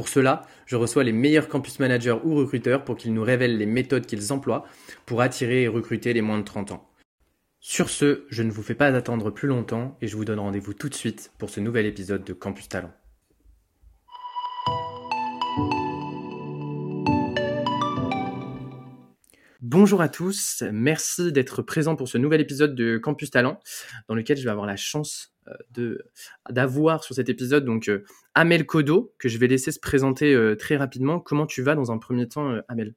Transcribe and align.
Pour 0.00 0.08
cela, 0.08 0.46
je 0.64 0.76
reçois 0.76 1.04
les 1.04 1.12
meilleurs 1.12 1.46
campus 1.46 1.78
managers 1.78 2.16
ou 2.24 2.34
recruteurs 2.34 2.86
pour 2.86 2.96
qu'ils 2.96 3.12
nous 3.12 3.22
révèlent 3.22 3.58
les 3.58 3.66
méthodes 3.66 4.06
qu'ils 4.06 4.32
emploient 4.32 4.64
pour 5.04 5.20
attirer 5.20 5.64
et 5.64 5.68
recruter 5.68 6.14
les 6.14 6.22
moins 6.22 6.38
de 6.38 6.42
30 6.42 6.72
ans. 6.72 6.88
Sur 7.60 7.90
ce, 7.90 8.24
je 8.30 8.42
ne 8.42 8.50
vous 8.50 8.62
fais 8.62 8.74
pas 8.74 8.86
attendre 8.86 9.30
plus 9.30 9.46
longtemps 9.46 9.98
et 10.00 10.08
je 10.08 10.16
vous 10.16 10.24
donne 10.24 10.38
rendez-vous 10.38 10.72
tout 10.72 10.88
de 10.88 10.94
suite 10.94 11.32
pour 11.36 11.50
ce 11.50 11.60
nouvel 11.60 11.84
épisode 11.84 12.24
de 12.24 12.32
Campus 12.32 12.70
Talent. 12.70 12.94
Bonjour 19.60 20.00
à 20.00 20.08
tous, 20.08 20.64
merci 20.72 21.30
d'être 21.30 21.60
présents 21.60 21.94
pour 21.94 22.08
ce 22.08 22.16
nouvel 22.16 22.40
épisode 22.40 22.74
de 22.74 22.96
Campus 22.96 23.30
Talent 23.30 23.60
dans 24.08 24.14
lequel 24.14 24.38
je 24.38 24.44
vais 24.44 24.50
avoir 24.50 24.64
la 24.64 24.76
chance 24.76 25.34
d'avoir 26.50 27.04
sur 27.04 27.14
cet 27.14 27.28
épisode 27.28 27.64
donc 27.64 27.88
euh, 27.88 28.04
Amel 28.34 28.66
Kodo 28.66 29.14
que 29.18 29.28
je 29.28 29.38
vais 29.38 29.46
laisser 29.46 29.72
se 29.72 29.80
présenter 29.80 30.34
euh, 30.34 30.56
très 30.56 30.76
rapidement. 30.76 31.20
Comment 31.20 31.46
tu 31.46 31.62
vas 31.62 31.74
dans 31.74 31.92
un 31.92 31.98
premier 31.98 32.28
temps 32.28 32.60
Amel? 32.68 32.94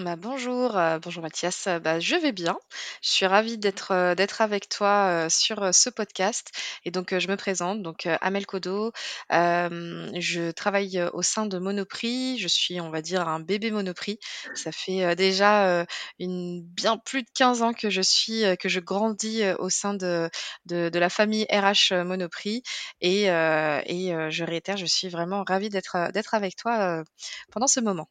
Bah, 0.00 0.16
bonjour, 0.16 0.76
euh, 0.76 0.98
bonjour 0.98 1.22
Mathias. 1.22 1.68
Euh, 1.68 1.78
bah, 1.78 2.00
je 2.00 2.16
vais 2.16 2.32
bien. 2.32 2.56
Je 3.00 3.10
suis 3.10 3.26
ravie 3.26 3.58
d'être 3.58 3.92
euh, 3.92 4.14
d'être 4.16 4.40
avec 4.40 4.68
toi 4.68 5.28
sur 5.30 5.72
ce 5.72 5.88
podcast. 5.88 6.50
Et 6.84 6.90
donc, 6.90 7.16
je 7.16 7.28
me 7.28 7.36
présente, 7.36 7.80
donc 7.82 8.06
Amel 8.20 8.44
Kodo. 8.46 8.92
je 9.30 10.50
travaille 10.50 11.00
au 11.12 11.22
sein 11.22 11.46
de 11.46 11.58
Monoprix. 11.58 12.38
Je 12.38 12.48
suis, 12.48 12.80
on 12.80 12.90
va 12.90 13.02
dire, 13.02 13.28
un 13.28 13.38
bébé 13.38 13.70
Monoprix. 13.70 14.18
Ça 14.54 14.72
fait 14.72 15.14
déjà 15.16 15.86
bien 16.18 16.98
plus 16.98 17.22
de 17.22 17.28
15 17.34 17.62
ans 17.62 17.72
que 17.72 17.88
je 17.90 18.02
suis, 18.02 18.42
que 18.58 18.68
je 18.68 18.80
grandis 18.80 19.42
au 19.58 19.70
sein 19.70 19.94
de, 19.94 20.28
de, 20.66 20.88
de 20.88 20.98
la 20.98 21.08
famille 21.08 21.46
RH 21.50 21.94
Monoprix. 22.04 22.62
Et, 23.00 23.24
et 23.26 24.30
je 24.30 24.44
réitère, 24.44 24.76
je 24.76 24.86
suis 24.86 25.08
vraiment 25.08 25.44
ravie 25.46 25.68
d'être 25.68 26.10
d'être 26.12 26.34
avec 26.34 26.56
toi 26.56 27.04
pendant 27.52 27.66
ce 27.68 27.80
moment. 27.80 28.08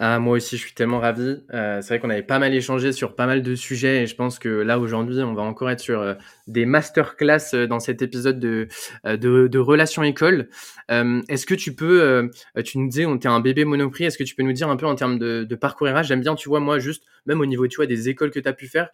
Ah, 0.00 0.20
moi 0.20 0.36
aussi, 0.36 0.56
je 0.56 0.62
suis 0.62 0.74
tellement 0.74 1.00
ravi. 1.00 1.42
Euh, 1.52 1.82
c'est 1.82 1.88
vrai 1.88 1.98
qu'on 1.98 2.08
avait 2.10 2.22
pas 2.22 2.38
mal 2.38 2.54
échangé 2.54 2.92
sur 2.92 3.16
pas 3.16 3.26
mal 3.26 3.42
de 3.42 3.56
sujets 3.56 4.04
et 4.04 4.06
je 4.06 4.14
pense 4.14 4.38
que 4.38 4.48
là, 4.48 4.78
aujourd'hui, 4.78 5.20
on 5.24 5.34
va 5.34 5.42
encore 5.42 5.70
être 5.70 5.80
sur 5.80 6.00
euh, 6.00 6.14
des 6.46 6.66
masterclass 6.66 7.40
euh, 7.54 7.66
dans 7.66 7.80
cet 7.80 8.00
épisode 8.00 8.38
de, 8.38 8.68
euh, 9.06 9.16
de, 9.16 9.48
de 9.48 9.58
relations 9.58 10.04
école. 10.04 10.50
Est-ce 10.88 11.46
que 11.46 11.54
tu 11.54 11.74
peux, 11.74 12.30
tu 12.64 12.78
nous 12.78 12.88
disais, 12.88 13.06
on 13.06 13.16
était 13.16 13.28
un 13.28 13.40
bébé 13.40 13.64
monoprix, 13.64 14.04
est-ce 14.04 14.16
que 14.18 14.24
tu 14.24 14.36
peux 14.36 14.44
nous 14.44 14.52
dire 14.52 14.68
un 14.70 14.76
peu 14.76 14.86
en 14.86 14.94
termes 14.94 15.18
de, 15.18 15.42
de 15.44 15.54
parcours 15.56 15.88
RH? 15.88 16.04
J'aime 16.04 16.20
bien, 16.20 16.34
tu 16.36 16.48
vois, 16.48 16.60
moi, 16.60 16.78
juste, 16.78 17.02
même 17.26 17.40
au 17.40 17.46
niveau, 17.46 17.66
tu 17.66 17.76
vois, 17.76 17.86
des 17.86 18.08
écoles 18.08 18.30
que 18.30 18.40
tu 18.40 18.48
as 18.48 18.52
pu 18.52 18.68
faire, 18.68 18.88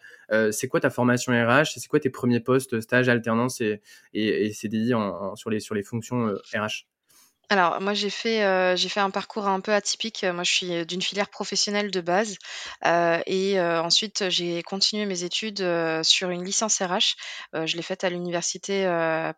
c'est 0.51 0.69
quoi 0.69 0.81
ta 0.81 0.91
formation 0.91 1.33
RH? 1.33 1.67
C'est 1.77 1.87
quoi 1.89 2.01
tes 2.01 2.11
premiers 2.11 2.41
postes, 2.41 2.81
stage, 2.81 3.09
alternance 3.09 3.61
et, 3.61 3.81
et, 4.15 4.47
et 4.47 4.53
CDI 4.53 4.95
en, 4.95 5.37
sur, 5.37 5.51
les, 5.51 5.61
sur 5.61 5.75
les 5.75 5.83
fonctions 5.83 6.35
RH? 6.55 6.87
Alors 7.51 7.81
moi 7.81 7.95
j'ai 7.95 8.11
fait, 8.11 8.43
heu, 8.45 8.77
j'ai 8.77 8.89
fait 8.89 9.01
un 9.01 9.11
parcours 9.11 9.47
un 9.47 9.61
peu 9.61 9.73
atypique. 9.73 10.25
Moi 10.25 10.45
je 10.45 10.51
suis, 10.53 10.87
d'une 10.87 11.03
filière 11.03 11.29
professionnelle 11.29 11.91
de 11.91 12.01
base, 12.01 12.37
heu 12.87 13.21
et 13.27 13.61
ensuite 13.61 14.29
j'ai 14.31 14.63
continué 14.63 15.07
mes 15.07 15.25
études, 15.25 15.63
sur 16.03 16.31
une 16.31 16.45
licence 16.45 16.81
RH. 16.81 17.17
Je 17.67 17.77
l'ai 17.77 17.83
faite 17.83 18.05
à 18.05 18.11
l'université, 18.11 18.85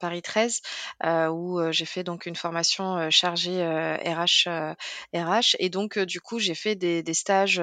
Paris 0.00 0.22
13, 0.22 0.60
heu, 1.04 1.28
où, 1.30 1.60
j'ai 1.72 1.84
fait 1.84 2.04
donc 2.04 2.26
une 2.26 2.36
formation, 2.36 3.10
chargée, 3.10 3.62
RH, 3.66 4.48
RH 5.14 5.56
et 5.59 5.69
donc, 5.70 5.98
du 5.98 6.20
coup 6.20 6.38
j'ai 6.38 6.54
fait 6.54 6.75
des 6.76 7.03
des 7.03 7.14
stages, 7.14 7.60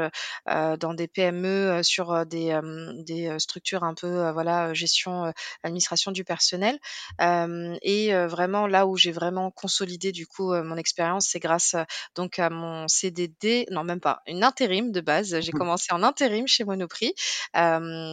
dans 0.47 0.94
des 0.94 1.07
PME, 1.07 1.81
sur, 1.84 2.25
des, 2.25 2.59
des, 3.06 3.40
structures 3.40 3.84
un 3.84 3.94
peu, 3.94 4.31
voilà, 4.31 4.73
gestion, 4.73 5.31
administration 5.63 6.12
du 6.12 6.23
personnel. 6.23 6.79
Et 7.22 8.13
vraiment 8.28 8.67
là 8.67 8.85
où 8.88 8.97
j'ai 8.97 9.12
vraiment 9.12 9.51
consolidé 9.51 10.12
du 10.12 10.28
coup, 10.33 10.53
mon 10.53 10.77
expérience, 10.77 11.27
c'est 11.27 11.39
grâce, 11.39 11.75
donc 12.16 12.39
à 12.39 12.49
mon 12.49 12.88
CDD 12.88 13.66
non 13.71 13.83
même 13.83 13.99
pas, 13.99 14.21
une 14.27 14.44
intérim 14.44 14.91
de 14.91 15.01
base. 15.01 15.39
J'ai 15.39 15.51
mmh. 15.51 15.57
commencé 15.57 15.94
en 15.94 16.03
intérim 16.03 16.47
chez 16.47 16.63
Monoprix. 16.63 17.13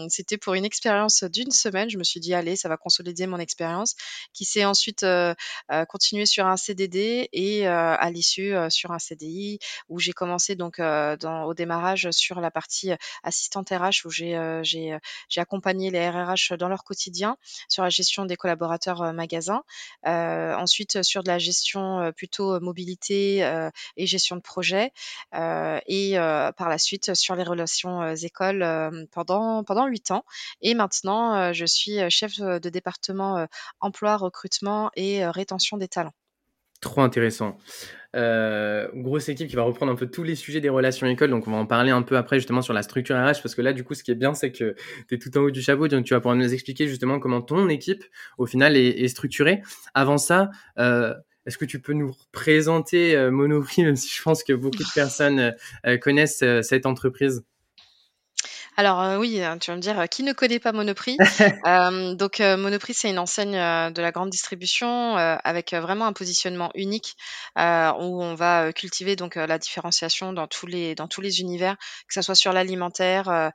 c'était 0.08 0.38
pour 0.38 0.54
une 0.54 0.64
expérience 0.64 1.25
d'une 1.25 1.50
semaine. 1.50 1.91
Je 1.91 1.98
me 1.98 2.04
suis 2.04 2.20
dit: 2.20 2.34
«Allez, 2.34 2.56
ça 2.56 2.69
va 2.69 2.76
consolider 2.76 3.26
mon 3.26 3.38
expérience», 3.38 3.94
qui 4.32 4.44
s'est 4.44 4.64
ensuite, 4.64 5.04
continuée 5.88 6.26
sur 6.26 6.47
un 6.47 6.56
CDD 6.56 7.28
et 7.32 7.66
à 7.66 8.10
l'issue, 8.10 8.54
sur 8.69 8.92
un 8.92 8.98
CDI 8.98 9.59
où 9.88 9.98
j'ai 9.98 10.12
commencé 10.12 10.54
donc, 10.54 10.78
dans 10.78 11.44
au 11.44 11.54
démarrage 11.54 12.10
sur 12.10 12.41
la 12.41 12.50
partie, 12.50 12.92
assistante 13.22 13.70
RH 13.70 14.04
où 14.04 14.10
j'ai 14.10 14.98
accompagné 15.36 15.91
les 15.91 16.09
RRH 16.09 16.53
dans 16.59 16.69
leur 16.69 16.84
quotidien, 16.84 17.36
sur 17.69 17.82
la 17.82 17.91
gestion 17.91 18.25
des 18.26 18.36
collaborateurs, 18.36 19.12
magasins. 19.12 19.62
ensuite, 20.04 21.03
sur 21.03 21.22
de 21.22 21.28
la 21.28 21.38
gestion, 21.38 22.09
plutôt 22.16 22.60
mobilité 22.60 23.38
et 23.97 24.06
gestion 24.06 24.37
de 24.37 24.41
projet. 24.41 24.93
et 25.32 26.15
par 26.16 26.69
la 26.69 26.78
suite 26.78 27.15
sur 27.15 27.34
les 27.37 27.44
relations 27.44 28.15
écoles 28.15 29.06
pendant 29.12 29.65
pendant 29.65 29.87
huit 29.87 30.10
ans. 30.10 30.25
Et 30.60 30.75
maintenant, 30.75 31.53
je 31.53 31.65
suis 31.66 31.98
chef 32.10 32.38
de 32.41 32.69
département 32.69 33.47
emploi, 33.81 34.16
recrutement 34.16 34.91
et 34.97 35.26
rétention 35.26 35.76
des 35.76 35.88
talents. 35.88 36.15
Trop 36.81 37.03
intéressant. 37.03 37.59
Euh, 38.16 38.88
grosse 38.94 39.28
équipe 39.28 39.48
qui 39.48 39.54
va 39.54 39.62
reprendre 39.62 39.92
un 39.92 39.97
peu 39.97 40.06
tous 40.06 40.22
les 40.22 40.34
sujets 40.34 40.62
des 40.62 40.71
relations 40.71 41.06
écoles. 41.06 41.28
Donc, 41.28 41.47
on 41.47 41.50
va 41.50 41.59
en 41.59 41.66
parler 41.66 41.91
un 41.91 42.00
peu 42.00 42.16
après, 42.16 42.38
justement, 42.38 42.62
sur 42.62 42.72
la 42.72 42.82
structure 42.82 43.16
RH. 43.16 43.42
Parce 43.42 43.54
que 43.54 43.60
là, 43.60 43.75
du 43.75 43.84
coup, 43.84 43.92
ce 43.92 44.03
qui 44.03 44.10
est 44.10 44.16
bien, 44.16 44.32
c'est 44.32 44.50
que 44.50 44.75
tu 45.09 45.15
es 45.15 45.19
tout 45.19 45.37
en 45.37 45.42
haut 45.42 45.50
du 45.50 45.60
chapeau. 45.60 45.88
Donc, 45.88 46.06
tu 46.06 46.15
vas 46.15 46.21
pouvoir 46.21 46.37
nous 46.37 46.54
expliquer 46.54 46.88
justement 46.88 47.21
comment 47.21 47.42
ton 47.42 47.69
équipe, 47.69 48.03
au 48.38 48.47
final, 48.47 48.77
est, 48.77 49.09
structurée. 49.09 49.62
Avant 49.92 50.16
ça, 50.16 50.50
euh, 50.78 51.15
est-ce 51.47 51.59
que 51.59 51.65
tu 51.65 51.81
peux 51.81 51.93
nous 51.93 52.15
présenter 52.33 53.17
euh, 53.17 53.31
Monoprix, 53.31 53.83
même 53.84 53.97
si 53.97 54.09
je 54.15 54.23
pense 54.23 54.45
que 54.45 54.53
beaucoup 54.53 54.83
de 54.83 54.95
personnes 54.95 55.55
euh, 55.87 55.99
connaissent 55.99 56.43
euh, 56.43 56.62
cette 56.62 56.87
entreprise? 56.87 57.45
Alors, 58.80 59.02
euh, 59.02 59.18
oui, 59.18 59.42
hein, 59.42 59.58
tu 59.58 59.70
vas 59.70 59.76
me 59.76 59.82
dire, 59.82 60.08
qui 60.08 60.22
ne 60.22 60.32
connaît 60.32 60.58
pas 60.58 60.72
Monoprix? 60.72 61.18
donc, 62.16 62.41
Monoprix, 62.41 62.94
c'est 62.94 63.10
une 63.10 63.18
enseigne, 63.18 63.52
de 63.52 64.00
la 64.00 64.10
grande 64.10 64.30
distribution, 64.30 65.16
avec, 65.16 65.74
vraiment 65.74 66.06
un 66.06 66.14
positionnement 66.14 66.70
unique, 66.74 67.14
où 67.56 67.60
on 67.60 68.34
va, 68.34 68.72
cultiver 68.72 69.16
donc, 69.16 69.34
la 69.34 69.58
différenciation 69.58 70.32
dans 70.32 70.46
tous 70.46 70.66
les 70.66 70.94
dans 70.94 71.08
tous 71.08 71.20
les 71.20 71.41
univers, 71.41 71.76
que 72.08 72.14
ça 72.14 72.22
soit 72.22 72.34
sur 72.34 72.54
l'alimentaire, 72.54 73.52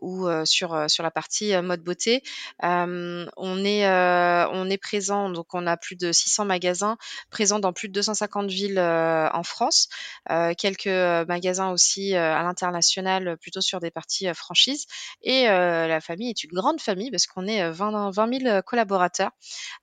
ou, 0.00 0.28
sur, 0.44 0.88
sur 0.88 1.02
la 1.02 1.10
partie, 1.10 1.60
mode 1.60 1.82
beauté. 1.82 2.22
on 2.62 3.64
est, 3.64 3.88
on 3.88 4.70
est 4.70 4.78
présent, 4.80 5.30
donc 5.30 5.52
on 5.52 5.66
a 5.66 5.76
plus 5.76 5.96
de 5.96 6.12
600 6.12 6.44
magasins 6.44 6.96
présents 7.28 7.58
dans 7.58 7.72
plus 7.72 7.88
de 7.88 7.94
250 7.94 8.48
villes, 8.50 8.78
en 8.78 9.42
France. 9.42 9.88
quelques, 10.28 10.86
magasins 10.86 11.70
aussi, 11.70 12.14
à 12.14 12.40
l'international, 12.44 13.36
plutôt 13.38 13.60
sur 13.60 13.80
des 13.80 13.90
parties, 13.90 14.28
franchise. 14.44 14.86
Et 15.22 15.44
la 15.44 16.00
famille 16.00 16.30
est 16.30 16.44
une 16.44 16.52
grande 16.52 16.80
famille 16.80 17.10
parce 17.10 17.26
qu'on 17.26 17.46
est 17.46 17.70
20, 17.70 18.10
20 18.10 18.40
000 18.40 18.62
collaborateurs. 18.62 19.30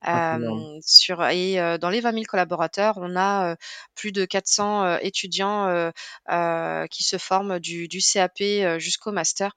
Ah, 0.01 0.37
sur, 0.85 1.23
et 1.25 1.77
dans 1.79 1.89
les 1.89 2.01
20 2.01 2.13
000 2.13 2.23
collaborateurs, 2.27 2.95
on 2.97 3.15
a 3.15 3.55
plus 3.95 4.11
de 4.11 4.25
400 4.25 4.97
étudiants 4.99 5.91
qui 6.89 7.03
se 7.03 7.17
forment 7.17 7.59
du, 7.59 7.87
du 7.87 7.99
CAP 7.99 8.41
jusqu'au 8.79 9.11
master, 9.11 9.53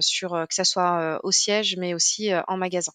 sur, 0.00 0.30
que 0.48 0.54
ce 0.54 0.64
soit 0.64 1.20
au 1.22 1.30
siège, 1.30 1.76
mais 1.76 1.94
aussi 1.94 2.30
en 2.48 2.56
magasin. 2.56 2.92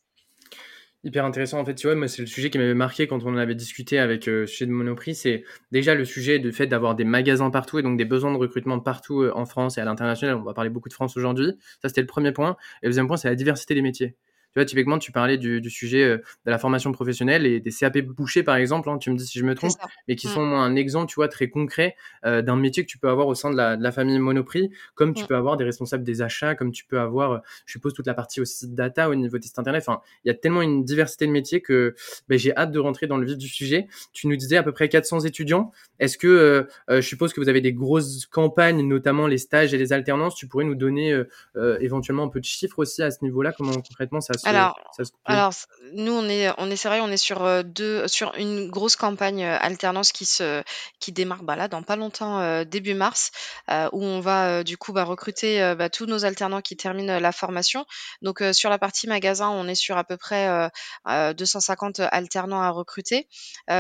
Hyper 1.08 1.24
intéressant. 1.24 1.62
En 1.62 1.64
fait, 1.64 1.74
tu 1.74 1.88
vois, 1.88 1.96
moi, 1.96 2.10
c'est 2.10 2.22
le 2.22 2.28
sujet 2.28 2.50
qui 2.50 2.58
m'avait 2.58 2.74
marqué 2.74 3.08
quand 3.08 3.24
on 3.24 3.30
en 3.30 3.38
avait 3.38 3.56
discuté 3.56 3.98
avec 3.98 4.28
euh, 4.28 4.46
chez 4.46 4.66
de 4.66 4.72
Monoprix. 4.72 5.16
C'est 5.16 5.46
déjà 5.72 5.96
le 5.96 6.04
sujet 6.04 6.38
du 6.38 6.52
fait 6.52 6.68
d'avoir 6.68 6.96
des 6.96 7.06
magasins 7.06 7.50
partout 7.50 7.80
et 7.80 7.82
donc 7.82 7.98
des 7.98 8.04
besoins 8.04 8.34
de 8.34 8.38
recrutement 8.38 8.78
partout 8.82 9.22
euh, 9.22 9.32
en 9.34 9.46
France 9.46 9.78
et 9.78 9.82
à 9.82 9.86
l'international. 9.86 10.36
On 10.36 10.44
va 10.44 10.54
parler 10.54 10.70
beaucoup 10.70 10.90
de 10.90 10.94
France 10.94 11.16
aujourd'hui. 11.16 11.54
Ça, 11.82 11.88
c'était 11.88 12.02
le 12.02 12.08
premier 12.08 12.34
point. 12.34 12.58
Et 12.84 12.88
le 12.88 12.90
deuxième 12.90 13.08
point, 13.08 13.16
c'est 13.16 13.30
la 13.30 13.36
diversité 13.36 13.74
des 13.74 13.82
métiers. 13.82 14.18
Vois, 14.60 14.66
typiquement, 14.66 15.00
tu 15.00 15.12
parlais 15.12 15.38
du, 15.38 15.62
du 15.62 15.70
sujet 15.70 16.08
de 16.08 16.22
la 16.46 16.58
formation 16.58 16.92
professionnelle 16.92 17.46
et 17.46 17.60
des 17.60 17.72
CAP 17.72 18.00
bouchés, 18.00 18.44
par 18.44 18.56
exemple, 18.56 18.90
hein, 18.90 18.98
tu 18.98 19.12
me 19.12 19.16
dis 19.16 19.26
si 19.26 19.40
je 19.40 19.46
me 19.46 19.56
trompe, 19.56 19.74
mais 20.08 20.16
qui 20.16 20.28
mmh. 20.28 20.32
sont 20.32 20.42
un 20.42 20.76
exemple, 20.76 21.10
tu 21.10 21.16
vois, 21.16 21.28
très 21.28 21.50
concret 21.50 21.96
d'un 22.24 22.56
métier 22.56 22.86
que 22.86 22.90
tu 22.90 22.98
peux 22.98 23.10
avoir 23.10 23.28
au 23.28 23.36
sein 23.36 23.52
de 23.52 23.56
la, 23.56 23.78
de 23.78 23.84
la 23.84 23.92
famille 23.92 24.20
Monoprix, 24.20 24.70
comme 24.96 25.14
tu 25.14 25.24
mmh. 25.24 25.28
peux 25.28 25.36
avoir 25.36 25.58
des 25.58 25.64
responsables 25.64 26.04
des 26.04 26.22
achats, 26.22 26.56
comme 26.56 26.72
tu 26.72 26.86
peux 26.86 27.00
avoir, 27.00 27.42
je 27.66 27.74
suppose, 27.74 27.94
toute 27.94 28.08
la 28.08 28.14
partie 28.14 28.42
aussi 28.42 28.68
data 28.68 29.10
au 29.10 29.16
niveau 29.16 29.38
des 29.38 29.48
sites 29.48 29.60
internet. 29.60 29.84
Enfin, 29.88 30.02
il 30.24 30.30
y 30.30 30.32
a 30.32 30.34
tellement 30.34 30.62
une 30.62 30.84
diversité 30.84 31.28
de 31.28 31.32
métiers 31.32 31.62
que 31.62 31.96
ben, 32.28 32.38
j'ai 32.38 32.56
hâte 32.56 32.72
de 32.72 32.80
rentrer 32.80 33.08
dans 33.08 33.18
le 33.18 33.26
vif 33.26 33.38
du 33.38 33.48
sujet. 33.48 33.88
Tu 34.14 34.28
nous 34.28 34.36
disais 34.36 34.58
à 34.58 34.64
peu 34.64 34.72
près 34.72 34.90
400 34.90 35.22
étudiants. 35.22 35.72
Est-ce 36.00 36.18
que, 36.18 36.28
euh, 36.28 36.64
euh, 36.90 37.02
je 37.02 37.08
suppose 37.08 37.34
que 37.34 37.42
vous 37.42 37.50
avez 37.50 37.62
des 37.62 37.74
grosses 37.74 38.26
campagnes, 38.26 38.88
notamment 38.88 39.28
les 39.28 39.38
stages 39.38 39.74
et 39.74 39.78
les 39.78 39.94
alternances. 39.94 40.36
Tu 40.36 40.48
pourrais 40.48 40.66
nous 40.66 40.76
donner 40.76 41.12
euh, 41.56 41.78
éventuellement 41.80 42.24
un 42.24 42.30
peu 42.30 42.40
de 42.40 42.46
chiffres 42.46 42.80
aussi 42.80 43.04
à 43.04 43.12
ce 43.12 43.24
niveau-là, 43.24 43.54
comment 43.56 43.74
concrètement 43.74 44.22
ça 44.22 44.34
se, 44.34 44.47
alors, 44.48 44.76
ça 44.96 45.06
se 45.06 45.12
Alors, 45.26 45.54
nous, 45.94 46.12
on 46.12 46.28
est, 46.30 46.50
on 46.58 46.72
est 46.72 46.78
on 46.88 47.12
est 47.12 47.18
sur 47.18 47.64
deux, 47.64 48.08
sur 48.08 48.34
une 48.36 48.70
grosse 48.70 48.96
campagne 48.96 49.44
alternance 49.44 50.12
qui 50.12 50.26
se, 50.26 50.64
qui 51.00 51.12
démarre 51.12 51.44
bah, 51.44 51.56
là 51.56 51.68
dans 51.68 51.84
pas 51.84 51.96
longtemps, 51.96 52.64
début 52.64 52.94
mars, 52.94 53.32
où 53.70 54.04
on 54.04 54.20
va 54.20 54.64
du 54.64 54.78
coup 54.78 54.94
bah, 54.94 55.04
recruter 55.04 55.76
bah, 55.78 55.90
tous 55.90 56.06
nos 56.06 56.26
alternants 56.26 56.62
qui 56.62 56.78
terminent 56.78 57.20
la 57.20 57.32
formation. 57.32 57.86
Donc 58.22 58.44
sur 58.54 58.70
la 58.70 58.78
partie 58.78 59.08
magasin, 59.08 59.50
on 59.50 59.68
est 59.68 59.76
sur 59.76 59.98
à 59.98 60.04
peu 60.04 60.18
près 60.18 60.70
250 61.06 62.00
alternants 62.00 62.62
à 62.62 62.70
recruter. 62.70 63.28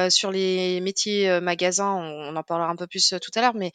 sur 0.10 0.32
les 0.32 0.82
métiers 0.82 1.40
magasins, 1.40 1.94
on, 1.94 2.36
en 2.36 2.44
parlera 2.44 2.70
un 2.70 2.76
peu 2.76 2.88
plus 2.88 3.14
tout 3.22 3.32
à 3.36 3.42
l'heure, 3.42 3.56
mais 3.56 3.72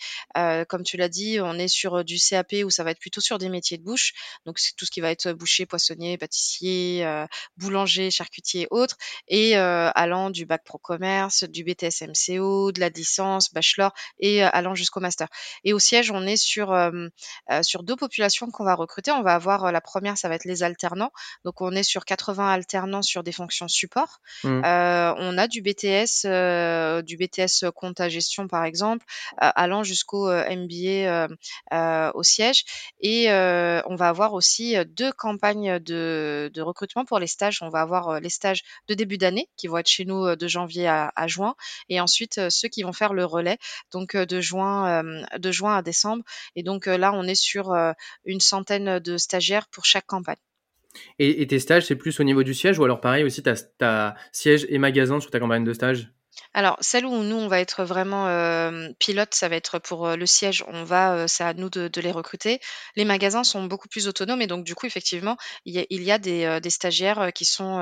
comme 0.66 0.82
tu 0.82 0.96
l'as 0.96 1.08
dit, 1.08 1.38
on 1.40 1.54
est 1.54 1.68
sur 1.68 2.04
du 2.04 2.18
CAP 2.18 2.54
où 2.64 2.70
ça 2.70 2.84
va 2.84 2.90
être 2.90 3.00
plutôt 3.00 3.20
sur 3.20 3.38
des 3.38 3.48
métiers 3.48 3.78
de 3.78 3.84
bouche. 3.84 4.12
Donc 4.46 4.58
c'est 4.58 4.74
tout 4.76 4.84
ce 4.84 4.90
qui 4.90 5.00
va 5.00 5.10
être 5.10 5.32
boucher, 5.32 5.66
poissonnier, 5.66 6.18
pâtissier, 6.18 6.81
boulanger, 7.56 8.10
charcutier 8.10 8.62
et 8.62 8.68
autres, 8.70 8.96
et 9.28 9.56
allant 9.56 10.30
du 10.30 10.46
bac 10.46 10.62
pro 10.64 10.78
commerce, 10.78 11.44
du 11.44 11.64
BTS 11.64 12.06
MCO, 12.08 12.72
de 12.72 12.80
la 12.80 12.88
licence, 12.88 13.52
bachelor 13.52 13.92
et 14.18 14.42
allant 14.42 14.74
jusqu'au 14.74 15.00
master. 15.00 15.28
Et 15.64 15.72
au 15.72 15.78
siège, 15.78 16.10
on 16.10 16.26
est 16.26 16.36
sur 16.36 16.74
sur 17.62 17.82
deux 17.82 17.96
populations 17.96 18.50
qu'on 18.50 18.64
va 18.64 18.74
recruter. 18.74 19.10
On 19.10 19.22
va 19.22 19.34
avoir 19.34 19.72
la 19.72 19.80
première, 19.80 20.16
ça 20.16 20.28
va 20.28 20.34
être 20.34 20.44
les 20.44 20.62
alternants. 20.62 21.12
Donc 21.44 21.60
on 21.60 21.72
est 21.72 21.82
sur 21.82 22.04
80 22.04 22.52
alternants 22.52 23.02
sur 23.02 23.22
des 23.22 23.32
fonctions 23.32 23.68
support. 23.68 24.20
Mmh. 24.44 24.62
on 24.64 25.38
a 25.38 25.46
du 25.48 25.62
BTS, 25.62 26.26
du 27.04 27.16
BTS 27.16 27.70
compta 27.74 28.08
gestion 28.08 28.48
par 28.48 28.64
exemple, 28.64 29.04
allant 29.38 29.82
jusqu'au 29.82 30.28
MBA 30.30 31.28
au 32.14 32.22
siège. 32.22 32.64
Et 33.00 33.28
on 33.30 33.96
va 33.96 34.08
avoir 34.08 34.34
aussi 34.34 34.76
deux 34.86 35.12
campagnes 35.12 35.78
de, 35.78 36.50
de, 36.52 36.61
recrutement 36.62 37.04
pour 37.04 37.18
les 37.18 37.26
stages. 37.26 37.62
On 37.62 37.68
va 37.68 37.80
avoir 37.80 38.20
les 38.20 38.30
stages 38.30 38.62
de 38.88 38.94
début 38.94 39.18
d'année 39.18 39.48
qui 39.56 39.66
vont 39.66 39.78
être 39.78 39.88
chez 39.88 40.04
nous 40.04 40.36
de 40.36 40.48
janvier 40.48 40.88
à, 40.88 41.26
juin, 41.26 41.54
et 41.88 42.00
ensuite 42.00 42.48
ceux 42.48 42.68
qui 42.68 42.82
vont 42.82 42.92
faire 42.92 43.12
le 43.12 43.24
relais, 43.24 43.58
donc 43.92 44.16
de 44.16 44.40
juin 44.40 45.02
de 45.36 45.52
juin 45.52 45.76
à 45.76 45.82
décembre. 45.82 46.24
Et 46.56 46.62
donc 46.62 46.86
là, 46.86 47.12
on 47.14 47.24
est 47.24 47.34
sur 47.34 47.74
une 48.24 48.40
centaine 48.40 48.98
de 48.98 49.16
stagiaires 49.16 49.68
pour 49.68 49.84
chaque 49.84 50.06
campagne. 50.06 50.36
Et, 51.18 51.46
tes 51.46 51.58
stages, 51.58 51.86
c'est 51.86 51.96
plus 51.96 52.18
au 52.20 52.24
niveau 52.24 52.42
du 52.42 52.54
siège 52.54 52.78
ou 52.78 52.84
alors 52.84 53.00
pareil 53.00 53.24
aussi, 53.24 53.42
tu 53.42 53.50
as, 53.80 54.14
siège 54.32 54.66
et 54.68 54.78
magasin 54.78 55.20
sur 55.20 55.30
ta 55.30 55.40
campagne 55.40 55.64
de 55.64 55.72
stage? 55.72 56.12
Alors, 56.54 56.76
celle 56.80 57.06
où 57.06 57.22
nous, 57.22 57.36
on 57.36 57.48
va 57.48 57.60
être 57.60 57.84
vraiment 57.84 58.26
pilote, 58.98 59.34
ça 59.34 59.48
va 59.48 59.56
être 59.56 59.78
pour 59.78 60.08
le 60.08 60.26
siège. 60.26 60.64
On 60.68 60.84
va, 60.84 61.28
c'est 61.28 61.44
à 61.44 61.54
nous 61.54 61.70
de, 61.70 62.00
les 62.00 62.10
recruter. 62.10 62.60
Les 62.96 63.04
magasins 63.04 63.44
sont 63.44 63.64
beaucoup 63.64 63.88
plus 63.88 64.08
autonomes 64.08 64.42
et 64.42 64.46
donc, 64.46 64.64
du 64.64 64.74
coup, 64.74 64.86
effectivement, 64.86 65.36
il 65.64 65.74
y 65.74 66.10
a, 66.10 66.18
des, 66.18 66.70
stagiaires 66.70 67.32
qui 67.34 67.44
sont, 67.44 67.80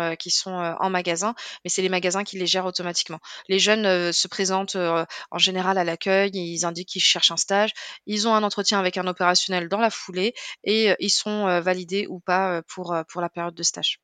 en 0.81 0.91
magasin, 0.91 1.35
mais 1.65 1.71
c'est 1.71 1.83
les 1.83 1.89
magasins 1.89 2.25
qui 2.25 2.39
les 2.39 2.47
gèrent 2.47 2.67
automatiquement. 2.67 3.21
Les 3.49 3.59
jeunes 3.59 4.13
se 4.13 4.29
présentent 4.29 4.77
en 4.77 5.39
général 5.39 5.79
à 5.79 5.85
l'accueil, 5.85 6.31
ils 6.33 6.65
indiquent 6.65 6.89
qu'ils 6.89 7.03
cherchent 7.03 7.33
un 7.33 7.37
stage, 7.37 7.73
ils 8.07 8.29
ont 8.29 8.35
un 8.35 8.43
entretien 8.43 8.79
avec 8.79 8.97
un 8.97 9.07
opérationnel 9.07 9.69
dans 9.69 9.81
la 9.81 9.91
foulée 9.91 10.35
et 10.65 10.95
ils 11.01 11.11
sont 11.11 11.61
validés 11.61 12.07
ou 12.09 12.21
pas 12.21 12.63
pour 12.69 12.93
la 12.93 13.29
période 13.29 13.55
de 13.55 13.63
stage. 13.63 14.01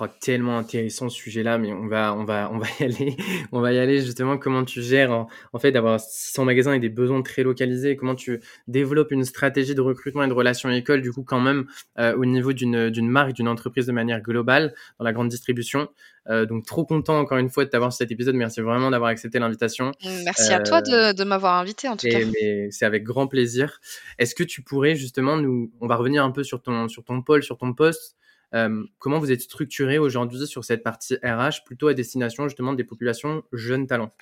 Oh, 0.00 0.06
tellement 0.20 0.58
intéressant 0.58 1.08
ce 1.08 1.16
sujet-là, 1.16 1.58
mais 1.58 1.72
on 1.72 1.88
va, 1.88 2.14
on 2.14 2.24
va, 2.24 2.50
on 2.52 2.58
va 2.58 2.66
y 2.78 2.84
aller. 2.84 3.16
on 3.52 3.60
va 3.60 3.72
y 3.72 3.78
aller 3.78 4.00
justement. 4.00 4.38
Comment 4.38 4.64
tu 4.64 4.80
gères 4.80 5.10
en, 5.10 5.58
fait 5.58 5.72
d'avoir 5.72 5.98
600 5.98 6.44
magasins 6.44 6.72
et 6.74 6.78
des 6.78 6.88
besoins 6.88 7.20
très 7.22 7.42
localisés. 7.42 7.96
Comment 7.96 8.14
tu 8.14 8.40
développes 8.68 9.10
une 9.10 9.24
stratégie 9.24 9.74
de 9.74 9.80
recrutement 9.80 10.22
et 10.22 10.28
de 10.28 10.32
relations 10.32 10.70
école, 10.70 11.02
du 11.02 11.10
coup 11.10 11.24
quand 11.24 11.40
même 11.40 11.66
euh, 11.98 12.14
au 12.16 12.26
niveau 12.26 12.52
d'une 12.52 12.90
d'une 12.90 13.08
marque, 13.08 13.32
d'une 13.32 13.48
entreprise 13.48 13.86
de 13.86 13.92
manière 13.92 14.20
globale 14.20 14.72
dans 14.98 15.04
la 15.04 15.12
grande 15.12 15.30
distribution. 15.30 15.88
Euh, 16.28 16.46
donc 16.46 16.66
trop 16.66 16.84
content 16.84 17.18
encore 17.18 17.38
une 17.38 17.48
fois 17.48 17.64
de 17.64 17.70
t'avoir 17.70 17.92
sur 17.92 17.98
cet 17.98 18.12
épisode. 18.12 18.36
Merci 18.36 18.60
vraiment 18.60 18.90
d'avoir 18.90 19.10
accepté 19.10 19.40
l'invitation. 19.40 19.92
Merci 20.24 20.52
à 20.52 20.60
toi 20.60 20.80
de, 20.80 21.12
de 21.12 21.24
m'avoir 21.24 21.54
invité 21.56 21.88
en 21.88 21.96
tout 21.96 22.06
cas. 22.06 22.20
Mais 22.40 22.70
c'est 22.70 22.84
avec 22.84 23.02
grand 23.02 23.26
plaisir. 23.26 23.80
Est-ce 24.18 24.36
que 24.36 24.44
tu 24.44 24.62
pourrais 24.62 24.94
justement 24.94 25.36
nous, 25.38 25.72
on 25.80 25.88
va 25.88 25.96
revenir 25.96 26.22
un 26.22 26.30
peu 26.30 26.44
sur 26.44 26.62
ton 26.62 26.86
sur 26.86 27.02
ton 27.02 27.22
pôle, 27.22 27.42
sur 27.42 27.58
ton 27.58 27.72
poste. 27.72 28.17
Euh, 28.54 28.84
comment 28.98 29.18
vous 29.18 29.30
êtes 29.30 29.42
structuré 29.42 29.98
aujourd'hui 29.98 30.46
sur 30.46 30.64
cette 30.64 30.82
partie 30.82 31.16
RH 31.22 31.64
plutôt 31.66 31.88
à 31.88 31.94
destination 31.94 32.48
justement 32.48 32.72
des 32.72 32.84
populations 32.84 33.42
jeunes 33.52 33.86
talents? 33.86 34.14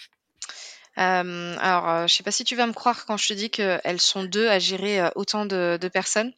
Euh, 0.98 1.56
alors, 1.60 1.88
euh, 1.88 2.06
je 2.06 2.14
sais 2.14 2.22
pas 2.22 2.30
si 2.30 2.44
tu 2.44 2.56
vas 2.56 2.66
me 2.66 2.72
croire 2.72 3.04
quand 3.04 3.16
je 3.16 3.28
te 3.28 3.34
dis 3.34 3.50
qu'elles 3.50 4.00
sont 4.00 4.24
deux 4.24 4.48
à 4.48 4.58
gérer 4.58 5.00
euh, 5.00 5.10
autant 5.14 5.44
de, 5.44 5.78
de 5.80 5.88
personnes, 5.88 6.32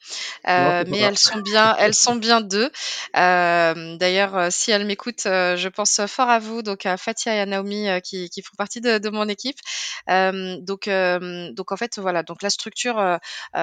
euh, 0.49 0.85
mais 0.89 0.99
elles 0.99 1.19
sont 1.19 1.39
bien, 1.39 1.77
elles 1.79 1.95
sont 1.95 2.17
bien 2.17 2.41
deux. 2.41 2.71
D'ailleurs, 3.15 4.53
si 4.53 4.71
elles 4.71 4.85
m'écoutent, 4.85 5.25
je 5.25 5.69
pense 5.69 6.01
fort 6.07 6.29
à 6.29 6.39
vous, 6.39 6.63
donc 6.63 6.87
à 6.87 6.97
Fatia 6.97 7.35
et 7.37 7.41
à 7.41 7.47
Naomi 7.47 7.87
qui, 8.03 8.31
qui 8.31 8.43
font 8.43 8.55
partie 8.57 8.81
de, 8.81 8.99
de 8.99 9.09
mon 9.11 9.29
équipe. 9.29 9.59
donc, 10.09 10.89
donc 10.89 11.73
en 11.73 11.77
fait, 11.77 11.99
voilà. 11.99 12.23
Donc 12.23 12.43
la 12.43 12.51
structure 12.51 13.19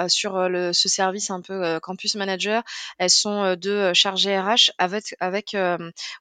sur 0.07 0.50
le, 0.50 0.71
ce 0.74 0.89
service 0.89 1.30
un 1.30 1.41
peu 1.41 1.80
campus 1.81 2.15
manager, 2.15 2.63
elles 3.00 3.09
sont 3.09 3.56
deux 3.56 3.94
chargées 3.94 4.39
RH 4.39 4.71
avec 4.77 5.15
avec 5.19 5.56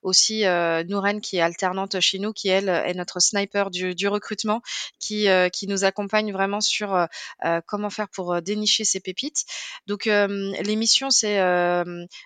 aussi 0.03 0.45
Nouren 0.89 1.21
qui 1.21 1.37
est 1.37 1.41
alternante 1.41 2.01
chez 2.01 2.19
nous, 2.19 2.33
qui 2.33 2.49
elle 2.49 2.69
est 2.69 2.95
notre 2.95 3.21
sniper 3.21 3.71
du, 3.71 3.95
du 3.95 4.09
recrutement 4.09 4.63
qui, 4.99 5.29
euh, 5.29 5.49
qui 5.49 5.67
nous 5.67 5.85
accompagne 5.85 6.33
vraiment 6.33 6.61
sur 6.61 6.95
euh, 6.95 7.07
euh, 7.45 7.61
comment 7.67 7.91
faire 7.91 8.09
pour 8.09 8.41
dénicher 8.43 8.85
ces 8.85 9.01
pépites. 9.01 9.45
Donc 9.87 10.07
les 10.07 10.77
missions, 10.77 11.11
c'est 11.11 11.39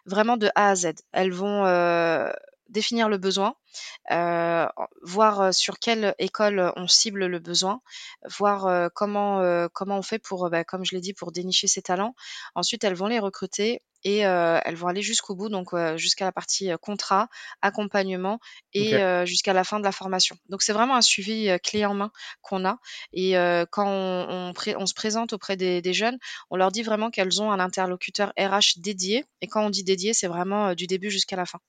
vraiment 0.07 0.37
de 0.37 0.49
A 0.55 0.71
à 0.71 0.75
Z. 0.75 0.93
Elles 1.13 1.33
vont 1.33 1.65
définir 2.69 3.09
le 3.09 3.19
besoin, 3.19 3.55
euh, 4.11 4.67
voir 5.03 5.53
sur 5.55 5.79
quelle 5.79 6.15
école 6.19 6.73
on 6.77 6.87
cible 6.87 7.27
le 7.27 7.39
besoin, 7.39 7.81
voir 8.39 8.91
comment 8.95 9.69
comment 9.73 9.99
on 9.99 10.03
fait 10.03 10.19
pour, 10.19 10.49
bah, 10.51 10.65
comme 10.65 10.85
je 10.85 10.95
l'ai 10.95 11.01
dit, 11.01 11.15
pour 11.15 11.33
dénicher 11.33 11.67
ses 11.67 11.83
talents. 11.83 12.15
Ensuite, 12.55 12.85
elles 12.85 12.95
vont 12.95 13.07
les 13.07 13.19
recruter 13.19 13.83
et 14.05 14.19
elles 14.19 14.77
vont 14.77 14.89
aller 14.89 15.03
jusqu'au 15.03 15.35
bout, 15.35 15.49
donc 15.49 15.75
jusqu'à 15.97 16.25
la 16.25 16.33
partie 16.33 16.71
contrat, 16.81 17.29
accompagnement 17.63 18.39
et 18.73 18.95
jusqu'à 19.27 19.53
la 19.53 19.65
fin 19.65 19.79
de 19.79 19.85
la 19.85 19.93
formation. 19.93 20.37
Donc 20.49 20.63
c'est 20.63 20.73
vraiment 20.73 20.97
un 20.97 21.03
suivi 21.03 21.51
clé 21.63 21.85
en 21.85 21.95
main 21.95 22.11
qu'on 22.43 22.65
a. 22.65 22.79
Et 23.13 23.33
quand 23.71 23.87
on, 23.87 24.53
on, 24.57 24.87
se 24.87 24.95
présente 24.95 25.33
auprès 25.33 25.57
des, 25.57 25.83
des, 25.83 25.93
jeunes, 25.93 26.19
on 26.51 26.57
leur 26.57 26.71
dit 26.71 26.83
vraiment 26.83 27.11
qu'elles 27.11 27.43
ont 27.43 27.51
un 27.51 27.61
interlocuteur 27.61 28.33
RH 28.39 28.79
dédié. 28.79 29.25
Et 29.41 29.47
quand 29.47 29.65
on 29.65 29.71
dit 29.71 29.85
dédié, 29.85 30.15
c'est 30.15 30.29
vraiment 30.29 30.75
du 30.75 30.87
début 30.87 31.11
jusqu'à 31.11 31.37
la 31.37 31.47
fin. 31.47 31.61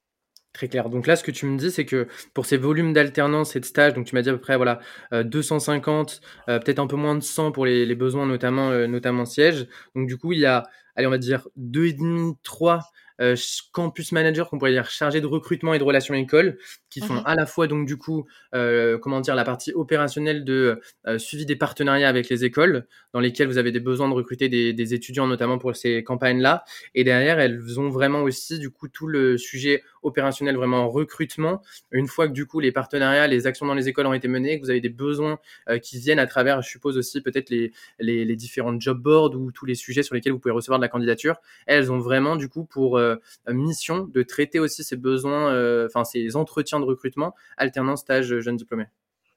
Très 0.53 0.67
clair. 0.67 0.89
Donc 0.89 1.05
là, 1.05 1.15
ce 1.15 1.23
que 1.23 1.31
tu 1.31 1.45
me 1.45 1.57
dis, 1.57 1.69
c'est 1.69 1.85
que 1.85 2.07
pour 2.33 2.45
ces 2.45 2.57
volumes 2.57 2.91
d'alternance 2.91 3.55
et 3.55 3.59
de 3.59 3.65
stage, 3.65 3.93
donc 3.93 4.07
tu 4.07 4.15
m'as 4.15 4.23
dit 4.23 4.29
à 4.29 4.33
peu 4.33 4.39
près 4.39 4.57
voilà 4.57 4.79
250, 5.11 6.21
peut-être 6.47 6.79
un 6.79 6.87
peu 6.87 6.95
moins 6.95 7.15
de 7.15 7.21
100 7.21 7.51
pour 7.51 7.65
les, 7.67 7.95
besoins 7.95 8.25
notamment 8.25 8.71
notamment 8.87 9.25
siège. 9.25 9.67
Donc 9.95 10.07
du 10.07 10.17
coup, 10.17 10.33
il 10.33 10.39
y 10.39 10.45
a 10.45 10.63
allez, 10.95 11.05
on 11.05 11.11
va 11.11 11.19
dire 11.19 11.47
deux 11.55 11.85
et 11.85 11.93
demi, 11.93 12.33
trois 12.43 12.81
euh, 13.19 13.35
campus 13.71 14.11
manager 14.11 14.49
qu'on 14.49 14.57
pourrait 14.57 14.71
dire 14.71 14.89
chargé 14.89 15.21
de 15.21 15.25
recrutement 15.25 15.73
et 15.73 15.79
de 15.79 15.83
relations 15.83 16.13
école, 16.13 16.57
qui 16.89 17.01
sont 17.01 17.15
mhm. 17.15 17.23
à 17.25 17.35
la 17.35 17.45
fois 17.45 17.67
donc 17.67 17.85
du 17.85 17.97
coup, 17.97 18.25
euh, 18.55 18.97
comment 18.97 19.21
dire, 19.21 19.35
la 19.35 19.43
partie 19.43 19.73
opérationnelle 19.73 20.43
de 20.43 20.79
euh, 21.07 21.17
suivi 21.17 21.45
des 21.45 21.55
partenariats 21.55 22.09
avec 22.09 22.29
les 22.29 22.45
écoles, 22.45 22.87
dans 23.13 23.19
lesquelles 23.19 23.47
vous 23.47 23.57
avez 23.57 23.71
des 23.71 23.79
besoins 23.79 24.07
de 24.07 24.13
recruter 24.13 24.49
des, 24.49 24.73
des 24.73 24.93
étudiants 24.93 25.27
notamment 25.27 25.57
pour 25.57 25.75
ces 25.75 26.03
campagnes-là, 26.03 26.63
et 26.95 27.03
derrière 27.03 27.39
elles 27.39 27.79
ont 27.79 27.89
vraiment 27.89 28.21
aussi 28.21 28.59
du 28.59 28.69
coup 28.69 28.87
tout 28.87 29.07
le 29.07 29.37
sujet 29.37 29.83
opérationnel 30.01 30.55
vraiment 30.55 30.83
en 30.85 30.89
recrutement. 30.89 31.61
Une 31.91 32.07
fois 32.07 32.27
que 32.27 32.33
du 32.33 32.45
coup 32.45 32.59
les 32.59 32.71
partenariats, 32.71 33.27
les 33.27 33.47
actions 33.47 33.65
dans 33.65 33.73
les 33.73 33.89
écoles 33.89 34.07
ont 34.07 34.13
été 34.13 34.27
menées, 34.27 34.59
que 34.59 34.63
vous 34.63 34.71
avez 34.71 34.81
des 34.81 34.89
besoins 34.89 35.39
qui 35.81 35.99
viennent 35.99 36.19
à 36.19 36.27
travers, 36.27 36.61
je 36.61 36.69
suppose 36.69 36.97
aussi 36.97 37.21
peut-être 37.21 37.49
les, 37.49 37.71
les, 37.99 38.25
les 38.25 38.35
différents 38.35 38.79
job 38.79 39.01
boards 39.01 39.35
ou 39.35 39.51
tous 39.51 39.65
les 39.65 39.75
sujets 39.75 40.03
sur 40.03 40.15
lesquels 40.15 40.31
vous 40.33 40.39
pouvez 40.39 40.53
recevoir 40.53 40.79
de 40.79 40.83
la 40.83 40.89
candidature, 40.89 41.35
elles 41.65 41.91
ont 41.91 41.99
vraiment 41.99 42.35
du 42.35 42.49
coup 42.49 42.63
pour 42.63 42.99
mission 43.47 44.05
de 44.05 44.23
traiter 44.23 44.59
aussi 44.59 44.83
ces 44.83 44.97
besoins, 44.97 45.53
euh, 45.53 45.87
enfin 45.87 46.03
ces 46.03 46.35
entretiens 46.35 46.79
de 46.79 46.85
recrutement, 46.85 47.35
alternance, 47.57 48.01
stage, 48.01 48.39
jeunes 48.39 48.57
diplômés. 48.57 48.87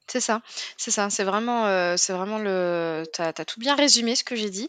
C'est 0.08 0.20
ça, 0.20 0.42
c'est 0.76 0.90
ça, 0.90 1.08
c'est 1.10 1.24
vraiment, 1.24 1.62
vraiment 2.08 2.38
le 2.38 3.04
tu 3.14 3.44
tout 3.46 3.60
bien 3.60 3.74
résumé 3.76 4.14
ce 4.16 4.24
que 4.24 4.36
j'ai 4.36 4.50
dit, 4.50 4.64
heu, 4.64 4.68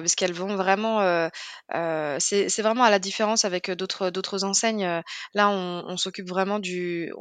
parce 0.00 0.14
qu'elles 0.14 0.32
vont 0.32 0.56
vraiment, 0.56 1.02
heu, 1.02 1.28
c'est 2.20 2.62
vraiment 2.62 2.84
à 2.84 2.90
la 2.90 2.98
différence 2.98 3.44
avec, 3.44 3.70
d'autres 3.70 4.44
enseignes, 4.44 5.02
là 5.34 5.50
on 5.50 5.96
s'occupe 5.96 6.28
vraiment 6.28 6.58
du 6.58 7.12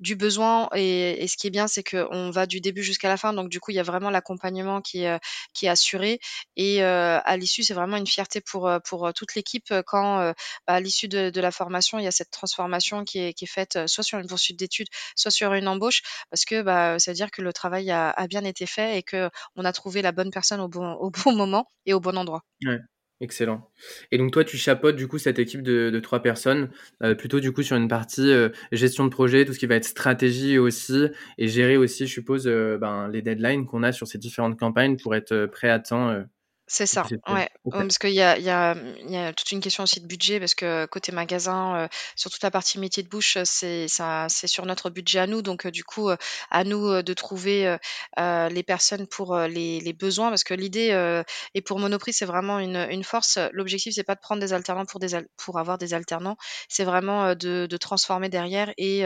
du 0.00 0.14
besoin 0.16 0.68
et 0.74 1.26
ce 1.26 1.36
qui 1.36 1.46
est 1.46 1.50
bien, 1.50 1.68
c'est 1.68 1.82
qu'on 1.84 2.30
va 2.30 2.46
du 2.46 2.60
début 2.60 2.82
jusqu'à 2.82 3.08
la 3.08 3.16
fin, 3.16 3.32
donc 3.32 3.48
du 3.48 3.60
coup, 3.60 3.70
il 3.70 3.74
y 3.76 3.80
a 3.80 3.82
vraiment 3.82 4.10
l'accompagnement 4.10 4.80
qui 4.82 5.04
est, 5.04 5.68
assuré. 5.68 6.20
Et 6.56 6.82
à 6.82 7.36
l'issue, 7.36 7.62
c'est 7.62 7.74
vraiment 7.74 7.96
une 7.96 8.06
fierté 8.06 8.40
pour, 8.42 8.70
toute 9.14 9.34
l'équipe, 9.34 9.72
quand, 9.86 10.18
bah, 10.66 10.74
à 10.74 10.80
l'issue 10.80 11.08
de 11.08 11.40
la 11.40 11.50
formation, 11.50 11.98
il 11.98 12.04
y 12.04 12.08
a 12.08 12.10
cette 12.10 12.30
transformation 12.30 13.04
qui 13.04 13.20
est 13.20 13.46
faite, 13.46 13.78
soit 13.86 14.04
sur 14.04 14.18
une 14.18 14.26
poursuite 14.26 14.58
d'études, 14.58 14.88
soit 15.14 15.30
sur 15.30 15.54
une 15.54 15.68
embauche 15.68 16.02
parce 16.30 16.44
que 16.44 16.62
bah, 16.62 16.98
ça 16.98 17.10
veut 17.10 17.16
dire 17.16 17.30
que 17.30 17.42
le 17.42 17.52
travail 17.52 17.90
a, 17.90 18.14
bien 18.28 18.44
été 18.44 18.66
fait 18.66 18.98
et 18.98 19.02
qu'on 19.02 19.64
a 19.64 19.72
trouvé 19.72 20.02
la 20.02 20.12
bonne 20.12 20.30
personne 20.30 20.60
au 20.60 20.68
bon, 20.68 21.10
moment 21.26 21.68
et 21.84 21.94
au 21.94 22.00
bon 22.00 22.16
endroit. 22.16 22.42
Ouais. 22.64 22.78
Excellent. 23.22 23.70
Et 24.12 24.18
donc 24.18 24.30
toi, 24.30 24.44
tu 24.44 24.58
chapeautes 24.58 24.96
du 24.96 25.08
coup 25.08 25.16
cette 25.16 25.38
équipe 25.38 25.62
de, 25.62 25.88
de 25.88 26.00
trois 26.00 26.20
personnes, 26.20 26.70
euh, 27.02 27.14
plutôt 27.14 27.40
du 27.40 27.50
coup 27.50 27.62
sur 27.62 27.74
une 27.74 27.88
partie 27.88 28.30
euh, 28.30 28.50
gestion 28.72 29.04
de 29.04 29.08
projet, 29.08 29.46
tout 29.46 29.54
ce 29.54 29.58
qui 29.58 29.64
va 29.64 29.76
être 29.76 29.86
stratégie 29.86 30.58
aussi, 30.58 31.06
et 31.38 31.48
gérer 31.48 31.78
aussi, 31.78 32.06
je 32.06 32.12
suppose, 32.12 32.46
euh, 32.46 32.76
ben, 32.78 33.08
les 33.08 33.22
deadlines 33.22 33.64
qu'on 33.64 33.82
a 33.82 33.92
sur 33.92 34.06
ces 34.06 34.18
différentes 34.18 34.58
campagnes 34.58 34.98
pour 34.98 35.14
être 35.14 35.46
prêt 35.46 35.70
à 35.70 35.78
temps 35.78 36.24
c'est 36.68 36.86
ça, 36.86 37.06
ouais. 37.28 37.48
parce 37.70 37.98
qu'il 37.98 38.10
y 38.10 38.20
a, 38.22 38.36
y, 38.38 38.50
a, 38.50 38.74
y 39.06 39.16
a 39.16 39.32
toute 39.32 39.52
une 39.52 39.60
question 39.60 39.84
aussi 39.84 40.00
de 40.00 40.06
budget, 40.06 40.40
parce 40.40 40.56
que 40.56 40.86
côté 40.86 41.12
magasin, 41.12 41.76
euh, 41.76 41.88
sur 42.16 42.28
toute 42.28 42.42
la 42.42 42.50
partie 42.50 42.80
métier 42.80 43.04
de 43.04 43.08
bouche, 43.08 43.38
c'est 43.44 43.86
ça, 43.86 44.26
c'est 44.28 44.48
sur 44.48 44.66
notre 44.66 44.90
budget 44.90 45.20
à 45.20 45.26
nous. 45.28 45.42
Donc, 45.42 45.66
euh, 45.66 45.70
du 45.70 45.84
coup, 45.84 46.10
euh, 46.10 46.16
à 46.50 46.64
nous 46.64 47.02
de 47.02 47.14
trouver 47.14 47.76
les 48.16 48.62
personnes 48.64 49.06
pour 49.06 49.36
les, 49.36 49.78
les 49.80 49.92
besoins, 49.92 50.28
parce 50.30 50.42
que 50.42 50.54
l'idée, 50.54 51.22
et 51.54 51.62
pour 51.62 51.78
Monoprix, 51.78 52.12
c'est 52.14 52.24
vraiment 52.24 52.58
une, 52.58 52.76
une 52.90 53.04
force. 53.04 53.38
L'objectif, 53.52 53.94
c'est 53.94 54.02
pas 54.02 54.14
de 54.16 54.20
prendre 54.20 54.40
des 54.40 54.52
alternants 54.52 54.86
pour, 54.86 54.98
des 54.98 55.10
pour 55.36 55.58
avoir 55.58 55.78
des 55.78 55.94
alternants, 55.94 56.36
c'est 56.68 56.84
vraiment 56.84 57.34
de, 57.34 57.66
de 57.66 57.76
transformer 57.76 58.28
derrière 58.28 58.72
et 58.76 59.02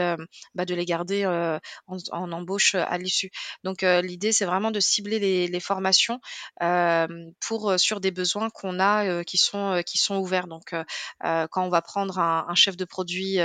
bah, 0.55 0.65
de 0.65 0.73
les 0.73 0.85
garder 0.85 1.25
en, 1.25 1.59
en, 2.11 2.31
embauche 2.31 2.75
à 2.75 2.97
l'issue. 2.97 3.29
Donc, 3.63 3.81
l'idée, 3.83 4.31
c'est 4.31 4.45
vraiment 4.45 4.71
de 4.71 4.79
cibler 4.79 5.19
les, 5.19 5.47
les 5.47 5.59
formations 5.59 6.19
pour 6.59 7.50
sur 7.77 7.99
des 7.99 8.11
besoins 8.11 8.49
qu'on 8.49 8.79
a 8.79 9.23
qui 9.23 9.37
sont 9.37 9.81
qui 9.85 9.97
sont 9.97 10.17
ouverts. 10.17 10.47
Donc 10.47 10.73
quand 11.21 11.65
on 11.65 11.69
va 11.69 11.81
prendre 11.81 12.19
un, 12.19 12.55
chef 12.55 12.77
de 12.77 12.85
produit 12.85 13.39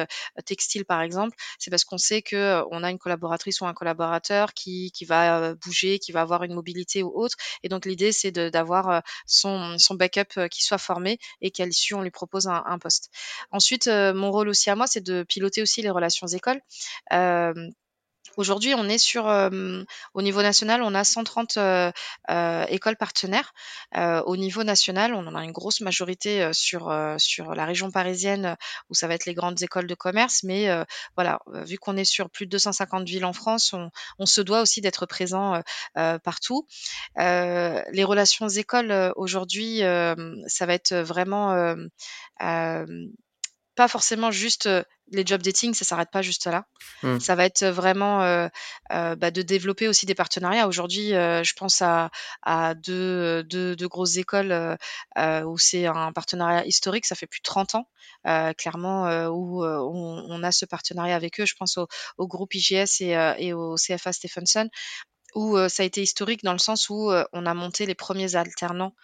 textile 0.45 0.85
par 0.85 1.01
exemple, 1.01 1.37
c'est 1.59 1.71
parce 1.71 1.85
qu'on 1.85 1.99
sait 1.99 2.23
que 2.23 2.63
on 2.71 2.83
a 2.83 2.91
une 2.91 2.99
collaboratrice 2.99 3.61
ou 3.61 3.67
un 3.67 3.75
collaborateur 3.75 4.53
qui, 4.55 4.93
va 5.07 5.55
bouger, 5.55 5.99
qui 5.99 6.13
va 6.13 6.21
avoir 6.23 6.43
une 6.43 6.55
mobilité 6.55 7.03
ou 7.03 7.13
autre. 7.15 7.37
Et 7.63 7.69
donc 7.69 7.87
l'idée 7.87 8.13
c'est 8.13 8.33
d'avoir 8.33 9.03
son, 9.27 9.79
son 9.79 9.95
backup 9.95 10.49
qui 10.51 10.63
soit 10.63 10.79
formé 10.79 11.19
et 11.41 11.51
qu'à 11.51 11.67
l'issue 11.67 11.95
on 11.95 12.03
lui 12.03 12.11
propose 12.11 12.47
un 12.49 12.79
poste. 12.79 13.11
Ensuite, 13.51 13.89
mon 13.89 14.31
rôle 14.31 14.49
aussi 14.49 14.71
à 14.71 14.77
moi, 14.77 14.87
c'est 14.87 15.03
de 15.03 15.23
piloter 15.23 15.63
aussi 15.63 15.83
les 15.83 15.91
relations 15.91 16.27
écoles. 16.27 16.61
Aujourd'hui, 18.37 18.75
on 18.75 18.89
est 18.89 18.99
sur, 18.99 19.27
au 20.15 20.23
niveau 20.23 20.43
national, 20.43 20.83
on 20.83 20.95
a 20.95 21.05
130 21.05 21.59
écoles 22.69 22.97
partenaires. 22.97 23.53
au 23.95 24.37
niveau 24.37 24.65
national, 24.65 25.15
on 25.15 25.27
en 25.27 25.35
a 25.35 25.45
une 25.45 25.53
grosse 25.53 25.81
majorité 25.81 26.51
sur, 26.53 26.95
sur 27.19 27.55
la 27.55 27.65
région 27.65 27.91
parisienne 27.91 28.57
où 28.91 28.95
ça 28.95 29.09
va 29.09 29.15
être 29.15 29.27
les 29.27 29.35
grandes 29.35 29.63
écoles 29.63 29.87
de 29.87 29.95
commerce. 29.95 30.43
Mais 30.43 30.69
voilà, 31.17 31.41
vu 31.65 31.79
qu'on 31.79 31.97
est 31.97 32.05
sur 32.05 32.31
plus 32.31 32.47
de 32.47 32.51
250 32.51 33.07
villes 33.09 33.25
en 33.25 33.33
France, 33.33 33.73
on, 33.73 33.91
on 34.19 34.27
se 34.27 34.41
doit 34.41 34.61
aussi 34.61 34.81
d'être 34.81 35.07
présent 35.07 35.61
partout. 35.95 36.67
les 37.17 38.05
relations 38.05 38.49
écoles 38.49 39.13
aujourd'hui, 39.17 39.81
ça 39.81 40.67
va 40.67 40.75
être 40.75 40.95
vraiment 40.95 41.75
pas 43.77 43.89
forcément 43.89 44.31
juste 44.31 44.69
les 45.13 45.25
job 45.25 45.43
dating, 45.43 45.75
ça 45.75 45.85
s'arrête 45.85 46.11
pas 46.11 46.23
juste 46.23 46.47
là. 46.47 46.67
Mmh. 47.03 47.21
Ça 47.21 47.35
va 47.35 47.45
être 47.45 47.65
vraiment 47.65 48.23
euh, 48.23 48.49
euh, 48.93 49.15
bah, 49.15 49.31
de 49.31 49.43
développer 49.43 49.89
aussi 49.89 50.07
des 50.07 50.15
partenariats. 50.15 50.67
Aujourd'hui, 50.67 51.15
euh, 51.15 51.45
je 51.45 51.55
pense 51.55 51.81
à, 51.83 52.11
à 52.43 52.75
deux, 52.75 53.45
deux, 53.45 53.77
deux, 53.77 53.89
grosses 53.89 54.17
écoles 54.17 54.77
où 55.17 55.59
c'est 55.59 55.87
un 55.87 56.13
partenariat 56.13 56.67
historique. 56.67 57.07
Ça 57.07 57.15
fait 57.15 57.27
plus 57.27 57.41
de 57.41 57.45
30 57.45 57.77
ans, 57.77 57.89
clairement, 58.57 59.29
où 59.29 59.65
on, 59.65 60.27
on, 60.29 60.43
a 60.43 60.53
ce 60.53 60.65
partenariat 60.65 61.15
avec 61.15 61.41
eux. 61.41 61.47
Je 61.47 61.55
pense 61.55 61.79
au, 61.79 61.87
au 62.19 62.27
groupe 62.27 62.55
IGS 62.55 63.01
et, 63.01 63.17
et, 63.39 63.53
au 63.53 63.77
CFA 63.77 64.13
Stephenson 64.13 64.69
où 65.35 65.59
ça 65.69 65.83
a 65.83 65.87
été 65.87 66.01
historique 66.01 66.43
dans 66.45 66.53
le 66.53 66.59
sens 66.59 66.89
où 66.89 67.13
on 67.33 67.47
a 67.47 67.55
monté 67.55 67.85
les 67.85 67.95
premiers 67.95 68.37
alternants 68.37 68.95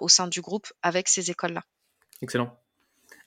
au 0.00 0.08
sein 0.08 0.26
du 0.26 0.40
groupe 0.40 0.66
avec 0.82 1.08
ces 1.08 1.30
écoles-là. 1.30 1.62
Excellent. 2.22 2.58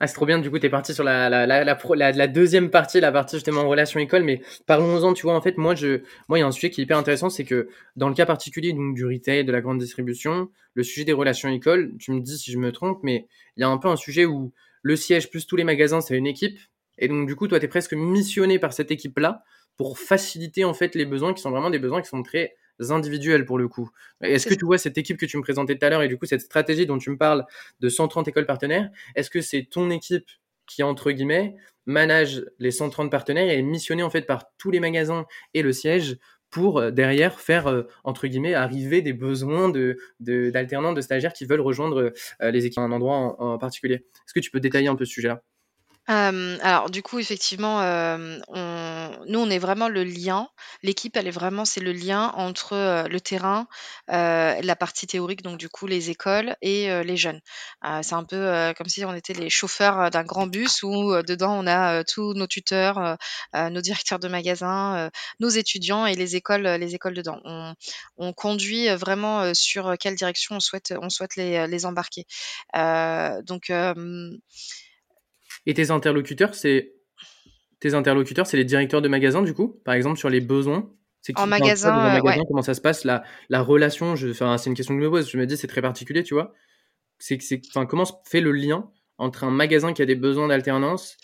Ah, 0.01 0.07
c'est 0.07 0.13
trop 0.13 0.25
bien. 0.25 0.39
Du 0.39 0.49
coup, 0.49 0.59
tu 0.59 0.65
es 0.65 0.69
parti 0.69 0.93
sur 0.93 1.03
la, 1.03 1.29
la, 1.29 2.27
deuxième 2.27 2.69
partie, 2.69 3.01
la 3.01 3.11
partie 3.11 3.35
justement 3.35 3.67
relation 3.67 3.99
école. 3.99 4.23
Mais 4.23 4.41
parlons-en, 4.65 5.13
tu 5.13 5.23
vois, 5.23 5.35
en 5.35 5.41
fait, 5.41 5.57
moi, 5.57 5.75
je, 5.75 6.01
moi, 6.29 6.37
il 6.37 6.41
y 6.41 6.43
a 6.43 6.47
un 6.47 6.51
sujet 6.51 6.69
qui 6.69 6.79
est 6.79 6.83
hyper 6.85 6.97
intéressant, 6.97 7.29
c'est 7.29 7.43
que 7.43 7.67
dans 7.97 8.07
le 8.07 8.15
cas 8.15 8.25
particulier 8.25 8.71
donc, 8.71 8.95
du 8.95 9.05
retail, 9.05 9.43
de 9.43 9.51
la 9.51 9.59
grande 9.59 9.77
distribution, 9.77 10.49
le 10.73 10.83
sujet 10.83 11.03
des 11.03 11.11
relations 11.11 11.49
écoles, 11.49 11.93
tu 11.99 12.11
me 12.11 12.21
dis 12.21 12.37
si 12.37 12.51
je 12.51 12.57
me 12.57 12.71
trompe, 12.71 12.99
mais 13.03 13.27
il 13.57 13.61
y 13.61 13.63
a 13.63 13.67
un 13.67 13.77
peu 13.77 13.89
un 13.89 13.97
sujet 13.97 14.25
où 14.25 14.53
le 14.83 14.95
siège 14.95 15.29
plus 15.29 15.45
tous 15.45 15.57
les 15.57 15.65
magasins, 15.65 15.99
c'est 15.99 16.15
une 16.15 16.27
équipe. 16.27 16.57
Et 16.97 17.09
donc, 17.09 17.27
du 17.27 17.35
coup, 17.35 17.49
toi, 17.49 17.59
tu 17.59 17.65
es 17.65 17.69
presque 17.69 17.93
missionné 17.93 18.57
par 18.57 18.71
cette 18.71 18.91
équipe-là 18.91 19.43
pour 19.75 19.99
faciliter, 19.99 20.63
en 20.63 20.73
fait, 20.73 20.95
les 20.95 21.05
besoins 21.05 21.33
qui 21.33 21.41
sont 21.41 21.51
vraiment 21.51 21.69
des 21.69 21.79
besoins 21.79 22.01
qui 22.01 22.07
sont 22.07 22.23
très 22.23 22.55
individuels 22.79 23.45
pour 23.45 23.57
le 23.57 23.67
coup. 23.67 23.89
Est-ce 24.21 24.48
que 24.48 24.53
tu 24.53 24.65
vois 24.65 24.77
cette 24.77 24.98
équipe 24.98 25.17
que 25.17 25.25
tu 25.25 25.38
me 25.38 25.41
présentais 25.41 25.77
tout 25.77 25.86
à 25.86 25.89
l'heure 25.89 26.03
et 26.03 26.07
du 26.07 26.17
coup 26.17 26.25
cette 26.25 26.41
stratégie 26.41 26.86
dont 26.86 26.98
tu 26.98 27.09
me 27.09 27.17
parles 27.17 27.45
de 27.79 27.89
130 27.89 28.27
écoles 28.27 28.45
partenaires, 28.45 28.89
est-ce 29.15 29.29
que 29.29 29.41
c'est 29.41 29.67
ton 29.69 29.89
équipe 29.89 30.29
qui, 30.67 30.83
entre 30.83 31.12
guillemets, 31.12 31.55
manage 31.86 32.45
les 32.59 32.71
130 32.71 33.12
partenaires 33.12 33.50
et 33.50 33.57
est 33.57 33.63
missionnée 33.63 34.03
en 34.03 34.09
fait 34.09 34.21
par 34.21 34.45
tous 34.57 34.71
les 34.71 34.79
magasins 34.79 35.25
et 35.53 35.63
le 35.63 35.74
siège 35.74 36.17
pour 36.51 36.79
euh, 36.79 36.91
derrière 36.91 37.39
faire 37.39 37.67
euh, 37.67 37.83
entre 38.03 38.27
guillemets 38.27 38.53
arriver 38.53 39.01
des 39.01 39.13
besoins 39.13 39.69
de 39.69 39.98
d'alternants, 40.19 40.93
de, 40.93 41.01
stagiaires 41.01 41.33
qui 41.33 41.45
veulent 41.45 41.62
rejoindre 41.62 42.13
euh, 42.41 42.51
les 42.51 42.65
équipes 42.65 42.79
à 42.79 42.83
un 42.83 42.91
endroit 42.91 43.15
en, 43.15 43.53
en 43.53 43.57
particulier? 43.57 43.95
Est-ce 43.95 44.33
que 44.33 44.39
tu 44.39 44.51
peux 44.51 44.59
détailler 44.59 44.88
un 44.88 44.95
peu 44.95 45.05
ce 45.05 45.13
sujet-là? 45.13 45.43
Alors 46.09 46.89
du 46.89 47.03
coup 47.03 47.19
effectivement, 47.19 47.81
on 48.47 49.11
nous 49.27 49.39
on 49.39 49.49
est 49.49 49.59
vraiment 49.59 49.89
le 49.89 50.03
lien. 50.03 50.49
L'équipe 50.81 51.15
elle 51.15 51.27
est 51.27 51.31
vraiment 51.31 51.65
c'est 51.65 51.81
le 51.81 51.91
lien 51.91 52.31
entre, 52.35 53.05
le 53.07 53.21
terrain, 53.21 53.67
la 54.07 54.75
partie 54.75 55.07
théorique 55.07 55.43
donc 55.43 55.57
du 55.59 55.69
coup 55.69 55.85
les 55.87 56.09
écoles 56.09 56.55
et 56.61 57.03
les 57.03 57.17
jeunes. 57.17 57.41
c'est 58.01 58.13
un 58.13 58.23
peu, 58.23 58.73
comme 58.77 58.87
si 58.87 59.05
on 59.05 59.13
était 59.13 59.33
les 59.33 59.49
chauffeurs, 59.49 60.09
d'un 60.09 60.23
grand 60.23 60.47
bus 60.47 60.81
où, 60.83 61.21
dedans 61.21 61.53
on 61.59 61.67
a, 61.67 62.03
tous 62.03 62.33
nos 62.33 62.47
tuteurs, 62.47 63.17
nos 63.53 63.81
directeurs 63.81 64.19
de 64.19 64.27
magasins, 64.27 65.09
nos 65.39 65.49
étudiants 65.49 66.05
et 66.05 66.15
les 66.15 66.35
écoles, 66.35 66.63
les 66.63 66.95
écoles 66.95 67.13
dedans. 67.13 67.39
On 67.45 67.75
on 68.17 68.33
conduit, 68.33 68.89
vraiment, 68.95 69.53
sur, 69.53 69.95
quelle 69.99 70.15
direction 70.15 70.55
on 70.55 70.59
souhaite 70.59 70.93
on 71.01 71.09
souhaite 71.09 71.35
les, 71.35 71.67
les 71.67 71.85
embarquer. 71.85 72.25
donc 72.73 73.71
et 75.69 75.73
tes 75.75 75.91
interlocuteurs, 75.91 76.55
c'est 76.55 76.95
tes 77.79 77.93
interlocuteurs, 77.93 78.47
c'est 78.47 78.57
les 78.57 78.65
directeurs 78.65 79.01
de 79.01 79.07
magasins 79.07 79.43
du 79.43 79.53
coup, 79.53 79.79
par 79.85 79.93
exemple 79.93 80.17
sur 80.17 80.29
les 80.29 80.41
besoins. 80.41 80.91
C'est 81.21 81.38
en 81.38 81.47
magasin, 81.47 82.15
euh, 82.15 82.43
comment 82.47 82.61
ça 82.61 82.73
se 82.73 82.81
passe 82.81 83.03
la, 83.03 83.23
la 83.49 83.61
relation? 83.61 84.15
Je, 84.15 84.31
c'est 84.31 84.69
une 84.69 84.73
question 84.73 84.95
que 84.95 85.01
je 85.01 85.05
me 85.05 85.11
pose. 85.11 85.29
Je 85.29 85.38
me 85.38 85.45
dis 85.45 85.57
c'est 85.57 85.67
très 85.67 85.81
particulier, 85.81 86.23
tu 86.23 86.33
vois. 86.33 86.53
C'est, 87.19 87.38
comment 87.88 88.05
se 88.05 88.13
fait 88.25 88.41
le 88.41 88.51
lien 88.51 88.89
entre 89.17 89.43
un 89.43 89.51
magasin 89.51 89.93
qui 89.93 90.01
a 90.01 90.05
des 90.05 90.15
besoins 90.15 90.47
d'alternance 90.47 91.17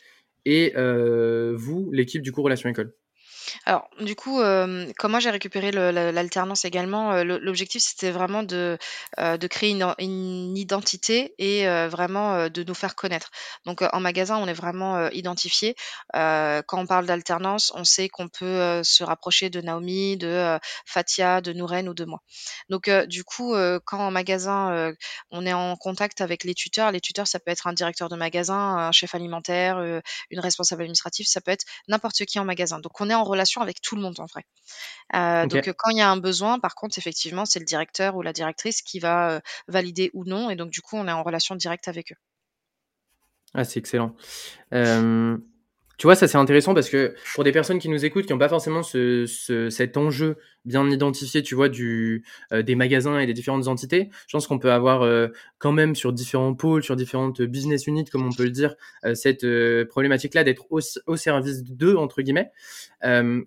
et 0.44 0.74
euh, 0.75 1.54
vous, 1.56 1.90
l'équipe 1.92 2.22
du 2.22 2.32
coup 2.32 2.44
relation 2.44 2.70
école? 2.70 2.94
Alors, 3.66 3.90
du 4.00 4.16
coup, 4.16 4.42
euh, 4.42 4.92
comme 4.98 5.12
moi 5.12 5.20
j'ai 5.20 5.30
récupéré 5.30 5.72
l'alternance 5.72 6.66
également, 6.66 7.14
euh, 7.14 7.24
l'objectif 7.24 7.82
c'était 7.82 8.12
vraiment 8.12 8.44
de, 8.44 8.78
euh, 9.20 9.38
créer 9.38 9.72
une, 9.72 10.56
identité 10.58 11.34
et 11.38 11.66
vraiment 11.88 12.50
de 12.50 12.64
nous 12.64 12.74
faire 12.74 12.96
connaître. 12.96 13.30
Donc, 13.66 13.84
en 13.94 14.00
magasin, 14.00 14.38
on 14.38 14.48
est 14.48 14.54
vraiment 14.54 15.10
identifié. 15.10 15.75
quand 16.14 16.64
on 16.72 16.88
parle 16.88 17.06
d'alternance, 17.06 17.72
on 17.75 17.84
sait 17.84 18.10
qu'on 18.10 18.28
peut 18.28 18.82
se 18.84 19.04
rapprocher 19.04 19.50
de 19.50 19.62
Naomi, 19.62 20.18
de 20.18 20.58
Fatia, 20.86 21.42
de 21.42 21.54
Nouren 21.54 21.88
ou 21.88 21.94
de 21.94 22.06
moi. 22.06 22.22
Donc, 22.70 22.90
du 23.08 23.24
coup, 23.24 23.56
quand 23.86 24.00
en 24.00 24.12
magasin, 24.12 24.94
on 25.32 25.46
est 25.46 25.54
en 25.54 25.75
contact 25.75 26.22
avec 26.22 26.44
les 26.44 26.56
tuteurs, 26.56 26.92
les 26.92 27.02
tuteurs, 27.02 27.28
ça 27.28 27.40
peut 27.40 27.52
être 27.52 27.68
un 27.68 27.74
directeur 27.74 28.10
de 28.10 28.16
magasin, 28.16 28.56
un 28.56 28.92
chef 28.92 29.14
alimentaire, 29.16 29.80
une 30.32 30.40
responsable 30.40 30.84
administrative, 30.84 31.28
ça 31.28 31.42
peut 31.42 31.52
être 31.52 31.66
n'importe 31.88 32.25
qui 32.25 32.40
en 32.40 32.46
magasin. 32.46 32.80
Donc, 32.80 33.00
on 33.00 33.10
est 33.10 33.14
en 33.14 33.24
relation 33.36 33.62
avec 33.62 33.82
tout 33.82 33.96
le 33.96 34.01
monde 34.01 34.20
en 34.20 34.25
vrai. 34.25 34.44
Euh, 35.13 35.46
donc 35.46 35.72
quand 35.77 35.92
il 35.92 35.98
y 35.98 36.01
a 36.01 36.10
un 36.10 36.18
besoin, 36.18 36.60
par 36.60 36.75
contre, 36.75 36.98
effectivement, 36.98 37.46
c'est 37.46 37.60
le 37.60 37.65
directeur 37.65 38.15
ou 38.15 38.22
la 38.22 38.34
directrice 38.34 38.82
qui 38.82 39.00
va 39.00 39.32
euh, 39.32 39.39
valider 39.68 40.10
ou 40.13 40.25
non, 40.25 40.50
et 40.50 40.56
donc 40.56 40.72
du 40.72 40.82
coup, 40.82 40.98
on 40.98 41.08
est 41.08 41.12
en 41.12 41.24
relation 41.24 41.56
directe 41.56 41.88
avec 41.88 42.12
eux. 42.12 42.18
Ah, 43.54 43.63
c'est 43.63 43.80
excellent. 43.80 44.15
Euh, 44.74 45.38
Tu 45.98 46.08
vois, 46.08 46.16
ça 46.16 46.28
c'est 46.28 46.38
intéressant 46.38 46.74
parce 46.74 46.90
que 46.90 47.16
pour 47.36 47.44
des 47.44 47.52
personnes 47.52 47.80
qui 47.80 47.90
nous 47.90 48.04
écoutent, 48.04 48.25
qui 48.25 48.34
n'ont 48.34 48.40
pas 48.40 48.50
forcément 48.50 48.84
ce, 48.84 49.25
ce, 49.25 49.70
cet 49.70 49.96
enjeu 49.98 50.38
bien 50.66 50.90
identifié, 50.90 51.42
tu 51.42 51.56
vois, 51.56 51.70
du, 51.70 52.25
euh, 52.52 52.64
des 52.64 52.75
magasins 52.75 53.20
et 53.20 53.25
des 53.25 53.34
différentes 53.34 53.68
entités, 53.68 54.10
je 54.28 54.36
pense 54.36 54.48
qu'on 54.48 54.60
peut 54.60 54.72
avoir 54.72 55.04
euh, 55.04 55.28
quand 55.58 55.72
même 55.72 55.96
sur 55.96 56.12
différents 56.12 56.54
pôles, 56.54 56.84
sur 56.84 56.96
différentes 56.96 57.42
business 57.42 57.88
units, 57.88 58.06
comme 58.06 58.25
on 58.25 58.32
peut 58.32 58.44
le 58.44 58.52
dire, 58.52 58.75
euh, 59.06 59.16
cette 59.16 59.46
problématique-là 59.88 60.44
d'être 60.44 60.66
au, 60.70 60.80
au, 61.08 61.16
service 61.16 61.64
d'eux, 61.64 61.96
entre 61.96 62.22
guillemets. 62.22 62.52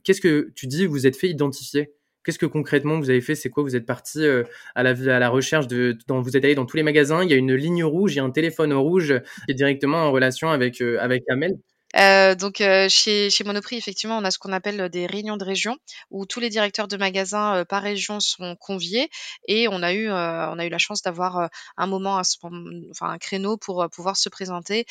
Qu'est-ce 0.04 0.20
que 0.20 0.50
tu 0.54 0.66
dis, 0.66 0.86
vous 0.86 1.06
êtes 1.06 1.16
fait 1.16 1.28
identifier? 1.28 1.92
Qu'est-ce 2.24 2.38
que 2.38 2.46
concrètement 2.46 2.98
vous 2.98 3.10
avez 3.10 3.20
fait? 3.20 3.34
C'est 3.34 3.48
quoi? 3.50 3.62
Vous 3.62 3.76
êtes 3.76 3.86
parti 3.86 4.24
à, 4.74 4.82
la, 4.82 4.90
à 4.90 5.18
la 5.18 5.28
recherche 5.28 5.66
de, 5.66 5.96
dans, 6.06 6.20
vous 6.20 6.36
êtes 6.36 6.44
allé 6.44 6.54
dans 6.54 6.66
tous 6.66 6.76
les 6.76 6.82
magasins. 6.82 7.22
Il 7.24 7.30
y 7.30 7.32
a 7.32 7.36
une 7.36 7.54
ligne 7.54 7.84
rouge, 7.84 8.14
il 8.14 8.16
y 8.16 8.20
a 8.20 8.24
un 8.24 8.30
téléphone 8.30 8.72
rouge 8.72 9.14
qui 9.46 9.52
est 9.52 9.54
directement 9.54 9.98
en 9.98 10.12
relation 10.12 10.50
avec 10.50 10.80
avec 10.80 11.24
Amel. 11.30 11.58
Euh, 11.96 12.34
donc 12.34 12.60
euh, 12.60 12.88
chez, 12.88 13.30
chez 13.30 13.44
Monoprix, 13.44 13.76
effectivement, 13.76 14.18
on 14.18 14.24
a 14.24 14.30
ce 14.30 14.38
qu'on 14.38 14.52
appelle 14.52 14.88
des 14.90 15.06
réunions 15.06 15.36
de 15.36 15.44
région 15.44 15.76
où 16.10 16.26
tous 16.26 16.40
les 16.40 16.50
directeurs 16.50 16.88
de 16.88 16.96
magasins 16.96 17.56
euh, 17.56 17.64
par 17.64 17.82
région 17.82 18.20
sont 18.20 18.56
conviés 18.56 19.08
et 19.46 19.68
on 19.68 19.82
a 19.82 19.94
eu, 19.94 20.10
on 20.10 20.58
a 20.58 20.66
eu 20.66 20.68
la 20.68 20.78
chance 20.78 21.02
d'avoir 21.02 21.48
un 21.76 21.86
moment, 21.86 22.16
enfin 22.16 23.08
un 23.08 23.18
créneau 23.18 23.56
pour 23.56 23.88
pouvoir 23.90 24.16
se 24.16 24.28
présenter, 24.28 24.84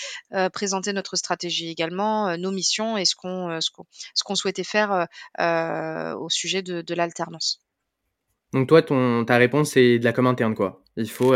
présenter 0.54 0.94
notre 0.94 1.16
stratégie 1.16 1.70
également, 1.70 2.36
nos 2.38 2.52
missions 2.52 2.98
et 2.98 3.06
ce 3.06 3.16
qu'on 3.16 3.60
ce 3.62 3.70
qu'on 3.72 3.86
qu'on 4.26 4.36
souhaitait 4.36 4.64
faire 4.64 5.08
au 5.40 6.30
sujet 6.30 6.62
de, 6.62 6.82
de 6.82 6.94
l'alternance. 6.94 7.60
Donc 8.54 8.68
toi, 8.68 8.82
ton, 8.82 9.26
ta 9.26 9.38
réponse, 9.38 9.72
c'est 9.72 10.00
de 10.00 10.04
la 10.04 10.14
com 10.14 10.28
interne, 10.28 10.56
quoi. 10.56 10.82
Il 10.98 11.10
faut, 11.10 11.36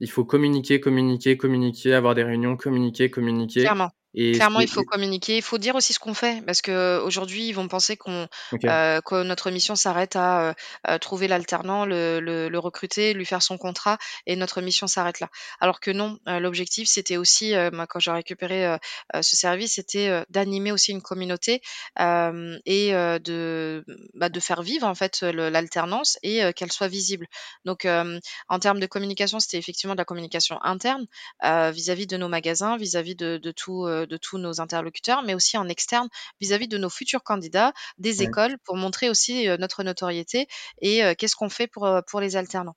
il 0.00 0.10
faut 0.10 0.24
communiquer, 0.24 0.80
communiquer, 0.80 1.36
communiquer, 1.36 1.94
avoir 1.94 2.14
des 2.14 2.24
réunions, 2.24 2.56
communiquer, 2.56 3.10
communiquer. 3.10 3.60
Clairement. 3.60 3.90
Clairement, 4.14 4.60
il 4.60 4.68
faut 4.68 4.82
communiquer. 4.82 5.38
Il 5.38 5.42
faut 5.42 5.56
dire 5.56 5.74
aussi 5.74 5.94
ce 5.94 5.98
qu'on 5.98 6.12
fait 6.12 6.44
parce 6.44 6.60
qu'aujourd'hui, 6.60 7.48
ils 7.48 7.54
vont 7.54 7.66
penser 7.66 7.96
qu'on 7.96 8.28
euh, 8.64 9.00
que 9.00 9.22
notre 9.22 9.50
mission 9.50 9.74
s'arrête 9.74 10.16
à, 10.16 10.54
euh, 10.88 10.98
trouver 10.98 11.28
l'alternant, 11.28 11.86
le 11.86 12.20
le 12.20 12.58
recruter, 12.58 13.14
lui 13.14 13.24
faire 13.24 13.42
son 13.42 13.56
contrat 13.56 13.96
et 14.26 14.36
notre 14.36 14.60
mission 14.60 14.86
s'arrête 14.86 15.20
là. 15.20 15.28
Alors 15.60 15.80
que 15.80 15.90
non, 15.90 16.18
euh, 16.28 16.40
l'objectif, 16.40 16.88
c'était 16.88 17.16
aussi, 17.16 17.54
moi, 17.72 17.86
quand 17.86 18.00
j'ai 18.00 18.10
récupéré, 18.10 18.76
ce 19.14 19.36
service, 19.36 19.74
c'était, 19.74 20.24
d'animer 20.28 20.72
aussi 20.72 20.92
une 20.92 21.02
communauté, 21.02 21.62
et 21.98 22.92
de, 22.92 23.84
bah, 24.14 24.28
de 24.28 24.40
faire 24.40 24.62
vivre, 24.62 24.86
en 24.86 24.94
fait, 24.94 25.22
l'alternance 25.22 26.18
et 26.22 26.52
qu'elle 26.54 26.72
soit 26.72 26.88
visible. 26.88 27.26
Donc, 27.64 27.86
en 27.86 28.58
termes 28.58 28.80
de 28.80 28.86
communication, 28.86 29.01
c'était 29.40 29.58
effectivement 29.58 29.94
de 29.94 29.98
la 29.98 30.04
communication 30.04 30.62
interne, 30.62 31.06
vis-à-vis 31.42 32.06
de 32.06 32.16
nos 32.16 32.28
magasins, 32.28 32.76
vis-à-vis 32.76 33.16
de 33.16 33.38
de 33.38 33.50
tout, 33.52 33.86
de 33.86 34.16
tous 34.16 34.38
nos 34.38 34.60
interlocuteurs, 34.60 35.22
mais 35.22 35.34
aussi 35.34 35.56
en 35.58 35.68
externe 35.68 36.08
vis-à-vis 36.40 36.68
de 36.68 36.78
nos 36.78 36.90
futurs 36.90 37.22
candidats, 37.22 37.72
des 37.98 38.22
écoles, 38.22 38.56
pour 38.64 38.76
montrer 38.76 39.08
aussi 39.10 39.46
notre 39.58 39.82
notoriété 39.82 40.46
et 40.80 41.02
qu'est-ce 41.18 41.36
qu'on 41.36 41.50
fait 41.50 41.66
pour, 41.66 41.88
pour 42.08 42.20
les 42.20 42.36
alternants. 42.36 42.76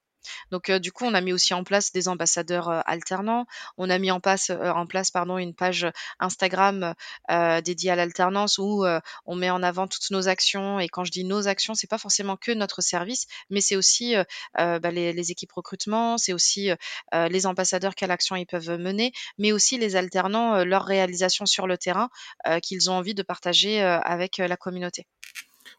Donc 0.52 0.72
du 0.72 0.92
coup, 0.92 1.06
on 1.06 1.14
a 1.14 1.22
mis 1.22 1.34
aussi 1.34 1.54
en 1.54 1.64
place 1.64 1.92
des 1.92 2.08
ambassadeurs 2.08 2.70
alternants. 2.88 3.46
On 3.78 3.90
a 3.90 3.98
mis 3.98 4.12
en 4.12 4.20
place, 4.20 4.50
en 4.50 4.86
place 4.86 5.12
pardon, 5.12 5.38
une 5.38 5.54
page 5.54 5.88
Instagram 6.20 6.94
dédiée 7.64 7.92
à 7.92 7.96
l'alternance 7.96 8.58
où 8.58 8.86
on 9.26 9.36
met 9.36 9.50
en 9.50 9.64
avant 9.64 9.88
toutes 9.88 10.10
nos 10.12 10.28
actions. 10.28 10.80
Et 10.80 10.88
quand 10.88 11.04
je 11.04 11.12
dis 11.12 11.24
nos 11.24 11.48
actions, 11.48 11.74
c'est 11.74 11.90
pas 11.90 11.98
forcément 11.98 12.38
que 12.38 12.52
notre 12.52 12.82
service, 12.82 13.28
mais 13.50 13.62
c'est 13.62 13.76
aussi 13.76 14.16
bah, 14.58 14.92
les, 14.92 15.14
les, 15.14 15.32
équipes 15.32 15.54
recrutement, 15.54 16.18
c'est 16.18 16.34
aussi 16.34 16.70
les 17.14 17.46
ambassadeurs 17.46 17.96
quelle 17.96 18.12
action 18.12 18.36
ils 18.36 18.46
peuvent 18.46 18.78
mener, 18.78 19.12
mais 19.38 19.52
aussi 19.52 19.78
les 19.78 19.96
alternants 19.96 20.64
leurs 20.64 20.86
réalisations 20.86 21.46
sur 21.46 21.68
le 21.68 21.78
terrain 21.78 22.10
qu'ils 22.62 22.90
ont 22.90 22.94
envie 22.94 23.16
de 23.16 23.24
partager 23.24 23.82
avec 23.82 24.38
la 24.38 24.58
communauté. 24.58 25.08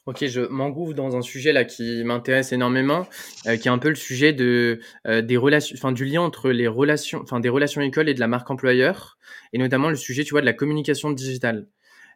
Ok, 0.07 0.25
je 0.25 0.41
m'engouffre 0.41 0.95
dans 0.95 1.17
un 1.17 1.21
sujet 1.21 1.53
là 1.53 1.65
qui 1.65 2.05
m'intéresse 2.05 2.53
énormément, 2.53 3.09
euh, 3.49 3.57
qui 3.57 3.67
est 3.67 3.73
un 3.73 3.79
peu 3.79 3.89
le 3.89 3.97
sujet 3.97 4.33
de 4.33 4.79
euh, 5.09 5.21
des 5.21 5.37
relations, 5.37 5.75
enfin 5.77 5.91
du 5.91 6.05
lien 6.05 6.21
entre 6.23 6.51
les 6.51 6.69
relations, 6.69 7.21
enfin 7.23 7.41
des 7.41 7.49
relations 7.49 7.81
écoles 7.81 8.09
et 8.09 8.15
de 8.15 8.21
la 8.21 8.29
marque 8.29 8.49
employeur, 8.49 9.19
et 9.53 9.59
notamment 9.59 9.91
le 9.91 9.97
sujet, 9.97 10.23
tu 10.23 10.31
vois, 10.31 10.43
de 10.43 10.47
la 10.47 10.53
communication 10.53 11.11
digitale. 11.11 11.67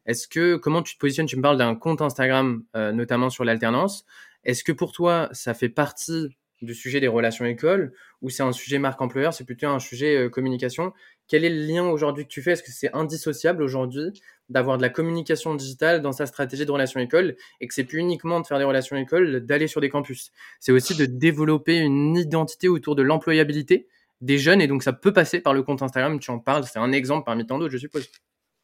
Est-ce 0.07 0.29
que 0.29 0.55
comment 0.55 0.83
tu 0.83 0.95
te 0.95 1.01
positionnes? 1.01 1.27
Tu 1.27 1.37
me 1.37 1.43
parles 1.43 1.59
d'un 1.59 1.75
compte 1.75 2.01
Instagram, 2.01 2.63
euh, 2.77 2.93
notamment 2.93 3.29
sur 3.29 3.45
l'alternance. 3.45 4.07
Est-ce 4.45 4.63
que 4.63 4.71
pour 4.71 4.93
toi, 4.93 5.29
ça 5.33 5.53
fait 5.53 5.69
partie 5.69 6.29
du 6.63 6.75
sujet 6.75 7.01
des 7.01 7.09
relations 7.09 7.45
écoles, 7.45 7.93
ou 8.23 8.31
c'est 8.31 8.45
un 8.45 8.53
sujet 8.53 8.79
marque 8.79 9.01
employeur, 9.01 9.35
c'est 9.35 9.45
plutôt 9.45 9.67
un 9.67 9.81
sujet 9.81 10.29
communication? 10.31 10.93
Quel 11.31 11.45
est 11.45 11.51
le 11.51 11.65
lien 11.65 11.89
aujourd'hui 11.89 12.25
que 12.25 12.29
tu 12.29 12.43
fais? 12.43 12.53
Est-ce 12.53 12.63
que 12.65 12.73
c'est 12.73 12.93
indissociable 12.93 13.63
aujourd'hui 13.63 14.21
d'avoir 14.49 14.77
de 14.79 14.83
la 14.83 14.89
communication 14.89 15.55
digitale 15.55 16.03
dans 16.03 16.11
sa 16.11 16.27
stratégie 16.27 16.67
de 16.67 16.73
relations 16.73 16.99
école 16.99 17.37
et 17.61 17.69
que 17.69 17.73
c'est 17.73 17.85
plus 17.85 18.01
uniquement 18.01 18.41
de 18.41 18.47
faire 18.47 18.59
des 18.59 18.65
relations 18.65 18.97
écoles, 18.97 19.47
d'aller 19.47 19.69
sur 19.69 19.81
des 19.81 19.91
campus? 19.91 20.33
C'est 20.59 20.73
aussi 20.73 20.97
de 20.97 21.07
développer 21.07 21.79
une 21.79 22.17
identité 22.17 22.67
autour 22.67 22.97
de 22.97 23.03
l'employabilité 23.03 23.87
des 24.21 24.39
jeunes 24.39 24.61
et 24.61 24.67
donc 24.67 24.83
ça 24.83 24.93
peut 24.93 25.13
passer 25.13 25.41
par 25.41 25.55
le 25.55 25.63
compte 25.63 25.83
Instagram, 25.83 26.19
tu 26.19 26.33
en 26.33 26.41
parles, 26.41 26.65
c'est 26.65 26.81
un 26.81 26.91
exemple 26.91 27.25
parmi 27.25 27.47
tant 27.47 27.61
d'autres, 27.61 27.73
je 27.73 27.79
suppose. 27.79 28.11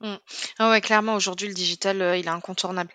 Mmh. 0.01 0.17
Ah 0.59 0.69
ouais, 0.71 0.83
clairement, 0.83 1.15
aujourd'hui, 1.15 1.49
le 1.49 1.55
digital, 1.55 2.03
euh, 2.03 2.19
il 2.19 2.27
est 2.27 2.29
incontournable. 2.29 2.91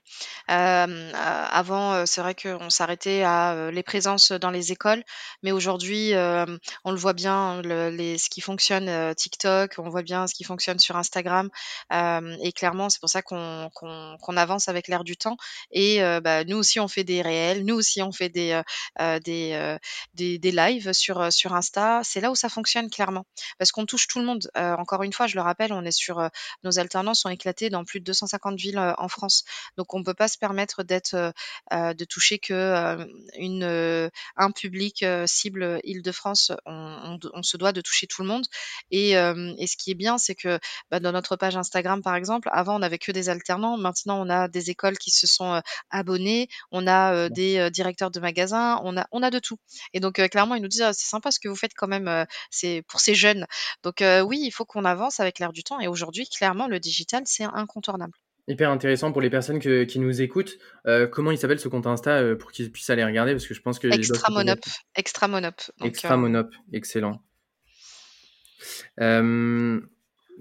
Euh, 0.51 1.11
avant, 1.13 1.93
euh, 1.93 2.03
c'est 2.05 2.21
vrai 2.21 2.35
qu'on 2.35 2.69
s'arrêtait 2.69 3.23
à 3.23 3.71
les 3.71 3.81
présences 3.81 4.31
dans 4.31 4.51
les 4.51 4.71
écoles, 4.71 5.03
mais 5.41 5.51
aujourd'hui, 5.51 6.11
on 6.13 6.91
le 6.91 6.97
voit 6.97 7.13
bien, 7.13 7.61
ce 7.63 8.29
qui 8.29 8.41
fonctionne 8.41 9.15
TikTok, 9.15 9.75
on 9.79 9.89
voit 9.89 10.03
bien 10.03 10.27
ce 10.27 10.35
qui 10.35 10.43
fonctionne 10.43 10.77
sur 10.77 10.95
Instagram, 10.95 11.49
et 11.91 12.51
clairement, 12.53 12.89
c'est 12.89 12.99
pour 12.99 13.09
ça 13.09 13.21
qu'on 13.23 14.37
avance 14.37 14.67
avec 14.69 14.87
l'air 14.87 15.03
du 15.03 15.17
temps. 15.17 15.37
Et 15.71 15.99
bah, 16.23 16.43
nous 16.43 16.57
aussi, 16.57 16.79
on 16.79 16.87
fait 16.87 17.03
des 17.03 17.21
réels, 17.21 17.65
nous 17.65 17.75
aussi, 17.75 18.01
on 18.01 18.11
fait 18.11 18.29
des 18.29 18.61
des, 18.99 19.79
des 20.13 20.51
lives 20.51 20.93
sur 20.93 21.31
sur 21.31 21.53
Insta. 21.53 22.01
C'est 22.03 22.21
là 22.21 22.31
où 22.31 22.35
ça 22.35 22.49
fonctionne 22.49 22.89
clairement, 22.89 23.25
parce 23.57 23.71
qu'on 23.71 23.85
touche 23.85 24.07
tout 24.07 24.19
le 24.19 24.25
monde. 24.25 24.49
encore 24.55 25.03
une 25.03 25.13
fois, 25.13 25.27
je 25.27 25.35
le 25.35 25.41
rappelle, 25.41 25.73
on 25.73 25.83
est 25.85 25.91
sur 25.91 26.29
nos 26.63 26.79
alternances 26.91 27.21
sont 27.21 27.30
éclatées 27.30 27.69
dans 27.69 27.86
plus 27.86 28.01
de 28.01 28.06
250 28.06 28.60
villes 28.60 28.77
en 28.77 29.08
France. 29.08 29.45
Donc 29.77 29.93
on 29.93 29.99
ne 29.99 30.04
peut 30.04 30.13
pas 30.13 30.27
se 30.27 30.38
permettre 30.38 30.84
d'être, 30.84 31.34
de 31.71 32.06
toucher 32.06 32.38
que 32.38 33.08
une, 33.38 34.12
un 34.36 34.51
public 34.51 35.06
cible 35.25 35.80
Île-de-France. 35.84 36.51
On, 36.65 37.17
on, 37.34 37.43
se 37.43 37.56
doit 37.56 37.71
de 37.71 37.80
toucher 37.80 38.08
tout 38.08 38.21
le 38.23 38.27
monde. 38.27 38.45
Et, 38.91 39.12
et 39.12 39.67
ce 39.67 39.77
qui 39.77 39.91
est 39.91 39.95
bien, 39.95 40.17
c'est 40.17 40.36
que 40.36 40.60
bah, 40.89 40.99
dans 40.99 41.13
notre 41.13 41.38
page 41.38 41.56
Instagram, 41.56 42.01
par 42.01 42.15
exemple, 42.15 42.49
avant 42.51 42.75
on 42.75 42.80
n'avait 42.80 42.99
que 42.99 43.12
des 43.12 43.30
alternants. 43.30 43.77
Maintenant 43.77 44.21
on 44.21 44.30
a 44.30 44.49
des 44.49 44.69
écoles 44.69 44.97
qui 44.97 45.12
se 45.12 45.27
sont 45.27 45.62
abonnées, 45.89 46.49
on 46.71 46.88
a 46.88 47.30
des 47.30 47.69
directeurs 47.71 48.12
de 48.12 48.19
magasins, 48.19 48.82
on 48.84 48.97
a, 48.97 49.08
on 49.12 49.23
a 49.23 49.30
de 49.30 49.39
tout. 49.39 49.58
Et 49.93 50.01
donc 50.01 50.15
clairement 50.30 50.56
ils 50.56 50.62
nous 50.62 50.67
disent 50.67 50.82
«Ah, 50.82 50.93
c'est 50.93 51.08
sympa 51.08 51.32
ce 51.32 51.39
que 51.39 51.47
vous 51.47 51.56
faites 51.56 51.73
quand 51.73 51.88
même, 51.88 52.25
c'est 52.49 52.84
pour 52.88 52.99
ces 52.99 53.15
jeunes. 53.15 53.45
Donc 53.84 54.04
oui, 54.25 54.41
il 54.43 54.51
faut 54.51 54.65
qu'on 54.65 54.86
avance 54.86 55.19
avec 55.19 55.39
l'air 55.39 55.54
du 55.54 55.63
temps. 55.63 55.80
Et 55.80 55.88
aujourd'hui, 55.88 56.27
clairement, 56.27 56.67
le 56.67 56.80
digital, 56.82 57.24
c'est 57.26 57.44
incontournable. 57.44 58.13
Hyper 58.48 58.72
intéressant 58.72 59.12
pour 59.12 59.22
les 59.22 59.30
personnes 59.30 59.60
qui 59.60 60.00
nous 60.00 60.22
écoutent. 60.22 60.58
Euh, 60.88 61.08
comment 61.08 61.32
il 61.32 61.38
s'appelle 61.38 61.60
ce 61.60 61.67
compte 61.67 61.86
Insta 61.86 62.17
euh, 62.17 62.36
pour 62.36 62.52
qu'ils 62.52 62.72
puissent 62.72 62.89
aller 62.89 63.06
regarder? 63.06 63.34
Parce 63.34 63.46
que 63.46 63.54
je 63.54 63.62
pense 63.62 63.78
que. 63.78 63.88
Extra 63.88 64.32
Monop. 64.32 64.60
Extra 64.96 65.28
Monop. 65.28 65.62
Extra 65.84 66.15
euh, 66.15 66.17
Monop, 66.17 66.50
excellent. 66.74 67.22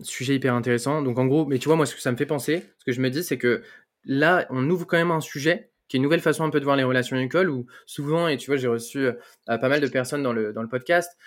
sujet 0.03 0.35
hyper 0.35 0.55
intéressant. 0.55 1.03
Donc 1.03 1.19
en 1.19 1.27
gros, 1.27 1.45
mais 1.45 1.59
tu 1.59 1.69
vois, 1.69 1.77
moi, 1.77 1.85
ce 1.85 1.95
que 1.95 2.01
ça 2.01 2.11
me 2.11 2.17
fait 2.17 2.27
penser, 2.27 2.65
ce 2.79 2.85
que 2.87 2.93
je 2.93 3.03
me 3.03 3.11
dis, 3.11 3.23
c'est 3.23 3.37
que 3.37 3.63
là, 4.05 4.47
on 4.49 4.69
ouvre 4.71 4.87
quand 4.87 4.97
même 4.97 5.11
un 5.11 5.21
sujet 5.21 5.71
qui 5.89 5.97
est 5.97 5.99
une 5.99 6.05
nouvelle 6.05 6.21
façon 6.21 6.45
un 6.45 6.51
peu 6.51 6.61
de 6.61 6.65
voir 6.65 6.77
les 6.77 6.85
relations 6.85 7.19
écoles 7.19 7.51
où 7.51 7.67
souvent, 7.85 8.29
et 8.29 8.39
tu 8.39 8.47
vois, 8.47 8.57
j'ai 8.57 8.69
reçu 8.69 9.09
pas 9.47 9.69
mal 9.69 9.81
de 9.81 9.89
personnes 9.89 10.23
dans 10.23 10.33
le, 10.33 10.53
dans 10.53 10.63
le 10.63 10.69
podcast, 10.69 11.19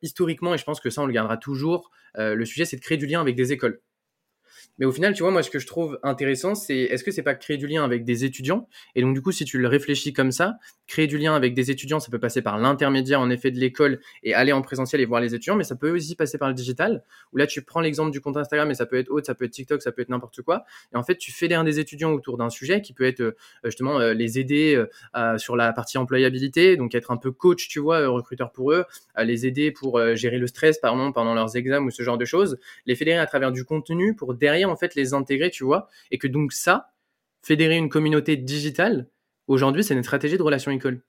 historiquement, 0.00 0.54
et 0.54 0.58
je 0.58 0.64
pense 0.64 0.80
que 0.80 0.88
ça, 0.88 1.02
on 1.02 1.06
le 1.06 1.12
gardera 1.12 1.36
toujours, 1.36 1.90
le 2.14 2.44
sujet, 2.46 2.64
c'est 2.64 2.76
de 2.76 2.80
créer 2.80 2.96
du 2.96 3.04
lien 3.04 3.20
avec 3.20 3.36
des 3.36 3.52
écoles. 3.52 3.82
Mais 4.78 4.86
au 4.86 4.92
final, 4.92 5.14
tu 5.14 5.22
vois, 5.22 5.32
moi, 5.32 5.42
ce 5.42 5.50
que 5.50 5.58
je 5.58 5.66
trouve 5.66 5.98
intéressant, 6.02 6.54
c'est 6.54 6.76
est-ce 6.76 7.02
que 7.02 7.10
c'est 7.10 7.22
pas 7.22 7.34
créer 7.34 7.56
du 7.56 7.66
lien 7.66 7.82
avec 7.82 8.04
des 8.04 8.24
étudiants? 8.24 8.68
Et 8.94 9.00
donc, 9.00 9.14
du 9.14 9.22
coup, 9.22 9.32
si 9.32 9.44
tu 9.44 9.58
le 9.58 9.68
réfléchis 9.68 10.12
comme 10.12 10.32
ça, 10.32 10.58
créer 10.86 11.06
du 11.06 11.18
lien 11.18 11.34
avec 11.34 11.54
des 11.54 11.70
étudiants, 11.70 11.98
ça 11.98 12.10
peut 12.10 12.18
passer 12.18 12.42
par 12.42 12.58
l'intermédiaire, 12.58 13.20
en 13.20 13.30
effet, 13.30 13.50
de 13.50 13.58
l'école 13.58 14.00
et 14.22 14.34
aller 14.34 14.52
en 14.52 14.62
présentiel 14.62 15.00
et 15.00 15.06
voir 15.06 15.20
les 15.20 15.34
étudiants, 15.34 15.56
mais 15.56 15.64
ça 15.64 15.76
peut 15.76 15.90
aussi 15.90 16.14
passer 16.14 16.38
par 16.38 16.48
le 16.48 16.54
digital, 16.54 17.02
où 17.32 17.38
là, 17.38 17.46
tu 17.46 17.62
prends 17.62 17.80
l'exemple 17.80 18.10
du 18.10 18.20
compte 18.20 18.36
Instagram, 18.36 18.70
et 18.70 18.74
ça 18.74 18.86
peut 18.86 18.96
être 18.96 19.10
autre, 19.10 19.26
ça 19.26 19.34
peut 19.34 19.46
être 19.46 19.52
TikTok, 19.52 19.82
ça 19.82 19.92
peut 19.92 20.02
être 20.02 20.10
n'importe 20.10 20.42
quoi. 20.42 20.64
Et 20.92 20.96
en 20.96 21.02
fait, 21.02 21.16
tu 21.16 21.32
fédères 21.32 21.64
des 21.64 21.80
étudiants 21.80 22.12
autour 22.12 22.36
d'un 22.36 22.50
sujet 22.50 22.82
qui 22.82 22.92
peut 22.92 23.04
être 23.04 23.20
euh, 23.20 23.36
justement 23.64 23.98
euh, 23.98 24.12
les 24.12 24.38
aider 24.38 24.84
euh, 25.16 25.38
sur 25.38 25.56
la 25.56 25.72
partie 25.72 25.98
employabilité, 25.98 26.76
donc 26.76 26.94
être 26.94 27.10
un 27.10 27.16
peu 27.16 27.32
coach, 27.32 27.68
tu 27.68 27.80
vois, 27.80 28.06
recruteur 28.08 28.52
pour 28.52 28.72
eux, 28.72 28.84
les 29.18 29.46
aider 29.46 29.70
pour 29.70 30.00
gérer 30.14 30.38
le 30.38 30.46
stress, 30.46 30.78
par 30.78 30.92
exemple, 30.92 31.14
pendant 31.14 31.34
leurs 31.34 31.56
examens 31.56 31.86
ou 31.86 31.90
ce 31.90 32.02
genre 32.02 32.18
de 32.18 32.24
choses, 32.24 32.58
les 32.84 32.94
fédérer 32.94 33.18
à 33.18 33.26
travers 33.26 33.52
du 33.52 33.64
contenu 33.64 34.14
pour 34.14 34.34
derrière 34.34 34.65
en 34.68 34.76
fait 34.76 34.94
les 34.94 35.14
intégrer, 35.14 35.50
tu 35.50 35.64
vois, 35.64 35.88
et 36.10 36.18
que 36.18 36.26
donc 36.26 36.52
ça, 36.52 36.92
fédérer 37.42 37.76
une 37.76 37.88
communauté 37.88 38.36
digitale, 38.36 39.08
aujourd'hui, 39.46 39.84
c'est 39.84 39.94
une 39.94 40.02
stratégie 40.02 40.36
de 40.36 40.42
relation 40.42 40.70
école. 40.70 41.02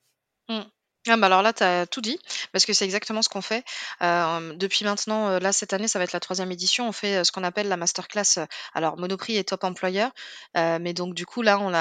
Mmh. 0.50 0.62
Ah 1.10 1.16
bah 1.16 1.28
alors 1.28 1.42
là, 1.42 1.54
tu 1.54 1.64
as 1.64 1.86
tout 1.86 2.02
dit, 2.02 2.20
parce 2.52 2.66
que 2.66 2.74
c'est 2.74 2.84
exactement 2.84 3.22
ce 3.22 3.30
qu'on 3.30 3.42
fait. 3.42 3.64
Hem, 4.02 4.58
depuis 4.58 4.84
maintenant, 4.84 5.30
heu, 5.32 5.40
là, 5.40 5.54
cette 5.54 5.72
année, 5.72 5.88
ça 5.88 6.00
va 6.00 6.04
être 6.04 6.12
la 6.12 6.20
troisième 6.20 6.52
édition, 6.52 6.88
on 6.88 6.92
fait, 6.92 7.20
heu, 7.20 7.24
ce 7.24 7.32
qu'on 7.32 7.44
appelle 7.46 7.70
la 7.70 7.78
masterclass, 7.78 8.46
alors 8.74 8.98
Monoprix 8.98 9.38
et 9.38 9.44
Top 9.46 9.64
Employeur, 9.64 10.12
mais 10.56 10.94
donc 10.94 11.14
du 11.14 11.26
coup, 11.26 11.42
là, 11.42 11.60
on 11.60 11.74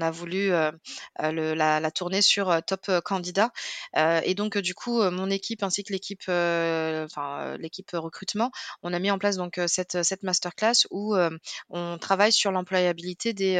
a 0.00 0.10
voulu, 0.10 0.52
la 1.18 1.90
tourner 1.90 2.22
sur, 2.22 2.62
Top, 2.66 2.90
Candidat, 3.04 3.50
et 3.96 4.34
donc 4.34 4.58
du 4.58 4.74
coup, 4.74 5.02
mon 5.10 5.30
équipe 5.30 5.62
ainsi 5.62 5.82
que 5.82 5.92
l'équipe, 5.92 6.30
recrutement, 7.92 8.50
on 8.82 8.92
a 8.92 8.98
mis 8.98 9.10
en 9.10 9.18
place 9.18 9.36
donc 9.36 9.60
cette, 9.66 10.22
masterclass 10.22 10.86
où, 10.90 11.16
on 11.70 11.98
travaille 11.98 12.32
sur 12.32 12.52
l'employabilité 12.52 13.32
des, 13.32 13.56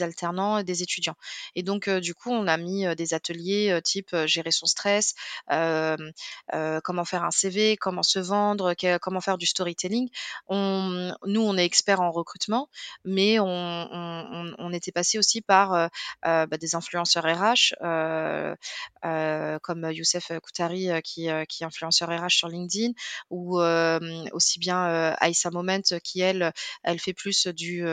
alternants 0.00 0.58
et 0.58 0.64
des 0.64 0.82
étudiants. 0.82 1.16
Et 1.56 1.62
donc 1.62 1.88
du 1.88 2.14
coup, 2.14 2.30
on 2.30 2.46
a 2.46 2.56
mis, 2.56 2.86
des 2.96 3.14
ateliers 3.24 3.70
euh, 3.70 3.80
type 3.80 4.14
gérer 4.26 4.50
son 4.50 4.66
stress, 4.66 5.14
comment 5.48 7.04
faire 7.04 7.24
un 7.24 7.30
CV, 7.30 7.76
comment 7.76 8.02
se 8.02 8.18
vendre, 8.18 8.74
comment 9.00 9.20
faire 9.20 9.38
du 9.38 9.46
storytelling. 9.46 10.08
On, 10.48 11.14
nous, 11.26 11.40
on 11.40 11.56
est 11.56 11.64
experts 11.64 12.00
en 12.00 12.10
recrutement, 12.10 12.68
mais 13.04 13.38
on, 13.38 13.46
on, 13.46 14.54
on 14.58 14.72
était 14.72 14.92
passé 14.92 15.18
aussi 15.18 15.40
par 15.40 15.90
bah, 16.22 16.46
des 16.46 16.74
influenceurs 16.74 17.24
RH 17.24 17.74
comme 19.62 19.90
Youssef 19.90 20.32
Koutari 20.42 20.88
qui, 21.02 21.28
qui 21.48 21.62
est 21.62 21.66
influenceur 21.66 22.08
RH 22.08 22.30
sur 22.30 22.48
LinkedIn 22.48 22.92
ou 23.30 23.60
aussi 24.32 24.58
bien 24.58 25.14
Aïssa 25.20 25.50
Moment 25.50 25.80
qui 26.02 26.20
elle 26.20 26.52
elle 26.82 26.98
fait 26.98 27.12
plus 27.14 27.46
du 27.46 27.84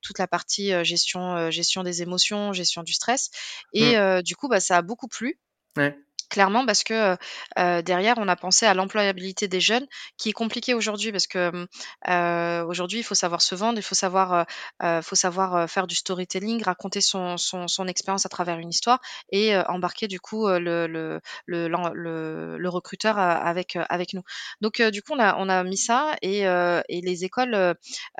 toute 0.00 0.18
la 0.18 0.26
partie 0.26 0.72
gestion 0.84 1.50
gestion 1.50 1.82
des 1.82 2.02
émotions 2.02 2.52
gestion 2.52 2.82
du 2.82 2.92
stress 2.92 3.30
et 3.72 3.90
Mmh. 4.00 4.22
du 4.22 4.36
coup 4.36 4.48
bah 4.48 4.60
ça 4.60 4.79
a 4.80 4.82
beaucoup 4.82 5.08
plu. 5.08 5.38
Ouais. 5.76 5.96
Clairement 6.30 6.64
parce 6.66 6.84
que, 6.84 7.14
heu 7.58 7.82
derrière 7.82 8.16
on 8.18 8.28
a 8.28 8.36
pensé 8.36 8.64
à 8.66 8.74
l'employabilité 8.74 9.48
des 9.48 9.60
jeunes 9.60 9.86
qui 10.16 10.30
est 10.30 10.32
compliquée 10.32 10.74
aujourd'hui 10.74 11.12
parce 11.12 11.26
que, 11.26 11.50
mmh, 11.50 12.66
aujourd'hui 12.68 13.00
il 13.00 13.02
faut 13.04 13.16
savoir 13.16 13.42
se 13.42 13.54
vendre, 13.56 13.78
il 13.78 13.82
faut 13.82 13.96
savoir, 13.96 14.46
faut 15.02 15.16
savoir, 15.16 15.68
faire 15.70 15.86
du 15.88 15.96
storytelling, 15.96 16.62
raconter 16.62 17.00
son 17.00 17.36
son 17.36 17.66
son 17.68 17.88
expérience 17.88 18.26
à 18.26 18.28
travers 18.28 18.58
une 18.60 18.70
histoire 18.70 19.00
et 19.32 19.56
embarquer 19.68 20.08
du 20.08 20.20
coup, 20.20 20.48
le 20.48 20.86
le 20.86 21.20
le 21.46 21.68
le 21.68 22.58
le 22.58 22.68
recruteur 22.68 23.18
avec, 23.18 23.76
avec 23.88 24.14
nous. 24.14 24.22
Donc 24.60 24.80
du 24.82 25.02
coup 25.02 25.14
on 25.14 25.20
a 25.20 25.36
on 25.36 25.48
a 25.48 25.64
mis 25.64 25.76
ça 25.78 26.14
et 26.22 26.42
et 26.42 27.00
les 27.02 27.24
écoles, 27.24 27.74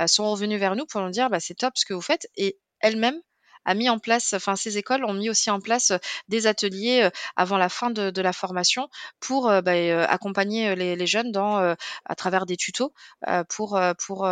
sont 0.06 0.30
revenues 0.32 0.58
vers 0.58 0.76
nous 0.76 0.86
pour 0.86 1.00
nous 1.02 1.10
dire: 1.10 1.30
«Bah, 1.30 1.40
c'est 1.40 1.54
top 1.54 1.74
ce 1.76 1.84
que 1.86 1.94
vous 1.94 2.02
faites» 2.02 2.26
et 2.36 2.58
elles-mêmes 2.80 3.20
a 3.64 3.74
mis 3.74 3.88
en 3.88 3.98
place 3.98 4.32
enfin 4.34 4.56
ces 4.56 4.78
écoles 4.78 5.04
ont 5.04 5.14
mis 5.14 5.30
aussi 5.30 5.50
en 5.50 5.60
place, 5.60 5.92
des 6.28 6.46
ateliers, 6.46 7.08
avant 7.36 7.58
la 7.58 7.68
fin 7.68 7.90
de 7.90 8.20
la 8.22 8.32
formation 8.32 8.88
pour, 9.20 9.48
bah, 9.62 9.72
accompagner, 10.08 10.74
les 10.76 11.06
jeunes 11.06 11.32
dans, 11.32 11.74
à 12.04 12.14
travers 12.16 12.46
des 12.46 12.56
tutos, 12.56 12.92
pour, 13.48 13.80
pour, 13.98 14.28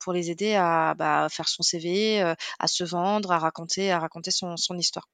pour 0.00 0.12
les 0.12 0.30
aider 0.30 0.54
à, 0.54 0.94
bah, 0.96 1.28
faire 1.30 1.48
son 1.48 1.62
CV, 1.62 2.20
à 2.58 2.66
se 2.66 2.84
vendre, 2.84 3.32
à 3.32 3.38
raconter 3.38 3.90
à 3.92 3.98
raconter 3.98 4.30
son 4.30 4.56
histoire. 4.78 5.08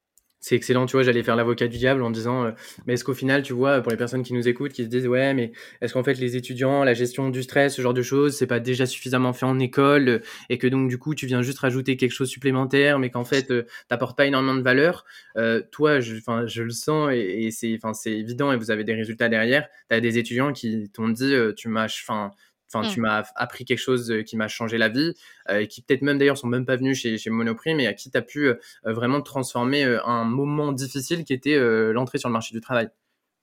C'est 0.48 0.54
excellent, 0.54 0.86
tu 0.86 0.92
vois, 0.92 1.02
j'allais 1.02 1.24
faire 1.24 1.34
l'avocat 1.34 1.66
du 1.66 1.76
diable 1.76 2.02
en 2.02 2.10
disant, 2.10 2.44
euh, 2.44 2.50
mais 2.86 2.92
est-ce 2.92 3.02
qu'au 3.02 3.14
final, 3.14 3.42
tu 3.42 3.52
vois, 3.52 3.80
pour 3.80 3.90
les 3.90 3.96
personnes 3.98 4.22
qui 4.22 4.32
nous 4.32 4.46
écoutent, 4.46 4.72
qui 4.72 4.84
se 4.84 4.88
disent, 4.88 5.08
ouais, 5.08 5.34
mais 5.34 5.50
est-ce 5.80 5.92
qu'en 5.92 6.04
fait 6.04 6.14
les 6.20 6.36
étudiants, 6.36 6.84
la 6.84 6.94
gestion 6.94 7.30
du 7.30 7.42
stress, 7.42 7.74
ce 7.74 7.82
genre 7.82 7.94
de 7.94 8.02
choses, 8.02 8.36
c'est 8.36 8.46
pas 8.46 8.60
déjà 8.60 8.86
suffisamment 8.86 9.32
fait 9.32 9.44
en 9.44 9.58
école 9.58 10.08
euh, 10.08 10.18
et 10.48 10.56
que 10.58 10.68
donc 10.68 10.88
du 10.88 10.98
coup, 10.98 11.16
tu 11.16 11.26
viens 11.26 11.42
juste 11.42 11.58
rajouter 11.58 11.96
quelque 11.96 12.12
chose 12.12 12.28
supplémentaire, 12.28 13.00
mais 13.00 13.10
qu'en 13.10 13.24
fait, 13.24 13.50
euh, 13.50 13.66
t'apportes 13.88 14.16
pas 14.16 14.24
énormément 14.24 14.54
de 14.54 14.62
valeur. 14.62 15.04
Euh, 15.36 15.62
toi, 15.72 15.98
je, 15.98 16.14
je 16.46 16.62
le 16.62 16.70
sens 16.70 17.10
et, 17.12 17.46
et 17.46 17.50
c'est, 17.50 17.76
c'est 17.94 18.12
évident 18.12 18.52
et 18.52 18.56
vous 18.56 18.70
avez 18.70 18.84
des 18.84 18.94
résultats 18.94 19.28
derrière. 19.28 19.66
T'as 19.88 19.98
des 19.98 20.16
étudiants 20.16 20.52
qui 20.52 20.88
t'ont 20.94 21.08
dit, 21.08 21.34
euh, 21.34 21.54
tu 21.56 21.68
m'as, 21.68 21.86
enfin, 21.86 22.30
Enfin, 22.72 22.88
tu 22.88 23.00
mmh. 23.00 23.02
m'as 23.02 23.24
appris 23.36 23.64
quelque 23.64 23.78
chose 23.78 24.10
euh, 24.10 24.22
qui 24.22 24.36
m'a 24.36 24.48
changé 24.48 24.76
la 24.78 24.88
vie, 24.88 25.14
euh, 25.48 25.60
et 25.60 25.68
qui 25.68 25.82
peut-être 25.82 26.02
même 26.02 26.18
d'ailleurs 26.18 26.38
sont 26.38 26.48
même 26.48 26.66
pas 26.66 26.76
venus 26.76 27.00
chez, 27.00 27.16
chez 27.18 27.30
Monoprix, 27.30 27.74
mais 27.74 27.86
à 27.86 27.94
qui 27.94 28.10
tu 28.10 28.16
as 28.16 28.22
pu 28.22 28.48
euh, 28.48 28.56
vraiment 28.84 29.22
transformer 29.22 29.84
un 30.04 30.24
moment 30.24 30.72
difficile 30.72 31.24
qui 31.24 31.32
était 31.32 31.58
l'entrée 31.92 32.18
sur 32.18 32.28
le 32.28 32.32
marché 32.32 32.54
du 32.54 32.60
travail. 32.60 32.88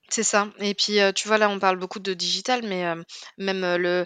C'est 0.08 0.22
ça. 0.22 0.50
Et 0.60 0.74
puis, 0.74 0.98
tu 1.14 1.28
vois, 1.28 1.38
là, 1.38 1.48
on 1.48 1.58
parle 1.58 1.78
beaucoup 1.78 1.98
de 1.98 2.12
digital, 2.12 2.62
mais 2.66 2.84
même 3.38 3.76
le 3.80 4.04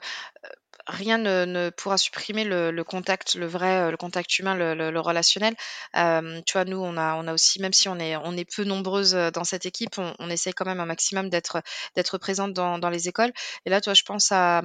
rien 0.89 1.19
ne 1.19 1.45
ne 1.45 1.71
pourra 1.71 1.99
supprimer 1.99 2.45
le 2.45 2.71
le 2.71 2.85
contact, 2.85 3.35
le 3.35 3.47
vrai, 3.47 3.91
le 3.91 3.97
contact 3.97 4.39
humain, 4.39 4.55
le 4.55 4.75
le 4.75 4.91
le 4.91 5.01
relationnel. 5.01 5.55
Hem, 5.95 6.43
tu 6.47 6.55
vois, 6.55 6.65
nous, 6.65 6.79
on 6.79 6.97
a 6.97 7.15
on 7.17 7.27
a 7.29 7.35
aussi 7.35 7.61
même 7.61 7.73
si 7.73 7.89
on 7.89 7.99
est 7.99 8.17
on 8.17 8.37
est 8.37 8.45
peu 8.45 8.65
nombreuses, 8.65 9.13
dans 9.35 9.45
cette 9.45 9.67
équipe, 9.67 9.99
on 9.99 10.15
on 10.19 10.31
essaye 10.31 10.55
quand 10.55 10.65
même 10.65 10.81
un 10.81 10.87
maximum 10.87 11.29
d'être 11.29 11.63
d'être 11.95 12.19
présente 12.19 12.53
dans 12.55 12.79
dans 12.79 12.91
les 12.91 13.09
écoles. 13.09 13.33
Et 13.67 13.71
là, 13.71 13.81
toi, 13.81 13.95
je 13.95 14.03
pense 14.03 14.33
à, 14.33 14.63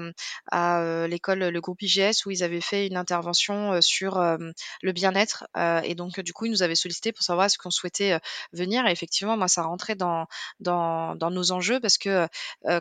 à, 0.52 1.08
l'école, 1.08 1.40
le 1.40 1.62
groupe 1.62 1.82
IGS 1.82 2.26
où 2.26 2.32
ils 2.32 2.44
avaient 2.44 2.62
fait 2.62 2.88
une 2.88 2.98
intervention, 2.98 3.82
sur, 3.82 4.20
le 4.82 4.92
bien-être, 4.92 5.46
et 5.84 5.96
donc 5.96 6.20
du 6.22 6.34
coup, 6.34 6.46
ils 6.46 6.52
nous 6.52 6.64
avaient 6.64 6.76
sollicité 6.76 7.12
pour 7.12 7.24
savoir 7.24 7.48
est-ce 7.48 7.58
qu'on 7.58 7.72
souhaitait, 7.72 8.20
venir 8.54 8.86
et 8.88 8.92
effectivement, 8.92 9.38
moi, 9.38 9.48
ça 9.48 9.64
rentrait 9.64 9.96
dans 9.96 10.28
dans 10.60 11.16
dans 11.16 11.32
nos 11.32 11.52
enjeux 11.52 11.80
parce 11.80 11.98
que, 11.98 12.28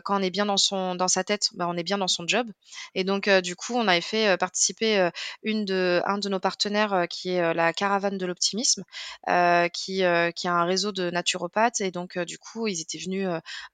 quand 0.03 0.19
on 0.19 0.23
est 0.23 0.29
bien 0.29 0.45
dans 0.45 0.57
son 0.57 0.95
dans 0.95 1.07
sa 1.07 1.23
tête, 1.23 1.49
bah, 1.53 1.67
on 1.69 1.75
est 1.77 1.83
bien 1.83 1.97
dans 1.97 2.07
son 2.07 2.27
job 2.27 2.47
et 2.95 3.03
donc 3.03 3.27
du 3.41 3.55
coup, 3.55 3.75
on 3.75 3.87
avait 3.87 4.01
fait, 4.01 4.37
participer, 4.37 5.09
une 5.43 5.65
de 5.65 6.01
un 6.05 6.17
de 6.17 6.29
nos 6.29 6.39
partenaires, 6.39 7.05
qui 7.09 7.29
est, 7.29 7.53
la 7.53 7.73
Caravane 7.73 8.17
de 8.17 8.25
l'Optimisme, 8.25 8.83
qui, 9.73 10.03
qui 10.35 10.47
a 10.47 10.53
un 10.53 10.65
réseau 10.65 10.91
de 10.91 11.09
naturopathes 11.09 11.81
et 11.81 11.91
donc 11.91 12.17
du 12.19 12.37
coup, 12.37 12.67
ils 12.67 12.81
étaient 12.81 12.97
venus, 12.97 13.27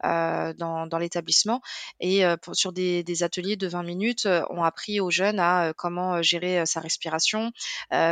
dans 0.03 0.97
l'établissement 0.99 1.61
et 1.99 2.23
sur 2.53 2.71
des 2.71 3.23
ateliers 3.23 3.55
de 3.55 3.67
20 3.67 3.83
minutes, 3.83 4.27
ont 4.49 4.63
appris 4.63 4.99
aux 4.99 5.11
jeunes 5.11 5.39
à, 5.39 5.73
comment, 5.75 6.21
gérer, 6.21 6.65
sa 6.65 6.79
respiration, 6.79 7.51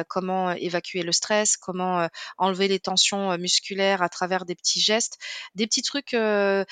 comment 0.07 0.51
évacuer 0.51 1.03
le 1.03 1.11
stress, 1.11 1.57
comment, 1.57 2.07
enlever 2.37 2.67
les 2.67 2.79
tensions, 2.79 3.37
musculaires 3.37 4.01
à 4.01 4.09
travers 4.09 4.45
des 4.45 4.55
petits 4.55 4.81
gestes, 4.81 5.17
des 5.55 5.67
petits 5.67 5.83
trucs, 5.83 6.11
qu'on 6.11 6.65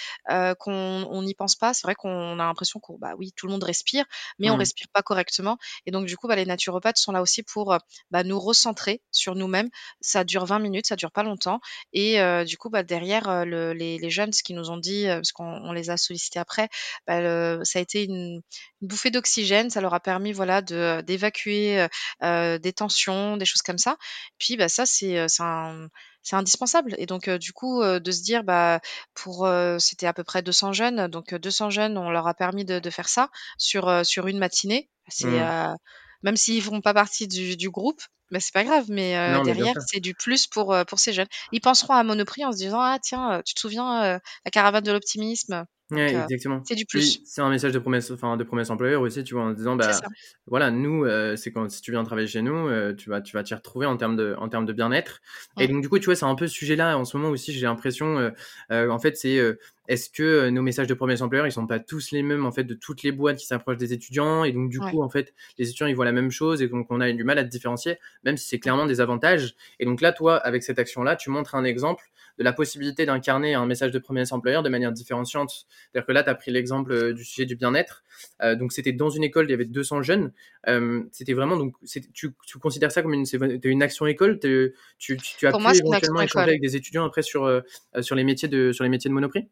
on 1.09 1.21
n'y 1.21 1.33
pense 1.33 1.55
pas. 1.55 1.73
C'est 1.73 1.83
vrai 1.83 1.95
qu'on 1.95 2.39
a 2.39 2.45
l'impression 2.45 2.79
qu'on 2.79 2.97
bah, 2.97 3.13
oui, 3.17 3.31
tout 3.35 3.47
le 3.47 3.51
monde 3.51 3.63
respire, 3.63 4.05
mais 4.39 4.49
on 4.49 4.57
Mmh. 4.57 4.61
Respire 4.65 4.87
pas 4.91 5.01
correctement. 5.01 5.57
Et 5.85 5.91
donc, 5.91 6.05
du 6.05 6.17
coup, 6.17 6.27
bah, 6.27 6.35
les 6.35 6.45
naturopathes 6.45 6.97
sont 6.97 7.11
là 7.11 7.21
aussi 7.21 7.43
pour 7.43 7.73
euh, 7.73 7.77
bah, 8.11 8.23
nous 8.23 8.39
recentrer 8.39 9.01
sur 9.11 9.35
nous-mêmes. 9.35 9.69
Ça 10.01 10.23
dure 10.23 10.45
20 10.45 10.59
minutes, 10.59 10.87
ça 10.87 10.95
dure 10.95 11.11
pas 11.11 11.23
longtemps. 11.23 11.59
Et 11.93 12.19
euh, 12.19 12.43
du 12.43 12.57
coup, 12.57 12.69
bah, 12.69 12.83
derrière, 12.83 13.29
euh, 13.29 13.45
le, 13.45 13.73
les, 13.73 14.09
jeunes, 14.09 14.33
ce 14.33 14.43
qu'ils 14.43 14.55
nous 14.55 14.69
ont 14.69 14.77
dit, 14.77 15.05
parce 15.07 15.31
qu'on 15.31 15.71
les 15.71 15.89
a 15.89 15.97
sollicités 15.97 16.39
après, 16.39 16.69
ça 17.07 17.79
a 17.79 17.79
été 17.79 18.03
une, 18.03 18.41
bouffée 18.81 19.11
d'oxygène. 19.11 19.69
Ça 19.69 19.81
leur 19.81 19.93
a 19.93 19.99
permis 19.99 20.31
voilà, 20.31 20.61
d'évacuer 20.61 21.87
des 22.21 22.73
tensions, 22.75 23.37
des 23.37 23.45
choses 23.45 23.61
comme 23.61 23.77
ça. 23.77 23.97
Puis, 24.37 24.57
bah, 24.57 24.69
ça, 24.69 24.85
c'est 24.85 25.25
un 25.39 25.87
c'est 26.25 26.35
indispensable. 26.35 26.95
Et 26.97 27.05
donc, 27.05 27.29
du 27.29 27.53
coup, 27.53 27.81
de 27.81 28.11
se 28.11 28.21
dire, 28.21 28.43
bah, 28.43 28.81
pour, 29.13 29.47
c'était 29.79 30.07
à 30.07 30.13
peu 30.13 30.25
près 30.25 30.41
200 30.41 30.73
jeunes, 30.73 31.07
donc 31.07 31.33
200 31.33 31.69
jeunes, 31.69 31.97
on 31.97 32.09
leur 32.09 32.27
a 32.27 32.33
permis 32.33 32.65
de, 32.65 32.79
de 32.79 32.89
faire 32.89 33.07
ça 33.07 33.29
sur, 33.57 34.05
sur 34.05 34.27
une 34.27 34.39
matinée. 34.39 34.89
C'est 35.07 35.27
Mmh. 35.27 35.77
même 36.23 36.35
s'ils 36.35 36.63
font 36.63 36.81
pas 36.81 36.93
partie 36.93 37.27
du, 37.27 37.55
du 37.55 37.69
groupe, 37.69 38.01
bah, 38.31 38.39
c'est 38.39 38.53
pas 38.53 38.63
grave, 38.63 38.85
mais 38.89 39.15
Non, 39.25 39.43
mais 39.45 39.53
bien 39.53 39.67
derrière, 39.67 39.75
c'est 39.79 39.99
du 39.99 40.13
plus 40.15 40.47
pour, 40.47 40.75
pour 40.87 40.99
ces 40.99 41.13
jeunes. 41.13 41.27
Ils 41.51 41.61
penseront 41.61 41.93
à 41.93 42.03
Monoprix 42.03 42.45
en 42.45 42.51
se 42.51 42.57
disant, 42.57 42.79
ah 42.81 42.97
tiens, 43.01 43.41
tu 43.45 43.53
te 43.55 43.59
souviens, 43.59 44.19
la 44.45 44.51
caravane 44.51 44.83
de 44.83 44.91
l'optimisme? 44.91 45.65
Donc, 45.95 46.01
Ouais, 46.01 46.17
exactement. 46.17 46.63
c'est 46.63 46.75
du 46.75 46.85
plus. 46.85 47.19
c'est 47.23 47.41
un 47.41 47.49
message 47.51 47.71
de 47.71 47.77
promesse, 47.77 48.09
enfin 48.09 48.37
de 48.37 48.43
promesse 48.43 48.71
employeur 48.71 49.01
aussi, 49.03 49.23
tu 49.23 49.35
vois, 49.35 49.43
en 49.43 49.51
disant 49.53 49.75
bah 49.75 50.07
voilà, 50.47 50.71
nous, 50.71 51.05
euh, 51.05 51.35
c'est 51.35 51.51
quand 51.51 51.69
si 51.69 51.79
tu 51.83 51.91
viens 51.91 52.03
travailler 52.03 52.25
chez 52.27 52.41
nous, 52.41 52.55
euh, 52.69 52.95
tu 52.95 53.07
vas 53.11 53.21
tu 53.21 53.33
vas 53.37 53.43
t'y 53.43 53.53
retrouver 53.53 53.85
en 53.85 53.95
termes 53.95 54.15
de 54.15 54.33
en 54.39 54.49
termes 54.49 54.65
de 54.65 54.73
bien-être. 54.73 55.21
Et 55.59 55.67
donc 55.67 55.83
du 55.83 55.89
coup, 55.89 55.99
tu 55.99 56.05
vois, 56.05 56.15
c'est 56.15 56.25
un 56.25 56.33
peu 56.33 56.47
ce 56.47 56.55
sujet-là 56.55 56.97
en 56.97 57.05
ce 57.05 57.15
moment 57.17 57.29
aussi. 57.29 57.53
J'ai 57.53 57.67
l'impression, 57.67 58.17
euh, 58.17 58.31
euh, 58.71 58.89
en 58.89 58.97
fait, 58.97 59.15
c'est 59.15 59.37
euh, 59.37 59.59
est-ce 59.87 60.09
que 60.09 60.23
euh, 60.23 60.49
nos 60.49 60.63
messages 60.63 60.87
de 60.87 60.95
promesse 60.95 61.21
employeur, 61.21 61.45
ils 61.45 61.51
sont 61.51 61.67
pas 61.67 61.77
tous 61.79 62.09
les 62.11 62.23
mêmes 62.23 62.47
en 62.47 62.51
fait 62.51 62.63
de 62.63 62.73
toutes 62.73 63.03
les 63.03 63.11
boîtes 63.11 63.37
qui 63.37 63.45
s'approchent 63.45 63.77
des 63.77 63.93
étudiants? 63.93 64.43
Et 64.43 64.51
donc 64.53 64.69
du 64.71 64.81
Ouais. 64.81 64.95
coup, 64.95 65.03
en 65.03 65.09
fait, 65.09 65.35
les 65.59 65.67
étudiants 65.69 65.85
ils 65.85 65.95
voient 65.95 66.05
la 66.05 66.11
même 66.13 66.31
chose 66.31 66.63
et 66.63 66.67
donc 66.67 66.87
on 66.89 66.99
a 66.99 67.11
du 67.13 67.23
mal 67.23 67.37
à 67.37 67.43
te 67.43 67.49
différencier, 67.49 67.99
même 68.25 68.37
si 68.37 68.47
c'est 68.47 68.59
clairement 68.59 68.85
des 68.85 68.99
avantages. 69.01 69.55
Et 69.79 69.85
donc 69.85 70.01
là, 70.01 70.11
toi, 70.11 70.37
avec 70.37 70.63
cette 70.63 70.79
action-là, 70.79 71.15
tu 71.15 71.29
montres 71.29 71.55
un 71.55 71.63
exemple 71.63 72.05
de 72.37 72.43
la 72.43 72.53
possibilité 72.53 73.05
d'incarner 73.05 73.53
un 73.53 73.65
message 73.65 73.91
de 73.91 73.99
promesse 73.99 74.31
employeur 74.31 74.63
de 74.63 74.69
manière 74.69 74.91
différenciante. 74.91 75.67
C'est-à-dire 75.91 76.05
que 76.05 76.11
là, 76.11 76.23
tu 76.23 76.29
as 76.29 76.35
pris 76.35 76.51
l'exemple 76.51 76.91
euh, 76.91 77.13
du 77.13 77.23
sujet 77.23 77.45
du 77.45 77.55
bien-être. 77.55 78.03
Euh, 78.41 78.55
donc, 78.55 78.73
c'était 78.73 78.91
dans 78.91 79.09
une 79.09 79.23
école, 79.23 79.45
il 79.45 79.51
y 79.51 79.53
avait 79.53 79.65
200 79.65 80.01
jeunes. 80.01 80.33
Euh, 80.67 81.03
c'était 81.11 81.33
vraiment, 81.33 81.55
donc, 81.55 81.75
tu, 82.13 82.33
tu, 82.45 82.59
considères 82.59 82.91
ça 82.91 83.01
comme 83.01 83.13
une, 83.13 83.25
une 83.63 83.83
action 83.83 84.05
école? 84.05 84.39
Tu, 84.39 84.73
tu, 84.97 85.17
tu, 85.17 85.47
as 85.47 85.51
Pour 85.51 85.59
pu 85.59 85.63
moi, 85.63 85.75
éventuellement 85.75 86.21
échanger 86.21 86.49
avec 86.49 86.61
des 86.61 86.75
étudiants 86.75 87.05
après 87.05 87.21
sur, 87.21 87.45
euh, 87.45 87.61
sur, 88.01 88.15
les 88.15 88.23
métiers 88.23 88.49
de, 88.49 88.71
sur 88.71 88.83
les 88.83 88.89
métiers 88.89 89.09
de 89.09 89.13
Monoprix? 89.13 89.47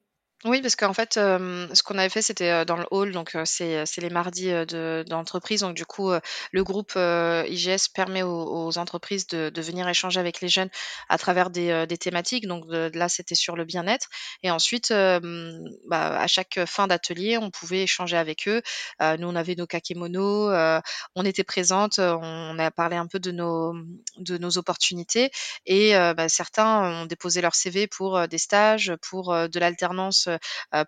Oui, 0.46 0.62
parce 0.62 0.76
qu'en 0.76 0.94
fait, 0.94 1.14
ce 1.14 1.84
qu'on 1.84 1.98
avait 1.98 2.10
fait, 2.10 2.22
c'était, 2.22 2.66
dans 2.66 2.76
le 2.76 2.86
hall, 2.92 3.14
donc 3.14 3.38
c'est, 3.46 3.86
les 3.98 4.10
mardis, 4.10 4.50
de 4.50 5.06
d'entreprise. 5.08 5.62
Donc 5.62 5.74
du 5.74 5.86
coup, 5.86 6.12
le 6.52 6.64
groupe, 6.64 6.94
IGS 6.96 7.88
permet 7.94 8.24
aux 8.24 8.78
entreprises 8.78 9.28
de 9.28 9.62
venir 9.62 9.88
échanger 9.88 10.20
avec 10.20 10.42
les 10.42 10.50
jeunes 10.50 10.70
à 11.08 11.18
travers 11.18 11.50
des, 11.50 11.88
thématiques. 11.98 12.48
Donc 12.48 12.66
là, 12.68 13.08
c'était 13.08 13.36
sur 13.36 13.56
le 13.56 13.64
bien-être 13.64 14.10
et 14.44 14.52
ensuite, 14.52 14.90
bah, 14.92 16.20
à 16.20 16.28
chaque 16.28 16.60
fin 16.66 16.88
d'atelier, 16.88 17.38
on 17.38 17.50
pouvait 17.50 17.84
échanger 17.84 18.18
avec 18.18 18.48
eux. 18.50 18.62
Nous, 19.00 19.28
on 19.28 19.36
avait 19.36 19.56
nos 19.56 19.68
kakémonos, 19.68 20.82
on 21.16 21.26
était 21.26 21.46
présentes, 21.46 22.00
on 22.00 22.60
a 22.60 22.70
parlé 22.72 22.98
un 22.98 23.08
peu 23.08 23.20
de 23.20 23.32
nos, 23.32 24.58
opportunités 24.58 25.32
et 25.66 25.94
bah, 25.94 26.28
certains 26.28 27.04
ont 27.04 27.06
déposé 27.06 27.42
leur 27.42 27.56
CV 27.56 27.88
pour, 27.88 28.28
des 28.28 28.38
stages, 28.38 28.94
pour, 29.02 29.34
de 29.34 29.60
l'alternance, 29.60 30.28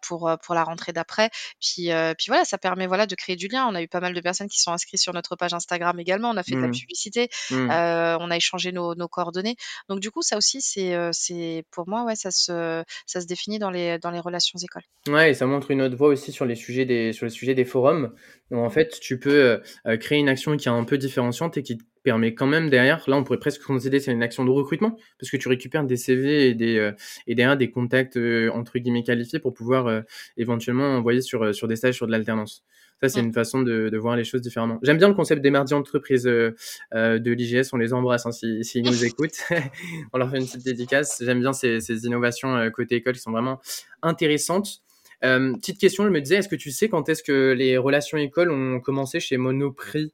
pour, 0.02 0.28
euh, 0.28 0.36
pour 0.38 0.56
la 0.56 0.64
rentrée 0.64 0.94
d'après. 0.94 1.30
Puis, 1.62 1.92
euh, 1.92 2.14
puis 2.18 2.28
voilà, 2.28 2.46
ça 2.46 2.58
permet 2.58 2.88
voilà, 2.88 3.06
de 3.06 3.16
créer 3.16 3.36
du 3.36 3.48
lien. 3.48 3.68
On 3.70 3.76
a 3.76 3.82
eu 3.82 3.88
pas 3.88 4.00
mal 4.00 4.14
de 4.14 4.22
personnes 4.22 4.48
qui 4.48 4.60
sont 4.60 4.72
inscrites 4.72 5.02
sur 5.02 5.14
notre 5.14 5.36
page 5.36 5.54
Instagram 5.54 6.00
également. 6.00 6.30
On 6.30 6.38
a 6.38 6.44
fait 6.44 6.56
de 6.56 6.62
la 6.62 6.68
Mmh. 6.68 6.72
publicité, 6.72 7.30
Mmh. 7.52 7.70
on 7.70 8.32
a 8.32 8.38
échangé 8.38 8.72
nos, 8.72 8.96
nos, 8.96 9.08
coordonnées. 9.08 9.56
Donc 9.90 10.00
du 10.00 10.12
coup, 10.12 10.22
ça 10.22 10.38
aussi, 10.38 10.62
c'est, 10.62 10.96
c'est 11.12 11.64
pour 11.72 11.88
moi, 11.88 12.04
ouais, 12.04 12.16
ça 12.16 12.32
se, 12.32 12.84
ça 13.06 13.22
se 13.22 13.26
définit 13.26 13.60
dans 13.60 13.70
les, 13.70 14.00
dans 14.00 14.12
les 14.12 14.20
relations 14.20 14.60
écoles. 14.60 14.84
Ouais, 15.08 15.32
et 15.32 15.34
ça 15.34 15.46
montre 15.46 15.72
une 15.72 15.82
autre 15.82 15.96
voie 15.96 16.10
aussi 16.10 16.32
sur 16.32 16.46
les 16.46 16.56
sujets 16.56 16.86
des, 16.86 17.14
sur 17.14 17.26
le 17.26 17.30
sujet 17.30 17.54
des 17.54 17.66
forums. 17.66 18.14
Donc 18.52 18.60
en 18.60 18.68
mmh. 18.68 18.72
fait, 18.72 19.00
tu 19.00 19.20
peux 19.20 19.62
créer 20.00 20.20
une 20.20 20.30
action 20.30 20.58
qui 20.58 20.68
est 20.68 20.72
un 20.72 20.84
peu 20.84 20.98
différenciante 20.98 21.58
et 21.58 21.64
qui 21.64 21.78
permet 22.06 22.36
quand 22.36 22.46
même 22.46 22.70
derrière, 22.70 23.04
là 23.10 23.18
on 23.18 23.24
pourrait 23.24 23.40
presque 23.40 23.64
considérer 23.64 24.00
c'est 24.00 24.12
une 24.12 24.24
action 24.24 24.46
de 24.46 24.52
recrutement, 24.52 24.96
parce 25.20 25.30
que 25.32 25.38
tu 25.38 25.50
récupères 25.50 25.84
des 25.84 25.98
CV 25.98 26.50
et, 26.50 26.54
des, 26.54 26.78
euh, 26.78 26.92
et 27.28 27.36
derrière 27.36 27.58
des 27.58 27.72
contacts 27.72 28.16
euh, 28.16 28.50
entre 28.54 28.78
guillemets 28.78 29.04
qualifiés 29.04 29.40
pour 29.40 29.54
pouvoir 29.54 29.88
euh, 29.88 30.02
éventuellement 30.38 30.86
envoyer 30.86 31.22
sur, 31.22 31.54
sur 31.54 31.68
des 31.68 31.76
stages, 31.76 31.96
sur 31.96 32.06
de 32.06 32.12
l'alternance. 32.12 32.64
Ça, 33.02 33.10
c'est 33.10 33.22
mmh. 33.22 33.26
une 33.26 33.34
façon 33.34 33.62
de, 33.62 33.90
de, 33.90 33.98
voir 33.98 34.16
les 34.16 34.24
choses 34.24 34.42
différemment. 34.42 34.80
J'aime 34.84 34.98
bien 34.98 35.10
le 35.10 35.16
concept 35.16 35.42
des 35.42 35.50
mardis 35.50 35.74
entreprises 35.74 36.24
de 36.24 36.56
l'IGS. 36.94 37.74
On 37.74 37.78
les 37.78 37.92
embrasse 37.92 38.26
hein, 38.26 38.32
s'ils 38.32 38.64
si, 38.64 38.82
nous 38.82 39.04
écoutent. 39.04 39.44
on 40.14 40.18
leur 40.18 40.32
fait 40.32 40.38
une 40.38 40.46
petite 40.46 40.64
dédicace. 40.64 41.22
J'aime 41.22 41.42
bien 41.42 41.52
ces, 41.52 41.82
ces 41.82 42.06
innovations 42.06 42.72
côté 42.72 42.96
école 42.96 43.16
qui 43.16 43.20
sont 43.20 43.32
vraiment 43.32 43.60
intéressantes. 44.02 44.82
petite 45.20 45.78
question, 45.78 46.06
je 46.06 46.10
me 46.10 46.22
disais, 46.22 46.38
est-ce 46.38 46.48
que 46.48 46.56
tu 46.56 46.72
sais 46.72 46.88
quand 46.88 47.10
est-ce 47.10 47.22
que 47.22 47.52
les 47.52 47.78
relations 47.78 48.18
écoles 48.18 48.50
ont 48.50 48.80
commencé 48.80 49.20
chez 49.20 49.36
Monoprix? 49.36 50.14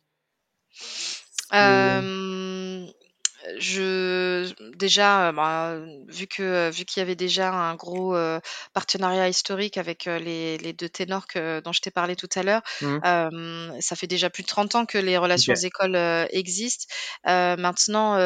Euh, 1.54 2.86
je 3.60 4.54
déjà, 4.78 5.32
bah, 5.32 5.78
vu 6.08 6.28
que 6.28 6.70
vu 6.72 6.86
qu'il 6.86 7.02
y 7.02 7.04
avait 7.04 7.16
déjà 7.16 7.52
un 7.52 7.76
gros 7.76 8.16
euh, 8.16 8.40
partenariat 8.74 9.28
historique 9.28 9.78
avec 9.78 10.08
euh, 10.08 10.20
les, 10.20 10.58
les, 10.60 10.74
deux 10.74 10.90
ténors 10.90 11.28
que, 11.28 11.60
dont 11.62 11.72
je 11.72 11.82
t'ai 11.82 11.92
parlé 11.92 12.16
tout 12.16 12.30
à 12.36 12.44
l'heure, 12.44 12.62
mmh. 12.82 13.80
ça 13.80 13.96
fait 13.96 14.08
déjà 14.08 14.30
plus 14.30 14.44
de 14.44 14.48
30 14.48 14.76
ans 14.76 14.86
que 14.86 14.98
les 14.98 15.18
relations 15.18 15.56
écoles 15.56 15.98
existent. 16.32 16.86
maintenant, 17.26 18.18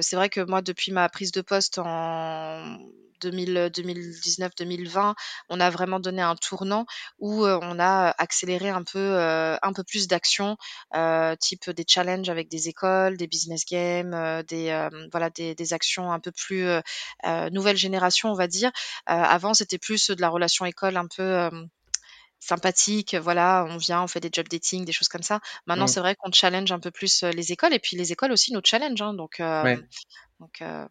c'est 0.00 0.16
vrai 0.16 0.28
que 0.28 0.40
moi, 0.40 0.62
depuis 0.62 0.92
ma 0.92 1.08
prise 1.08 1.32
de 1.32 1.42
poste 1.42 1.78
en 1.78 2.78
2019-2020, 3.30 5.14
on 5.48 5.60
a 5.60 5.70
vraiment 5.70 6.00
donné 6.00 6.22
un 6.22 6.36
tournant 6.36 6.86
où 7.18 7.46
on 7.46 7.78
a 7.78 8.14
accéléré 8.18 8.70
un 8.70 8.82
peu, 8.82 9.18
un 9.18 9.72
peu 9.72 9.84
plus 9.84 10.08
d'actions, 10.08 10.56
type 11.40 11.70
des 11.70 11.84
challenges 11.86 12.28
avec 12.28 12.48
des 12.48 12.68
écoles, 12.68 13.16
des 13.16 13.26
business 13.26 13.64
games, 13.64 14.42
des 14.48 14.88
voilà 15.12 15.30
des, 15.30 15.54
des, 15.54 15.72
actions 15.72 16.12
un 16.12 16.20
peu 16.20 16.32
plus 16.32 16.66
nouvelle 17.50 17.76
génération, 17.76 18.30
on 18.30 18.34
va 18.34 18.46
dire. 18.46 18.70
avant, 19.06 19.54
c'était 19.54 19.78
plus 19.78 20.10
de 20.10 20.20
la 20.20 20.28
relation 20.28 20.64
école 20.64 20.96
un 20.96 21.06
peu 21.06 21.50
sympathique, 22.44 23.14
voilà, 23.14 23.66
on 23.68 23.76
vient, 23.76 24.02
on 24.02 24.06
fait 24.06 24.20
des 24.20 24.28
job 24.30 24.48
dating, 24.48 24.84
des 24.84 24.92
choses 24.92 25.08
comme 25.08 25.22
ça. 25.22 25.40
Maintenant, 25.66 25.84
mmh. 25.84 25.88
c'est 25.88 26.00
vrai 26.00 26.14
qu'on 26.16 26.30
challenge 26.30 26.70
un 26.72 26.80
peu 26.80 26.90
plus 26.90 27.22
les 27.22 27.52
écoles 27.52 27.72
et 27.72 27.78
puis 27.78 27.96
les 27.96 28.12
écoles 28.12 28.32
aussi 28.32 28.52
nous 28.52 28.60
challenge, 28.62 29.00
hein, 29.00 29.14
donc, 29.14 29.40
euh, 29.40 29.76
donc 30.40 30.60
euh, 30.60 30.86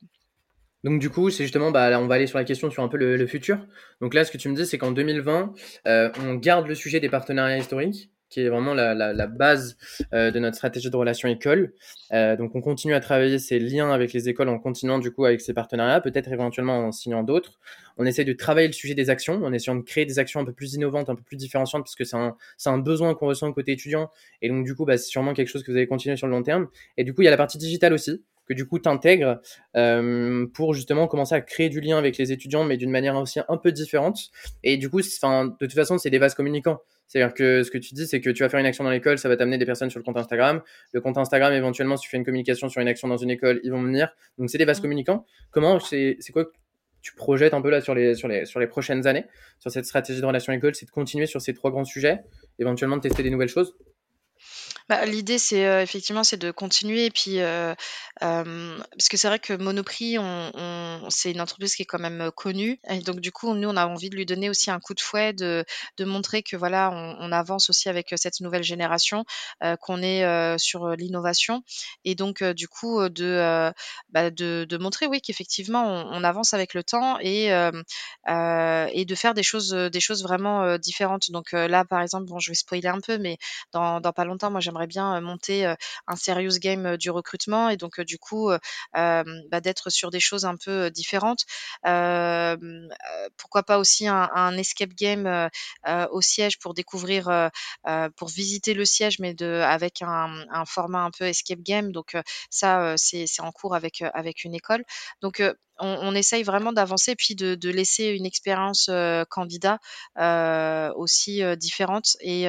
donc 0.84 1.00
du 1.00 1.10
coup, 1.10 1.30
c'est 1.30 1.44
justement, 1.44 1.72
bah, 1.72 1.90
là, 1.90 2.00
on 2.00 2.08
va 2.08 2.16
aller 2.16 2.28
sur 2.28 2.38
la 2.38 2.44
question 2.44 2.70
sur 2.70 2.84
un 2.84 2.90
peu 2.90 2.98
le, 2.98 3.28
futur. 3.28 3.66
Donc 4.02 4.14
là, 4.14 4.26
ce 4.26 4.32
que 4.32 4.38
tu 4.38 4.50
me 4.50 4.56
dis, 4.56 4.66
c'est 4.66 4.78
qu'en 4.78 4.92
2020, 4.92 5.54
euh, 5.88 6.10
on 6.26 6.36
garde 6.36 6.68
le 6.68 6.76
sujet 6.76 7.00
des 7.00 7.10
partenariats 7.10 7.58
historiques, 7.58 8.12
qui 8.30 8.42
est 8.42 8.50
vraiment 8.50 8.74
la, 8.74 9.28
base 9.28 9.78
euh, 10.14 10.32
de 10.32 10.40
notre 10.40 10.58
stratégie 10.58 10.90
de 10.90 10.96
relation 10.96 11.30
école. 11.30 11.74
Euh, 12.12 12.36
donc 12.36 12.56
on 12.56 12.62
continue 12.62 12.96
à 12.96 13.00
travailler 13.00 13.40
ces 13.40 13.60
liens 13.60 13.92
avec 13.92 14.12
les 14.12 14.28
écoles 14.28 14.50
en 14.50 14.58
continuant 14.58 14.98
du 14.98 15.12
coup 15.12 15.24
avec 15.26 15.40
ces 15.40 15.54
partenariats, 15.54 16.02
peut-être 16.02 16.32
éventuellement 16.32 16.80
en 16.80 16.92
signant 16.92 17.24
d'autres. 17.24 17.60
On 17.98 18.06
essaie 18.06 18.26
de 18.26 18.34
travailler 18.34 18.68
le 18.68 18.74
sujet 18.74 18.96
des 18.96 19.12
actions, 19.12 19.44
en 19.44 19.54
essayant 19.54 19.76
de 19.76 19.84
créer 19.84 20.06
des 20.06 20.18
actions 20.18 20.40
un 20.40 20.46
peu 20.46 20.54
plus 20.54 20.74
innovantes, 20.74 21.10
un 21.10 21.16
peu 21.16 21.24
plus 21.24 21.38
différenciantes, 21.38 21.84
parce 21.84 21.96
que 21.96 22.04
c'est 22.04 22.18
un, 22.18 22.36
un 22.66 22.78
besoin 22.80 23.14
qu'on 23.14 23.28
ressent 23.28 23.54
côté 23.54 23.72
étudiant. 23.74 24.10
Et 24.42 24.50
donc 24.50 24.66
du 24.66 24.76
coup, 24.76 24.84
bah, 24.84 24.98
c'est 24.98 25.10
sûrement 25.10 25.34
quelque 25.34 25.50
chose 25.50 25.64
que 25.64 25.72
vous 25.72 25.78
allez 25.78 25.88
continuer 25.88 26.18
sur 26.18 26.28
le 26.28 26.34
long 26.34 26.44
terme. 26.44 26.68
Et 26.98 27.04
du 27.04 27.14
coup, 27.14 27.22
il 27.22 27.26
y 27.26 27.28
a 27.28 27.32
la 27.32 27.38
partie 27.38 27.60
digitale 27.60 27.94
aussi 27.94 28.24
que 28.48 28.54
du 28.54 28.68
coup 28.68 28.80
tu 28.80 28.90
intègres 28.90 29.40
euh, 29.76 30.46
pour 30.54 30.74
justement 30.74 31.08
commencer 31.08 31.36
à 31.36 31.42
créer 31.42 31.70
du 31.70 31.82
lien 31.82 31.98
avec 31.98 32.18
les 32.18 32.32
étudiants, 32.32 32.64
mais 32.64 32.78
d'une 32.78 32.92
manière 32.92 33.16
aussi 33.16 33.40
un 33.48 33.58
peu 33.58 33.72
différente. 33.72 34.18
Et 34.64 34.78
du 34.78 34.90
coup, 34.90 35.00
enfin, 35.00 35.46
de 35.46 35.56
toute 35.60 35.74
façon, 35.74 35.98
c'est 35.98 36.10
des 36.10 36.20
vases 36.20 36.36
communicants. 36.36 36.80
C'est-à-dire 37.08 37.34
que 37.34 37.64
ce 37.64 37.70
que 37.70 37.78
tu 37.78 37.94
dis, 37.94 38.08
c'est 38.08 38.22
que 38.22 38.30
tu 38.30 38.44
vas 38.44 38.50
faire 38.50 38.60
une 38.60 38.66
action 38.66 38.84
dans 38.84 38.90
l'école, 38.90 39.18
ça 39.20 39.30
va 39.30 39.38
t'amener 39.38 39.58
des 39.58 39.66
personnes 39.66 39.90
sur 39.90 40.00
le 40.00 40.04
compte 40.04 40.18
Instagram. 40.18 40.62
Le 40.94 41.02
compte 41.02 41.18
Instagram, 41.18 41.54
éventuellement, 41.54 41.96
si 41.96 42.04
tu 42.04 42.10
fais 42.10 42.18
une 42.18 42.26
communication 42.26 42.70
sur 42.70 42.82
une 42.82 42.88
action 42.88 43.08
dans 43.08 43.18
une 43.18 43.30
école, 43.30 43.60
ils 43.64 43.72
vont 43.72 43.82
venir. 43.82 44.16
Donc, 44.38 44.50
c'est 44.50 44.58
des 44.58 44.66
vases 44.66 44.80
mmh. 44.80 44.82
communicants. 44.82 45.26
Comment, 45.52 45.80
c'est 45.80 46.18
quoi 46.32 46.46
que 46.46 46.52
tu 47.02 47.14
projettes 47.14 47.54
un 47.54 47.62
peu 47.62 47.70
là 47.70 47.82
sur 47.82 47.94
les, 47.94 48.16
sur 48.16 48.28
les, 48.28 48.46
sur 48.46 48.60
les 48.60 48.68
prochaines 48.68 49.06
années, 49.06 49.26
sur 49.60 49.70
cette 49.70 49.86
stratégie 49.86 50.22
de 50.22 50.26
relation 50.26 50.54
école 50.54 50.74
C'est 50.74 50.86
de 50.86 50.92
continuer 50.92 51.26
sur 51.26 51.42
ces 51.42 51.54
trois 51.54 51.70
grands 51.70 51.84
sujets, 51.84 52.22
éventuellement 52.58 52.96
de 52.96 53.02
tester 53.02 53.22
des 53.22 53.30
nouvelles 53.30 53.50
choses? 53.50 53.76
Bah, 54.94 55.06
l'idée, 55.06 55.38
c'est, 55.40 55.66
heu, 55.66 55.82
effectivement, 55.82 56.24
c'est 56.24 56.38
de 56.38 56.52
continuer 56.52 57.10
puis, 57.10 57.40
heu, 57.40 57.76
parce 58.20 59.10
que 59.10 59.18
c'est 59.18 59.28
vrai 59.28 59.40
que 59.40 59.54
Monoprix, 59.54 60.18
on 60.20 60.52
on 60.54 61.10
c'est 61.10 61.32
une 61.32 61.42
entreprise 61.42 61.76
qui 61.76 61.82
est 61.84 61.86
quand 61.86 62.00
même, 62.00 62.32
connue 62.36 62.80
et 62.90 63.00
donc 63.00 63.20
du 63.20 63.32
coup, 63.32 63.54
nous, 63.56 63.70
on 63.70 63.76
a 63.76 63.88
envie 63.88 64.10
de 64.10 64.16
lui 64.16 64.26
donner 64.26 64.50
aussi 64.50 64.70
un 64.72 64.80
coup 64.80 64.94
de 64.94 65.02
fouet, 65.02 65.34
de 65.34 65.66
montrer 66.00 66.44
que 66.44 66.56
voilà, 66.56 66.92
on 66.94 67.32
avance 67.32 67.70
aussi 67.70 67.90
avec, 67.90 68.14
cette 68.16 68.40
nouvelle 68.42 68.64
génération, 68.64 69.26
qu'on 69.82 70.02
est, 70.02 70.58
sur, 70.60 70.90
l'innovation 70.96 71.64
et 72.06 72.16
donc 72.16 72.44
du 72.44 72.68
coup, 72.68 73.08
de, 73.10 73.72
bah, 74.10 74.30
de 74.32 74.78
montrer, 74.78 75.08
oui, 75.08 75.22
qu'effectivement, 75.22 75.84
on 76.12 76.24
avance 76.24 76.54
avec 76.54 76.74
le 76.74 76.84
temps 76.84 77.18
et 77.20 77.50
de 78.28 79.16
faire 79.16 79.34
des 79.34 79.44
choses, 79.44 79.74
vraiment, 80.24 80.78
différentes. 80.78 81.32
Donc 81.32 81.52
là, 81.54 81.84
par 81.86 82.02
exemple, 82.02 82.26
bon, 82.28 82.40
je 82.40 82.52
vais 82.52 82.56
spoiler 82.56 82.88
un 82.88 83.00
peu, 83.00 83.18
mais 83.18 83.38
dans 83.72 84.02
pas 84.02 84.26
longtemps, 84.26 84.52
moi, 84.52 84.60
j'aimerais 84.60 84.83
bien 84.88 85.20
monter 85.22 85.66
un 86.08 86.16
serious 86.16 86.58
game 86.60 86.98
du 86.98 87.10
recrutement 87.10 87.70
et 87.70 87.78
donc 87.78 88.02
du 88.02 88.18
coup 88.18 88.52
bah, 88.94 89.62
d'être 89.62 89.90
sur 89.90 90.10
des 90.12 90.20
choses 90.20 90.46
un 90.46 90.56
peu 90.56 90.90
différentes. 90.92 91.46
pourquoi 91.84 93.64
pas 93.64 93.78
aussi 93.78 94.08
un, 94.08 94.58
escape 94.58 94.94
game 94.94 95.50
au 96.12 96.22
siège 96.22 96.60
pour 96.60 96.74
découvrir, 96.74 97.50
pour 98.16 98.30
visiter 98.30 98.74
le 98.74 98.86
siège, 98.86 99.20
mais 99.20 99.34
de, 99.34 99.62
avec 99.62 100.02
un, 100.02 100.66
format 100.66 101.04
un 101.04 101.12
peu 101.12 101.26
escape 101.26 101.62
game. 101.62 101.92
Donc 101.92 102.16
ça, 102.50 102.96
c'est 102.98 103.26
en 103.40 103.52
cours 103.52 103.76
avec, 103.76 104.04
avec 104.14 104.44
une 104.44 104.56
école. 104.56 104.84
Donc 105.22 105.42
on, 105.80 106.16
essaye 106.16 106.44
vraiment 106.44 106.72
d'avancer 106.72 107.16
puis 107.16 107.36
de, 107.36 107.70
laisser 107.70 108.06
une 108.06 108.26
expérience 108.26 108.90
candidat 109.30 109.80
aussi 110.96 111.42
différente 111.58 112.16
et 112.22 112.46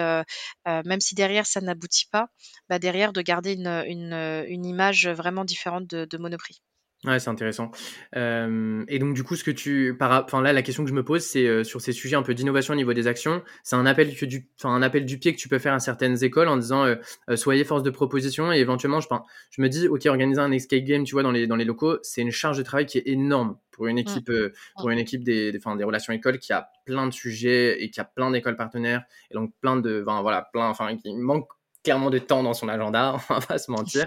même 0.67 1.01
si 1.01 1.15
derrière 1.15 1.47
ça 1.47 1.61
n'aboutit 1.61 2.07
pas, 2.15 2.29
bah, 2.69 2.79
derrière 2.79 3.13
de 3.13 3.23
garder 3.23 3.55
une, 3.55 4.65
image 4.65 5.09
vraiment 5.09 5.45
différente 5.45 5.89
de, 5.89 6.05
de 6.05 6.17
Monoprix. 6.17 6.63
Ouais, 7.05 7.19
c'est 7.19 7.29
intéressant. 7.29 7.71
Euh, 8.17 8.83
et 8.89 8.99
donc, 8.99 9.15
du 9.15 9.25
coup, 9.25 9.37
ce 9.37 9.45
que 9.45 9.51
tu, 9.51 9.95
enfin 10.01 10.41
là, 10.41 10.55
la 10.55 10.63
question 10.63 10.85
que 10.85 10.89
je 10.89 10.95
me 10.95 11.05
pose, 11.05 11.23
c'est 11.23 11.47
euh, 11.47 11.63
sur 11.63 11.83
ces 11.83 11.93
sujets 11.93 12.17
un 12.17 12.23
peu 12.23 12.33
d'innovation 12.33 12.73
au 12.73 12.77
niveau 12.77 12.95
des 12.95 13.07
actions. 13.07 13.43
C'est 13.63 13.77
un 13.77 13.85
appel 13.85 14.17
que 14.17 14.25
du, 14.25 14.49
enfin 14.59 14.71
un 14.75 14.81
appel 14.81 15.05
du 15.05 15.19
pied 15.19 15.35
que 15.35 15.39
tu 15.39 15.49
peux 15.49 15.59
faire 15.59 15.75
à 15.75 15.81
certaines 15.81 16.25
écoles 16.25 16.49
en 16.49 16.57
disant 16.57 16.87
euh, 16.87 17.37
soyez 17.37 17.65
force 17.65 17.83
de 17.83 17.91
proposition 17.91 18.53
et 18.53 18.59
éventuellement, 18.59 19.01
je, 19.01 19.09
je 19.51 19.61
me 19.61 19.69
dis 19.69 19.87
ok, 19.87 20.07
organiser 20.07 20.41
un 20.41 20.51
escape 20.51 20.85
game, 20.85 21.05
tu 21.05 21.13
vois, 21.13 21.23
dans 21.23 21.33
les 21.33 21.47
dans 21.47 21.57
les 21.57 21.67
locaux, 21.67 21.99
c'est 22.03 22.23
une 22.23 22.31
charge 22.31 22.57
de 22.57 22.63
travail 22.63 22.87
qui 22.87 22.97
est 22.97 23.07
énorme 23.07 23.59
pour 23.71 23.87
une 23.87 23.99
équipe, 23.99 24.31
pour 24.79 24.89
une 24.89 24.99
équipe 24.99 25.25
des, 25.25 25.53
des, 25.53 25.59
des 25.59 25.85
relations 25.85 26.13
écoles 26.13 26.39
qui 26.39 26.55
a 26.55 26.71
plein 26.87 27.07
de 27.07 27.13
sujets 27.13 27.83
et 27.83 27.91
qui 27.91 28.01
a 28.01 28.05
plein 28.05 28.31
d'écoles 28.31 28.57
partenaires 28.57 29.03
et 29.31 29.35
donc 29.35 29.53
plein 29.61 29.77
de, 29.77 30.03
enfin 30.07 30.23
voilà, 30.23 30.49
plein, 30.53 30.69
enfin 30.69 30.97
qui 30.97 31.13
manque 31.15 31.49
clairement 31.85 32.11
de 32.11 32.19
temps 32.19 32.43
dans 32.43 32.55
son 32.55 32.69
agenda, 32.69 33.15
on 33.31 33.35
va 33.35 33.41
pas 33.41 33.59
se 33.59 33.71
mentir. 33.71 34.07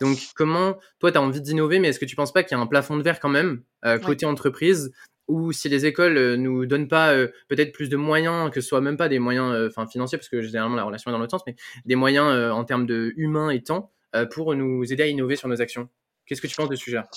Donc, 0.00 0.18
comment, 0.34 0.78
toi, 0.98 1.12
tu 1.12 1.18
as 1.18 1.22
envie 1.22 1.42
d'innover, 1.42 1.78
mais 1.78 1.88
est-ce 1.88 2.00
que 2.00 2.06
tu 2.06 2.16
penses 2.16 2.32
pas 2.32 2.42
qu'il 2.42 2.56
y 2.56 2.60
a 2.60 2.62
un 2.62 2.66
plafond 2.66 2.96
de 2.96 3.02
verre 3.02 3.20
quand 3.20 3.28
même, 3.28 3.62
euh, 3.84 3.98
côté 3.98 4.24
entreprise, 4.24 4.92
ou 5.28 5.52
si 5.52 5.68
les 5.68 5.86
écoles 5.86 6.16
euh, 6.16 6.36
nous 6.36 6.66
donnent 6.66 6.88
pas 6.88 7.12
euh, 7.12 7.28
peut-être 7.48 7.72
plus 7.72 7.88
de 7.88 7.96
moyens, 7.96 8.50
que 8.50 8.60
ce 8.60 8.68
soit 8.68 8.80
même 8.80 8.96
pas 8.96 9.08
des 9.08 9.18
moyens 9.18 9.68
enfin 9.68 9.86
financiers, 9.86 10.16
parce 10.16 10.28
que 10.28 10.40
généralement 10.40 10.76
la 10.76 10.84
relation 10.84 11.10
est 11.10 11.12
dans 11.12 11.18
l'autre 11.18 11.32
sens, 11.32 11.42
mais 11.46 11.56
des 11.84 11.96
moyens 11.96 12.52
en 12.52 12.64
termes 12.64 12.86
de 12.86 13.12
humain 13.16 13.50
et 13.50 13.62
temps 13.62 13.92
pour 14.32 14.54
nous 14.56 14.92
aider 14.92 15.04
à 15.04 15.06
innover 15.06 15.36
sur 15.36 15.48
nos 15.48 15.60
actions? 15.60 15.88
Qu'est-ce 16.30 16.40
que 16.40 16.46
tu 16.46 16.54
penses 16.54 16.68
de 16.68 16.76
ce 16.76 16.84
sujet-là 16.84 17.08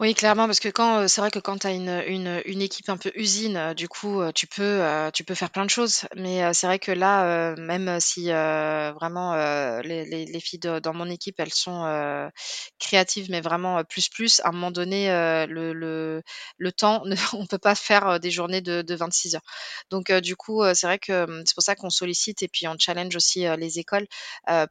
Oui, 0.00 0.14
clairement, 0.14 0.46
parce 0.46 0.58
que 0.58 0.70
quand, 0.70 1.06
c'est 1.06 1.20
vrai 1.20 1.30
que 1.30 1.38
quand 1.38 1.58
tu 1.58 1.66
as 1.66 1.72
une, 1.72 2.02
une, 2.06 2.62
équipe 2.62 2.88
un 2.88 2.96
peu 2.96 3.12
usine, 3.14 3.74
du 3.74 3.88
coup, 3.88 4.22
tu 4.34 4.46
peux, 4.46 4.82
tu 5.12 5.22
peux 5.22 5.34
faire 5.34 5.50
plein 5.50 5.66
de 5.66 5.70
choses. 5.70 6.06
Mais 6.16 6.50
c'est 6.54 6.66
vrai 6.66 6.78
que 6.78 6.90
là, 6.90 7.54
même 7.56 8.00
si 8.00 8.30
vraiment 8.30 9.34
les, 9.82 10.06
les, 10.06 10.24
les 10.24 10.40
filles 10.40 10.60
dans 10.60 10.94
mon 10.94 11.10
équipe, 11.10 11.34
elles 11.40 11.52
sont 11.52 12.30
créatives, 12.78 13.26
mais 13.28 13.42
vraiment 13.42 13.84
plus 13.84 14.08
plus, 14.08 14.40
à 14.40 14.48
un 14.48 14.52
moment 14.52 14.70
donné, 14.70 15.08
le, 15.46 15.74
le, 15.74 16.22
le 16.56 16.72
temps, 16.72 17.02
on 17.34 17.46
peut 17.46 17.58
pas 17.58 17.74
faire 17.74 18.18
des 18.18 18.30
journées 18.30 18.62
de, 18.62 18.80
de 18.80 18.94
26 18.94 19.34
heures. 19.34 19.44
Donc, 19.90 20.10
du 20.10 20.36
coup, 20.36 20.62
c'est 20.72 20.86
vrai 20.86 20.98
que 20.98 21.26
c'est 21.44 21.54
pour 21.54 21.62
ça 21.62 21.74
qu'on 21.74 21.90
sollicite 21.90 22.42
et 22.42 22.48
puis 22.48 22.66
on 22.66 22.76
challenge 22.78 23.14
aussi 23.14 23.44
les 23.58 23.78
écoles 23.78 24.06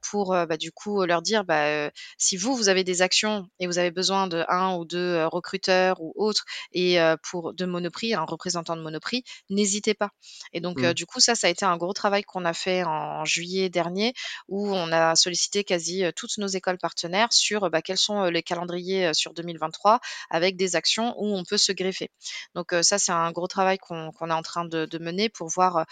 pour, 0.01 0.31
bah, 0.31 0.57
du 0.57 0.71
coup, 0.71 1.05
leur 1.05 1.21
dire, 1.21 1.43
bah, 1.43 1.91
si 2.17 2.37
vous, 2.37 2.55
vous 2.55 2.69
avez 2.69 2.83
des 2.83 3.03
actions 3.03 3.47
et 3.59 3.67
vous 3.67 3.82
avez 3.83 3.91
besoin 3.91 4.27
de 4.27 4.43
un 4.47 4.75
ou 4.75 4.85
deux 4.85 5.25
recruteurs 5.25 6.01
ou 6.01 6.13
autres 6.15 6.45
et 6.71 6.97
pour 7.23 7.53
de 7.53 7.65
Monoprix, 7.65 8.13
un 8.13 8.23
représentant 8.23 8.75
de 8.75 8.81
Monoprix, 8.81 9.23
n'hésitez 9.49 9.93
pas. 9.93 10.09
Et 10.53 10.61
donc 10.61 10.81
Mmh. 10.83 10.93
du 10.93 11.05
coup, 11.05 11.19
ça, 11.19 11.35
ça 11.35 11.47
a 11.47 11.49
été 11.49 11.65
un 11.65 11.77
gros 11.77 11.93
travail 11.93 12.23
qu'on 12.23 12.45
a 12.45 12.53
fait 12.53 12.83
en 12.83 13.25
juillet 13.25 13.69
dernier 13.69 14.13
où 14.47 14.73
on 14.73 14.91
a 14.91 15.15
sollicité 15.15 15.63
quasi 15.63 16.03
toutes 16.15 16.37
nos 16.37 16.47
écoles 16.47 16.77
partenaires 16.77 17.31
sur 17.31 17.69
bah, 17.69 17.81
quels 17.81 17.97
sont 17.97 18.25
les 18.25 18.43
calendriers 18.43 19.13
sur 19.13 19.33
2023 19.33 19.99
avec 20.29 20.55
des 20.57 20.75
actions 20.75 21.15
où 21.17 21.35
on 21.35 21.43
peut 21.43 21.57
se 21.57 21.71
greffer. 21.71 22.09
Donc 22.55 22.73
ça, 22.81 22.97
c'est 22.97 23.11
un 23.11 23.31
gros 23.31 23.47
travail 23.47 23.77
qu'on 23.77 24.11
est 24.11 24.31
en 24.33 24.41
train 24.41 24.65
de, 24.65 24.85
de 24.85 24.97
mener 24.97 25.29
pour 25.29 25.47
voir 25.49 25.85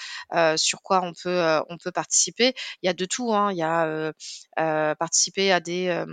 sur 0.58 0.82
quoi 0.82 1.02
on 1.04 1.14
peut, 1.14 1.62
on 1.70 1.78
peut 1.78 1.92
participer. 1.92 2.54
Il 2.82 2.88
y 2.88 2.90
a 2.90 2.94
de 2.94 3.06
tout, 3.06 3.34
hein. 3.34 3.52
il 3.52 3.58
y 3.58 3.64
a 3.64 4.96
participer 4.96 5.52
à 5.52 5.60
des 5.60 6.04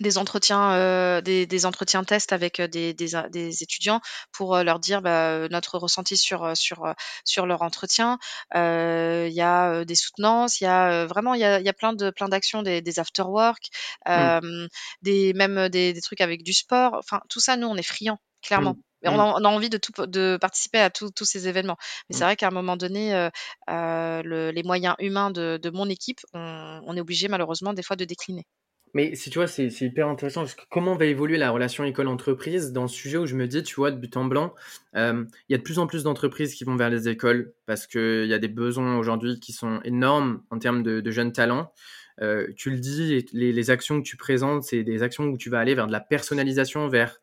des 0.00 0.18
entretiens, 0.18 0.72
euh, 0.72 1.20
des, 1.20 1.46
des, 1.46 1.66
entretiens 1.66 2.04
tests 2.04 2.32
avec 2.32 2.60
des, 2.60 2.94
des, 2.94 3.10
des 3.30 3.62
étudiants 3.62 4.00
pour 4.32 4.56
leur 4.58 4.78
dire 4.80 5.02
bah, 5.02 5.48
notre 5.48 5.78
ressenti 5.78 6.16
sur 6.16 6.56
sur 6.56 6.94
sur 7.24 7.46
leur 7.46 7.62
entretien. 7.62 8.18
Il 8.54 9.32
y 9.32 9.40
a 9.42 9.84
des 9.84 9.94
soutenances, 9.94 10.60
il 10.60 10.64
y 10.64 10.66
a 10.66 11.06
vraiment 11.06 11.34
il 11.34 11.40
y 11.40 11.44
a, 11.44 11.60
y 11.60 11.68
a 11.68 11.72
plein 11.72 11.92
de 11.92 12.10
plein 12.10 12.28
d'actions, 12.28 12.62
des, 12.62 12.80
des 12.82 12.98
after 12.98 13.22
work, 13.22 13.68
mmh. 14.08 14.66
des 15.02 15.32
même 15.34 15.68
des, 15.68 15.92
des, 15.92 16.00
trucs 16.00 16.20
avec 16.20 16.42
du 16.42 16.52
sport. 16.52 16.94
Enfin 16.98 17.20
tout 17.28 17.40
ça, 17.40 17.56
nous 17.56 17.66
on 17.66 17.76
est 17.76 17.82
friands, 17.82 18.18
clairement. 18.42 18.76
Mais 19.02 19.08
on, 19.08 19.18
a, 19.18 19.24
on 19.24 19.44
a, 19.44 19.48
envie 19.48 19.70
de, 19.70 19.78
tout, 19.78 19.92
de 20.06 20.36
participer 20.40 20.78
à 20.78 20.90
tous 20.90 21.24
ces 21.24 21.48
événements. 21.48 21.76
Mais 22.08 22.16
c'est 22.16 22.24
Mmh. 22.24 22.26
vrai 22.26 22.36
qu'à 22.36 22.48
un 22.48 22.50
moment 22.50 22.76
donné, 22.76 23.14
euh, 23.14 23.30
euh, 23.70 24.22
le, 24.22 24.50
les 24.50 24.62
moyens 24.62 24.94
humains 24.98 25.30
de, 25.30 25.58
de 25.62 25.70
mon 25.70 25.88
équipe, 25.88 26.20
on, 26.34 26.80
on, 26.84 26.96
est 26.96 27.00
obligé 27.00 27.28
malheureusement 27.28 27.72
des 27.72 27.82
fois 27.82 27.96
de 27.96 28.04
décliner. 28.04 28.46
Mais 28.94 29.14
si 29.14 29.30
tu 29.30 29.38
vois, 29.38 29.46
c'est 29.46 29.68
hyper 29.80 30.08
intéressant 30.08 30.40
parce 30.40 30.54
que 30.54 30.62
comment 30.70 30.96
va 30.96 31.04
évoluer 31.04 31.38
la 31.38 31.50
relation 31.50 31.84
école-entreprise 31.84 32.72
dans 32.72 32.88
ce 32.88 32.96
sujet 32.96 33.18
où 33.18 33.26
je 33.26 33.36
me 33.36 33.46
dis, 33.46 33.62
tu 33.62 33.76
vois, 33.76 33.90
de 33.90 33.96
but 33.96 34.16
en 34.16 34.24
blanc, 34.24 34.54
euh, 34.96 35.24
il 35.48 35.52
y 35.52 35.54
a 35.54 35.58
de 35.58 35.62
plus 35.62 35.78
en 35.78 35.86
plus 35.86 36.02
d'entreprises 36.02 36.54
qui 36.54 36.64
vont 36.64 36.76
vers 36.76 36.90
les 36.90 37.08
écoles 37.08 37.52
parce 37.66 37.86
qu'il 37.86 38.26
y 38.26 38.34
a 38.34 38.38
des 38.38 38.48
besoins 38.48 38.96
aujourd'hui 38.96 39.38
qui 39.38 39.52
sont 39.52 39.80
énormes 39.84 40.42
en 40.50 40.58
termes 40.58 40.82
de, 40.82 41.10
jeunes 41.10 41.32
talents. 41.32 41.72
Euh, 42.20 42.48
tu 42.56 42.70
le 42.70 42.78
dis, 42.78 43.26
les, 43.32 43.52
les, 43.52 43.70
actions 43.70 44.02
que 44.02 44.06
tu 44.06 44.16
présentes, 44.16 44.64
c'est 44.64 44.82
des 44.82 45.02
actions 45.02 45.24
où 45.24 45.38
tu 45.38 45.48
vas 45.50 45.58
aller 45.58 45.74
vers 45.74 45.86
de 45.86 45.92
la 45.92 46.00
personnalisation, 46.00 46.88
vers 46.88 47.20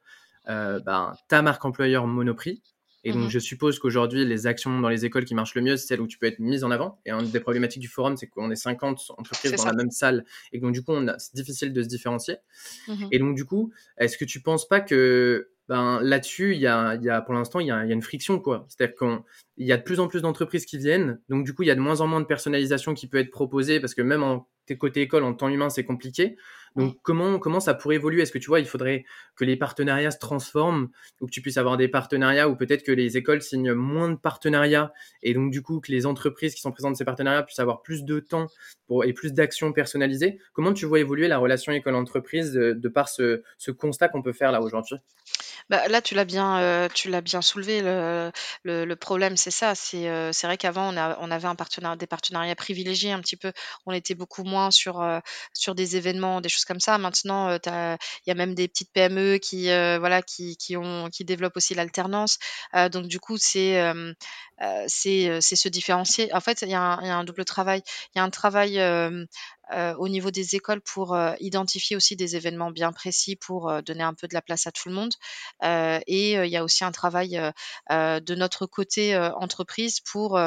euh, 0.49 0.79
ben, 0.79 1.13
ta 1.27 1.41
marque 1.41 1.65
employeur 1.65 2.07
Monoprix. 2.07 2.61
Et 3.03 3.13
donc, 3.13 3.27
mmh. 3.27 3.29
je 3.29 3.39
suppose 3.39 3.79
qu'aujourd'hui, 3.79 4.25
les 4.25 4.47
actions 4.47 4.79
dans 4.79 4.89
les 4.89 5.05
écoles 5.05 5.25
qui 5.25 5.35
marchent 5.35 5.55
le 5.55 5.61
mieux, 5.61 5.77
c'est 5.77 5.87
celles 5.87 6.01
où 6.01 6.07
tu 6.07 6.17
peux 6.17 6.25
être 6.25 6.39
mise 6.39 6.63
en 6.63 6.71
avant. 6.71 6.99
Et 7.05 7.11
une 7.11 7.29
des 7.29 7.39
problématiques 7.39 7.81
du 7.81 7.87
forum, 7.87 8.17
c'est 8.17 8.27
qu'on 8.27 8.51
est 8.51 8.55
50 8.55 9.11
entreprises 9.17 9.51
dans 9.51 9.57
ça. 9.57 9.69
la 9.69 9.75
même 9.75 9.91
salle. 9.91 10.25
Et 10.51 10.59
donc, 10.59 10.73
du 10.73 10.83
coup, 10.83 10.93
c'est 11.17 11.35
difficile 11.35 11.73
de 11.73 11.83
se 11.83 11.87
différencier. 11.87 12.37
Mmh. 12.87 13.05
Et 13.11 13.19
donc, 13.19 13.35
du 13.35 13.45
coup, 13.45 13.71
est-ce 13.97 14.17
que 14.17 14.25
tu 14.25 14.41
penses 14.41 14.67
pas 14.67 14.81
que 14.81 15.49
ben, 15.69 15.99
là-dessus, 16.01 16.55
il 16.55 16.61
y 16.61 16.67
a, 16.67 16.95
y 16.95 17.09
a, 17.09 17.21
pour 17.21 17.33
l'instant, 17.33 17.59
il 17.59 17.67
y 17.67 17.71
a, 17.71 17.85
y 17.85 17.91
a, 17.91 17.93
une 17.93 18.01
friction, 18.01 18.39
quoi. 18.39 18.65
C'est-à-dire 18.69 18.95
qu'il 18.95 19.65
y 19.65 19.71
a 19.71 19.77
de 19.77 19.83
plus 19.83 19.99
en 19.99 20.07
plus 20.07 20.21
d'entreprises 20.21 20.65
qui 20.65 20.77
viennent. 20.77 21.19
Donc, 21.29 21.45
du 21.45 21.53
coup, 21.53 21.63
il 21.63 21.67
y 21.67 21.71
a 21.71 21.75
de 21.75 21.81
moins 21.81 22.01
en 22.01 22.07
moins 22.07 22.21
de 22.21 22.25
personnalisation 22.25 22.93
qui 22.93 23.07
peut 23.07 23.17
être 23.17 23.31
proposée 23.31 23.79
parce 23.79 23.93
que 23.93 24.01
même 24.01 24.23
en 24.23 24.47
côté 24.75 25.01
école, 25.01 25.23
en 25.23 25.33
temps 25.33 25.49
humain, 25.49 25.69
c'est 25.69 25.85
compliqué. 25.85 26.35
Donc, 26.77 26.97
comment, 27.01 27.39
comment 27.39 27.59
ça 27.59 27.73
pourrait 27.73 27.95
évoluer? 27.95 28.21
Est-ce 28.21 28.31
que 28.31 28.37
tu 28.37 28.47
vois, 28.47 28.59
il 28.59 28.67
faudrait 28.67 29.05
que 29.35 29.43
les 29.43 29.57
partenariats 29.57 30.11
se 30.11 30.19
transforment 30.19 30.89
ou 31.21 31.25
que 31.25 31.31
tu 31.31 31.41
puisses 31.41 31.57
avoir 31.57 31.77
des 31.77 31.87
partenariats 31.87 32.47
ou 32.49 32.55
peut-être 32.55 32.83
que 32.83 32.91
les 32.91 33.17
écoles 33.17 33.41
signent 33.41 33.73
moins 33.73 34.09
de 34.09 34.15
partenariats 34.15 34.93
et 35.23 35.33
donc, 35.33 35.51
du 35.51 35.61
coup, 35.61 35.79
que 35.79 35.91
les 35.91 36.05
entreprises 36.05 36.55
qui 36.55 36.61
sont 36.61 36.71
présentes 36.71 36.93
dans 36.93 36.97
ces 36.97 37.05
partenariats 37.05 37.43
puissent 37.43 37.59
avoir 37.59 37.81
plus 37.81 38.03
de 38.03 38.19
temps 38.19 38.47
pour, 38.87 39.03
et 39.05 39.13
plus 39.13 39.33
d'actions 39.33 39.73
personnalisées? 39.73 40.39
Comment 40.53 40.73
tu 40.73 40.85
vois 40.85 40.99
évoluer 40.99 41.27
la 41.27 41.37
relation 41.37 41.71
école-entreprise 41.71 42.53
de, 42.53 42.89
par 42.89 43.09
ce, 43.09 43.43
ce 43.57 43.71
constat 43.71 44.09
qu'on 44.09 44.21
peut 44.21 44.33
faire 44.33 44.51
là 44.51 44.61
aujourd'hui? 44.61 44.97
Bah, 45.69 45.87
là, 45.89 46.01
tu 46.01 46.15
l'as 46.15 46.25
bien, 46.25 46.59
euh, 46.59 46.87
tu 46.93 47.09
l'as 47.09 47.21
bien 47.21 47.41
soulevé. 47.41 47.81
Le, 47.81 48.31
le, 48.63 48.95
problème, 48.95 49.35
c'est 49.35 49.51
ça. 49.51 49.75
C'est 49.75 50.09
euh, 50.09 50.31
vrai 50.43 50.57
qu'avant, 50.57 50.93
on, 50.93 50.97
on 50.97 51.31
avait 51.31 51.47
un 51.47 51.55
des 51.97 52.07
partenariats 52.07 52.55
privilégiés 52.55 53.11
un 53.11 53.19
petit 53.19 53.35
peu. 53.35 53.51
On 53.85 53.91
était 53.91 54.15
beaucoup 54.15 54.43
moins 54.43 54.71
sur, 54.71 55.01
euh, 55.01 55.19
sur 55.53 55.75
des 55.75 55.97
événements, 55.97 56.41
des 56.41 56.49
choses 56.49 56.65
comme 56.67 56.79
ça. 56.79 56.97
Maintenant, 56.97 57.57
il 57.65 57.97
y 58.27 58.31
a 58.31 58.35
même 58.35 58.53
des 58.55 58.67
petites 58.67 58.91
PME 58.93 59.37
qui, 59.37 59.65
voilà, 59.65 60.21
qui, 60.21 60.57
qui, 60.57 60.77
ont, 60.77 61.09
qui 61.09 61.25
développent 61.25 61.57
aussi 61.57 61.73
l'alternance. 61.73 62.37
donc, 62.91 63.07
du 63.07 63.19
coup, 63.19 63.37
c'est 63.37 63.81
c'est 64.87 65.39
se 65.39 65.69
différencier. 65.69 66.33
En 66.33 66.41
fait, 66.41 66.61
il 66.61 66.69
y, 66.69 66.71
y, 66.71 66.75
a 66.75 66.97
un 66.97 67.23
double 67.23 67.45
travail. 67.45 67.81
Il 68.15 68.19
y 68.19 68.21
a 68.21 68.23
un 68.23 68.29
travail 68.29 68.79
euh, 69.73 69.93
au 69.95 70.07
niveau 70.07 70.31
des 70.31 70.55
écoles 70.55 70.79
pour 70.79 71.13
euh, 71.13 71.33
identifier 71.41 71.97
aussi 71.97 72.15
des 72.15 72.37
événements 72.37 72.71
bien 72.71 72.93
précis 72.93 73.35
pour 73.35 73.69
euh, 73.69 73.81
donner 73.81 74.03
un 74.03 74.13
peu 74.13 74.27
de 74.27 74.33
la 74.33 74.41
place 74.41 74.65
à 74.65 74.71
tout 74.71 74.87
le 74.87 74.95
monde. 74.95 75.13
et 76.07 76.33
il 76.33 76.49
y 76.49 76.57
a 76.57 76.63
aussi 76.63 76.83
un 76.83 76.91
travail 76.91 77.39
de 77.89 78.35
notre 78.35 78.65
côté 78.65 79.17
entreprise 79.17 79.99
pour 79.99 80.39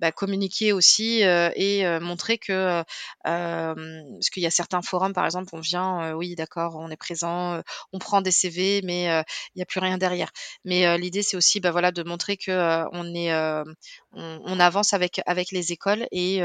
bah, 0.00 0.12
communiquer 0.12 0.72
aussi 0.72 1.20
et 1.20 1.98
montrer 2.00 2.38
que 2.38 2.82
parce 3.22 4.30
qu'il 4.32 4.42
y 4.42 4.46
a 4.46 4.50
certains 4.50 4.82
forums 4.82 5.12
par 5.12 5.24
exemple 5.24 5.50
on 5.52 5.60
vient 5.60 6.14
oui 6.14 6.34
d'accord 6.34 6.76
on 6.76 6.90
est 6.90 6.96
présent 6.96 7.60
on 7.92 7.98
prend 7.98 8.20
des 8.20 8.30
CV 8.30 8.80
mais 8.84 9.04
il 9.04 9.56
n'y 9.56 9.62
a 9.62 9.66
plus 9.66 9.80
rien 9.80 9.98
derrière 9.98 10.30
mais 10.64 10.98
l'idée 10.98 11.22
c'est 11.22 11.36
aussi 11.36 11.60
bah, 11.60 11.70
voilà 11.70 11.92
de 11.92 12.02
montrer 12.02 12.36
que 12.36 12.84
on 12.92 13.14
est 13.14 13.32
on, 14.12 14.60
avance 14.60 14.92
avec 14.92 15.20
avec 15.26 15.50
les 15.50 15.72
écoles 15.72 16.06
et 16.12 16.40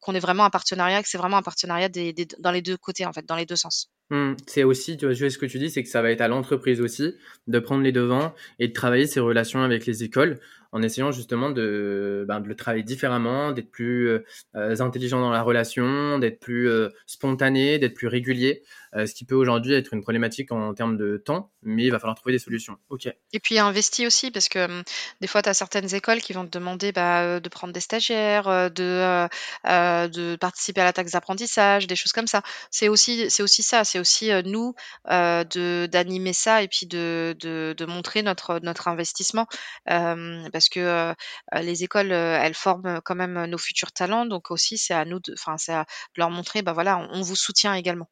qu'on 0.00 0.14
est 0.14 0.20
vraiment 0.20 0.44
un 0.44 0.50
partenariat 0.50 0.97
que 1.02 1.08
c'est 1.08 1.18
vraiment 1.18 1.36
un 1.38 1.42
partenariat 1.42 1.88
des, 1.88 2.14
dans 2.38 2.50
les 2.50 2.62
deux 2.62 2.76
côtés 2.76 3.06
en 3.06 3.12
fait 3.12 3.26
dans 3.26 3.36
les 3.36 3.46
deux 3.46 3.56
sens. 3.56 3.90
Mmh, 4.10 4.34
c'est 4.46 4.64
aussi, 4.64 4.96
tu 4.96 5.06
vois, 5.06 5.14
ce 5.14 5.38
que 5.38 5.46
tu 5.46 5.58
dis, 5.58 5.70
c'est 5.70 5.82
que 5.82 5.88
ça 5.88 6.00
va 6.00 6.10
être 6.10 6.20
à 6.20 6.28
l'entreprise 6.28 6.80
aussi 6.80 7.14
de 7.46 7.58
prendre 7.58 7.82
les 7.82 7.92
devants 7.92 8.34
et 8.58 8.68
de 8.68 8.72
travailler 8.72 9.06
ses 9.06 9.20
relations 9.20 9.62
avec 9.62 9.86
les 9.86 10.02
écoles 10.02 10.40
en 10.72 10.82
essayant 10.82 11.12
justement 11.12 11.50
de, 11.50 12.24
ben, 12.28 12.40
de 12.40 12.48
le 12.48 12.54
travailler 12.54 12.82
différemment, 12.82 13.52
d'être 13.52 13.70
plus 13.70 14.08
euh, 14.08 14.80
intelligent 14.80 15.20
dans 15.20 15.30
la 15.30 15.42
relation, 15.42 16.18
d'être 16.18 16.40
plus 16.40 16.68
euh, 16.68 16.88
spontané, 17.06 17.78
d'être 17.78 17.94
plus 17.94 18.08
régulier, 18.08 18.62
euh, 18.94 19.06
ce 19.06 19.14
qui 19.14 19.24
peut 19.24 19.34
aujourd'hui 19.34 19.74
être 19.74 19.94
une 19.94 20.02
problématique 20.02 20.52
en, 20.52 20.74
termes 20.74 20.96
de 20.96 21.16
temps, 21.16 21.50
mais 21.62 21.84
il 21.84 21.90
va 21.90 21.98
falloir 21.98 22.16
trouver 22.16 22.32
des 22.32 22.38
solutions. 22.38 22.76
Ok. 22.90 23.08
Et 23.32 23.40
puis 23.40 23.58
investi 23.58 24.06
aussi, 24.06 24.30
parce 24.30 24.48
que 24.48 24.64
hum, 24.64 24.82
des 25.20 25.26
fois, 25.26 25.42
tu 25.42 25.48
as 25.48 25.54
certaines 25.54 25.94
écoles 25.94 26.20
qui 26.20 26.32
vont 26.32 26.44
te 26.44 26.50
demander 26.50 26.92
bah, 26.92 27.40
de 27.40 27.48
prendre 27.48 27.72
des 27.72 27.80
stagiaires, 27.80 28.70
de, 28.70 29.28
de 29.64 30.36
participer 30.36 30.80
à 30.82 30.84
la 30.84 30.92
taxe 30.92 31.12
d'apprentissage, 31.12 31.86
des 31.86 31.96
choses 31.96 32.12
comme 32.12 32.26
ça. 32.26 32.42
C'est 32.70 32.88
aussi, 32.88 33.28
aussi 33.40 33.62
ça, 33.62 33.84
c'est 33.84 33.98
aussi 33.98 34.30
nous 34.44 34.74
de 35.08 35.86
d'animer 35.86 36.32
ça 36.32 36.62
et 36.62 36.68
puis 36.68 36.86
de, 36.86 37.36
de, 37.40 37.74
de, 37.76 37.84
montrer 37.86 38.22
notre, 38.22 38.60
notre 38.62 38.88
investissement. 38.88 39.46
Euh, 39.90 40.48
parce 40.58 40.68
que 40.68 41.14
les 41.54 41.84
écoles, 41.84 42.10
elles 42.10 42.54
forment 42.54 43.00
quand 43.04 43.14
même 43.14 43.46
nos 43.46 43.58
futurs 43.58 43.92
talents. 43.92 44.26
Donc 44.26 44.50
aussi, 44.50 44.76
c'est 44.76 44.94
à 44.94 45.04
nous 45.04 45.20
de, 45.20 45.32
enfin, 45.34 45.56
c'est 45.56 45.72
à 45.72 45.86
leur 46.16 46.30
montrer, 46.30 46.62
bah 46.62 46.72
voilà, 46.72 46.98
on, 46.98 47.08
on 47.18 47.22
vous 47.22 47.36
soutient 47.36 47.74
également. 47.74 48.08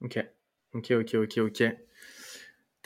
Ok, 0.00 0.18
ok, 0.74 0.90
ok, 0.90 1.14
ok, 1.14 1.38
ok. 1.38 1.62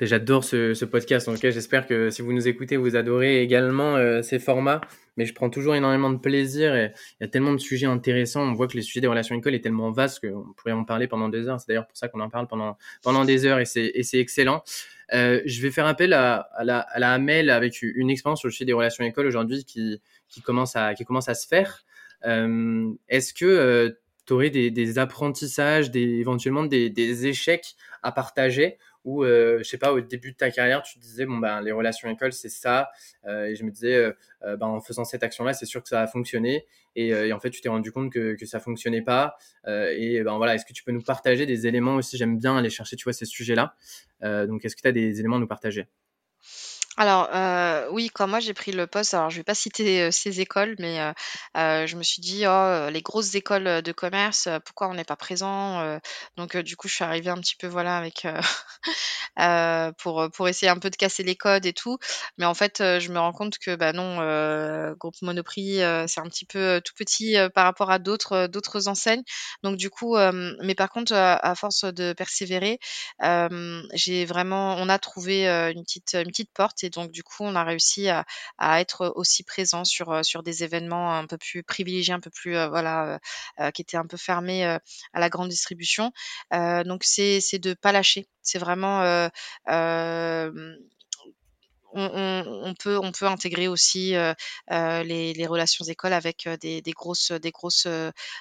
J'adore 0.01 0.43
ce, 0.43 0.85
podcast. 0.85 1.29
En 1.29 1.35
tout 1.35 1.41
cas, 1.41 1.51
j'espère 1.51 1.87
que 1.87 2.11
si 2.11 2.21
vous 2.21 2.33
nous 2.33 2.49
écoutez, 2.49 2.77
vous 2.77 2.97
adorez 2.97 3.43
également 3.43 3.95
euh, 3.95 4.23
ces 4.23 4.41
formats. 4.41 4.81
Mais 5.17 5.25
je 5.25 5.33
prends 5.33 5.51
toujours 5.51 5.77
énormément 5.77 6.11
de 6.11 6.19
plaisir 6.19 6.75
et 6.75 6.93
il 7.21 7.23
y 7.23 7.25
a 7.25 7.29
tellement 7.29 7.53
de 7.53 7.59
sujets 7.59 7.87
intéressants. 7.87 8.43
On 8.43 8.55
voit 8.55 8.67
que 8.67 8.75
les 8.75 8.83
sujets 8.83 9.01
des 9.01 9.07
relations 9.07 9.37
écoles 9.37 9.55
est 9.55 9.61
tellement 9.61 9.93
vaste 9.93 10.19
qu'on 10.27 10.53
pourrait 10.57 10.73
en 10.73 10.83
parler 10.83 11.07
pendant 11.07 11.29
des 11.29 11.47
heures. 11.47 11.61
C'est 11.61 11.69
d'ailleurs 11.69 11.87
pour 11.87 11.97
ça 11.97 12.09
qu'on 12.09 12.19
en 12.19 12.29
parle 12.29 12.49
pendant, 12.49 12.77
pendant 13.05 13.25
des 13.25 13.47
heures 13.47 13.61
et 13.61 13.65
c'est 13.65 13.93
excellent. 14.15 14.65
Euh, 15.13 15.41
je 15.47 15.63
vais 15.63 15.71
faire 15.71 15.87
appel 15.87 16.13
à, 16.13 16.49
à, 16.57 16.65
la, 16.65 16.81
à 16.81 16.99
la 16.99 17.13
avec 17.55 17.81
une 17.83 18.11
expérience 18.11 18.41
sur 18.41 18.49
le 18.49 18.53
sujet 18.53 18.65
des 18.65 18.73
relations 18.73 19.05
écoles 19.05 19.27
aujourd'hui 19.27 19.65
qui, 19.65 20.03
qui, 20.29 20.41
commence 20.41 20.75
à, 20.75 20.95
qui 20.95 21.05
commence 21.05 21.29
à 21.29 21.35
se 21.35 21.47
faire. 21.47 21.85
Euh, 22.27 22.91
Est-ce 23.09 23.33
que 23.33 23.97
tu 24.27 24.33
aurais 24.33 24.51
des, 24.51 24.73
des, 24.73 24.99
apprentissages, 24.99 25.93
des, 25.93 26.01
éventuellement 26.01 26.65
des, 26.65 26.91
des 26.91 27.27
échecs 27.29 27.77
à 28.03 28.11
partager 28.11 28.79
où, 29.05 29.25
je 29.25 29.63
sais 29.63 29.79
pas, 29.79 29.93
au 29.93 30.01
début 30.01 30.33
de 30.33 30.37
ta 30.37 30.51
carrière, 30.51 30.83
tu 30.83 30.99
disais, 30.99 31.27
bon, 31.27 31.39
ben, 31.39 31.61
les 31.61 31.73
relations 31.73 32.09
école, 32.09 32.33
c'est 32.33 32.49
ça. 32.49 32.91
et 33.27 33.55
je 33.55 33.65
me 33.65 33.71
disais, 33.71 34.13
ben, 34.43 34.67
en 34.67 34.81
faisant 34.81 35.05
cette 35.05 35.23
action-là, 35.23 35.53
c'est 35.53 35.67
sûr 35.67 35.83
que 35.83 35.89
ça 35.89 36.01
va 36.01 36.07
fonctionner. 36.07 36.67
Et, 36.97 37.33
en 37.33 37.41
fait, 37.41 37.51
tu 37.51 37.61
t'es 37.61 37.69
rendu 37.69 37.93
compte 37.93 38.13
que, 38.13 38.35
que 38.35 38.47
ça 38.47 38.61
fonctionnait 38.61 39.03
pas. 39.03 39.37
et 39.67 40.23
ben 40.23 40.37
voilà, 40.37 40.55
est-ce 40.55 40.65
que 40.65 40.73
tu 40.73 40.85
peux 40.85 40.93
nous 40.93 41.03
partager 41.03 41.47
des 41.47 41.67
éléments 41.67 41.97
aussi? 41.97 42.17
J'aime 42.17 42.39
bien 42.39 42.57
aller 42.57 42.71
chercher, 42.71 42.97
tu 42.97 43.05
vois, 43.05 43.13
ces 43.13 43.27
sujets-là. 43.27 43.75
donc, 44.47 44.65
est-ce 44.65 44.77
que 44.77 44.83
tu 44.83 44.89
as 44.89 44.93
des 44.93 45.21
éléments 45.21 45.37
à 45.37 45.41
nous 45.41 45.49
partager? 45.49 45.87
Alors, 46.97 47.29
heu, 47.35 47.89
oui, 47.91 48.09
quand 48.15 48.29
moi 48.29 48.39
j'ai 48.39 48.55
pris 48.55 48.71
le 48.71 48.87
poste, 48.87 49.15
alors 49.15 49.29
je 49.31 49.37
vais 49.39 49.43
pas 49.45 49.55
citer, 49.55 50.03
heu, 50.05 50.11
ces 50.13 50.41
écoles, 50.41 50.77
mais 50.79 51.01
heu, 51.01 51.87
je 51.87 51.97
me 51.97 52.03
suis 52.05 52.21
dit: 52.23 52.45
«Oh, 52.47 52.89
les 52.91 53.03
grosses 53.03 53.35
écoles, 53.35 53.83
de 53.83 53.93
commerce, 53.93 54.49
pourquoi 54.65 54.89
on 54.89 54.95
n'est 54.95 55.05
pas 55.05 55.17
présent?» 55.17 55.99
donc 56.37 56.57
du 56.57 56.77
coup, 56.77 56.87
je 56.89 56.95
suis 56.95 57.05
arrivée 57.05 57.31
un 57.31 57.39
petit 57.41 57.57
peu, 57.57 57.67
voilà, 57.67 57.97
avec, 57.99 58.27
pour, 59.99 60.31
pour 60.33 60.49
essayer 60.49 60.71
un 60.71 60.79
peu 60.79 60.91
de 60.91 60.97
casser 60.97 61.23
les 61.23 61.37
codes 61.37 61.67
et 61.67 61.73
tout. 61.73 61.99
Mais 62.39 62.45
en 62.47 62.55
fait, 62.55 62.77
je 62.79 63.11
me 63.13 63.19
rends 63.19 63.33
compte 63.33 63.59
que, 63.59 63.75
bah, 63.77 63.93
non, 63.93 64.21
heu, 64.23 64.95
groupe 64.99 65.15
Monoprix, 65.23 65.79
c'est 66.09 66.21
un 66.21 66.29
petit 66.29 66.47
peu, 66.47 66.81
tout 66.85 66.95
petit, 66.97 67.37
par 67.55 67.65
rapport 67.65 67.91
à 67.91 67.99
d'autres, 67.99 68.47
d'autres 68.47 68.89
enseignes. 68.89 69.23
Donc 69.63 69.77
du 69.77 69.91
coup, 69.91 70.17
mais 70.63 70.75
par 70.75 70.91
contre, 70.91 71.13
à 71.15 71.55
force 71.57 71.85
de 71.85 72.13
persévérer, 72.13 72.79
j'ai 73.95 74.25
vraiment 74.25 74.77
on 74.79 74.89
a 74.89 74.99
trouvé, 74.99 75.47
une 75.49 75.83
petite, 75.85 76.15
une 76.15 76.29
petite 76.31 76.53
porte 76.53 76.84
et 76.85 76.91
donc 76.91 77.11
du 77.11 77.23
coup, 77.23 77.43
on 77.45 77.55
a 77.57 77.65
réussi 77.65 78.09
à 78.09 78.25
être 78.81 79.13
aussi 79.17 79.43
présent 79.45 79.85
sur, 79.85 80.13
heu, 80.13 80.23
sur 80.23 80.43
des 80.43 80.65
événements 80.65 81.17
un 81.19 81.27
peu 81.27 81.39
plus 81.39 81.63
privilégiés, 81.63 82.15
un 82.15 82.21
peu 82.21 82.31
plus, 82.31 82.57
heu, 82.57 82.69
voilà, 82.69 83.19
heu 83.61 83.71
qui 83.73 83.83
étaient 83.83 83.97
un 83.97 84.07
peu 84.07 84.17
fermés, 84.17 84.65
à 84.65 84.81
la 85.21 85.29
grande 85.31 85.49
distribution. 85.49 86.13
Donc 86.53 87.03
c'est 87.05 87.41
de 87.59 87.75
pas 87.75 87.93
lâcher. 87.93 88.27
C'est 88.43 88.59
vraiment, 88.59 89.29
on 91.97 92.75
peut 92.81 93.27
intégrer 93.27 93.69
aussi, 93.69 94.15
les 94.71 95.47
relations 95.47 95.85
écoles 95.85 96.13
avec, 96.13 96.49
des 96.61 96.83
grosses, 96.95 97.33
des 97.33 97.51
grosses, 97.51 97.87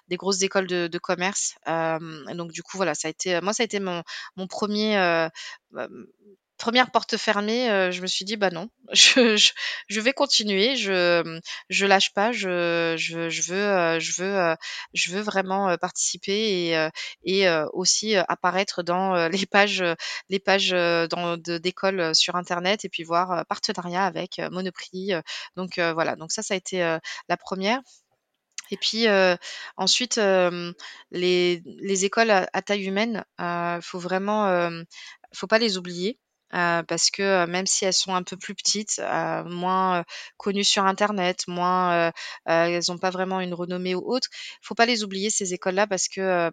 des 0.08 0.16
grosses 0.18 0.42
écoles 0.42 0.68
de 0.68 0.98
commerce. 0.98 1.56
Donc 1.68 2.52
du 2.52 2.64
coup, 2.64 2.78
voilà, 2.78 2.96
ça 2.96 3.08
a 3.08 3.12
été, 3.12 3.40
moi, 3.42 3.54
ça 3.54 3.64
a 3.64 3.66
été 3.66 3.80
mon 3.80 4.04
1er, 4.50 5.30
1re 6.64 6.92
porte 6.92 7.18
fermée, 7.18 7.70
heu, 7.70 7.92
je 7.92 8.02
me 8.02 8.08
suis 8.08 8.24
dit: 8.24 8.38
«Bah 8.38 8.50
non, 8.50 8.70
je 8.94 10.00
vais 10.00 10.14
continuer, 10.14 10.78
je, 10.78 11.86
lâche 11.86 12.14
pas, 12.14 12.32
je 12.32 12.96
je 12.98 13.30
je 13.30 15.12
veux, 15.12 15.22
vraiment, 15.22 15.78
participer 15.78 16.90
et 17.26 17.50
aussi 17.74 18.16
apparaître 18.16 18.82
dans, 18.82 19.28
les 19.28 19.46
pages, 19.46 19.84
les 20.30 20.40
pages, 20.40 20.70
d'écoles, 21.48 22.16
sur 22.16 22.36
internet 22.38 22.86
et 22.86 22.90
puis 22.90 23.04
voir, 23.04 23.46
partenariat 23.48 24.06
avec, 24.06 24.40
Monoprix, 24.52 25.12
donc 25.58 25.80
voilà, 25.80 26.16
donc 26.16 26.32
ça, 26.32 26.44
ça 26.44 26.54
a 26.54 26.58
été, 26.58 26.80
la 27.28 27.38
1re 27.38 27.82
et 28.72 28.78
puis, 28.78 29.08
ensuite, 29.78 30.20
les 31.12 31.62
les 31.66 32.06
écoles 32.06 32.32
à 32.32 32.62
taille 32.62 32.86
humaine, 32.86 33.26
heu, 33.42 33.80
faut 33.82 34.00
vraiment, 34.00 34.70
faut 35.34 35.48
pas 35.48 35.60
les 35.60 35.78
oublier, 35.78 36.20
heu, 36.54 36.84
parce 36.88 37.10
que, 37.12 37.46
même 37.48 37.66
si 37.68 37.86
elles 37.86 37.94
sont 37.94 38.16
un 38.16 38.24
peu 38.24 38.38
plus 38.38 38.56
petites, 38.56 39.00
heu, 39.00 39.44
moins, 39.46 40.04
connues 40.38 40.64
sur 40.64 40.86
internet, 40.86 41.44
moins, 41.48 42.12
elles 42.46 42.92
ont 42.92 42.98
pas 42.98 43.10
vraiment 43.12 43.40
une 43.42 43.54
renommée 43.54 43.96
ou 43.96 44.04
autre, 44.12 44.28
faut 44.62 44.76
pas 44.76 44.86
les 44.86 45.04
oublier 45.04 45.30
ces 45.30 45.54
écoles-là 45.54 45.88
parce 45.88 46.08
que, 46.08 46.52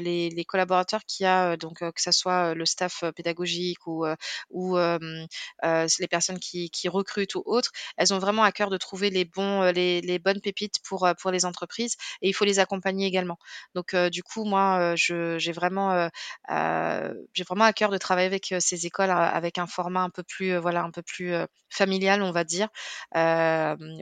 les 0.00 0.44
collaborateurs 0.46 1.04
qu'il 1.06 1.24
y 1.24 1.26
a, 1.26 1.56
donc 1.56 1.78
que 1.80 1.90
ça 2.02 2.12
soit, 2.12 2.54
le 2.54 2.66
staff, 2.66 3.04
pédagogique 3.16 3.86
ou 3.86 4.06
ou 4.50 4.76
les 4.78 6.08
personnes 6.08 6.38
qui 6.38 6.70
qui 6.70 6.88
recrutent 6.88 7.34
ou 7.36 7.42
autres, 7.46 7.70
elles 7.96 8.12
ont 8.14 8.18
vraiment 8.18 8.42
à 8.44 8.52
cœur 8.52 8.70
de 8.70 8.76
trouver 8.76 9.10
les 9.10 9.24
bons, 9.24 9.62
les 9.72 10.18
bonnes 10.18 10.40
pépites 10.40 10.76
pour, 10.84 11.08
pour 11.20 11.30
les 11.30 11.44
entreprises 11.44 11.96
et 12.22 12.28
il 12.28 12.32
faut 12.34 12.44
les 12.44 12.58
accompagner 12.58 13.06
également. 13.06 13.38
Donc 13.74 13.94
du 13.96 14.22
coup, 14.22 14.44
moi, 14.44 14.94
j'ai 14.96 15.52
vraiment, 15.52 16.08
j'ai 16.48 17.44
vraiment 17.44 17.64
à 17.64 17.72
cœur 17.72 17.90
de 17.90 17.98
travailler 17.98 18.26
avec, 18.26 18.54
ces 18.60 18.86
écoles 18.86 19.10
avec 19.20 19.58
un 19.58 19.66
format 19.66 20.02
un 20.02 20.10
peu 20.10 20.22
plus, 20.22 20.56
voilà, 20.56 20.82
un 20.82 20.90
peu 20.90 21.02
plus, 21.02 21.32
familial, 21.68 22.22
on 22.22 22.32
va 22.32 22.44
dire, 22.44 22.68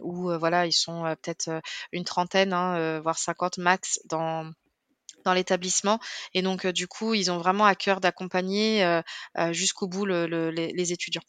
où 0.02 0.30
voilà, 0.38 0.66
ils 0.66 0.72
sont, 0.72 1.02
peut-être, 1.22 1.60
une 1.92 2.04
trentaine, 2.04 2.52
hein, 2.52 3.00
voire 3.00 3.18
50 3.18 3.58
max 3.58 4.00
dans 4.08 4.50
dans 5.24 5.34
l'établissement 5.34 5.98
et 6.32 6.42
donc 6.42 6.66
du 6.68 6.86
coup, 6.86 7.12
ils 7.12 7.30
ont 7.30 7.38
vraiment 7.38 7.66
à 7.66 7.74
cœur 7.74 8.00
d'accompagner, 8.00 9.00
jusqu'au 9.50 9.88
bout 9.88 10.06
le 10.06 10.26
le 10.26 10.50
les 10.50 10.92
étudiants. 10.92 11.22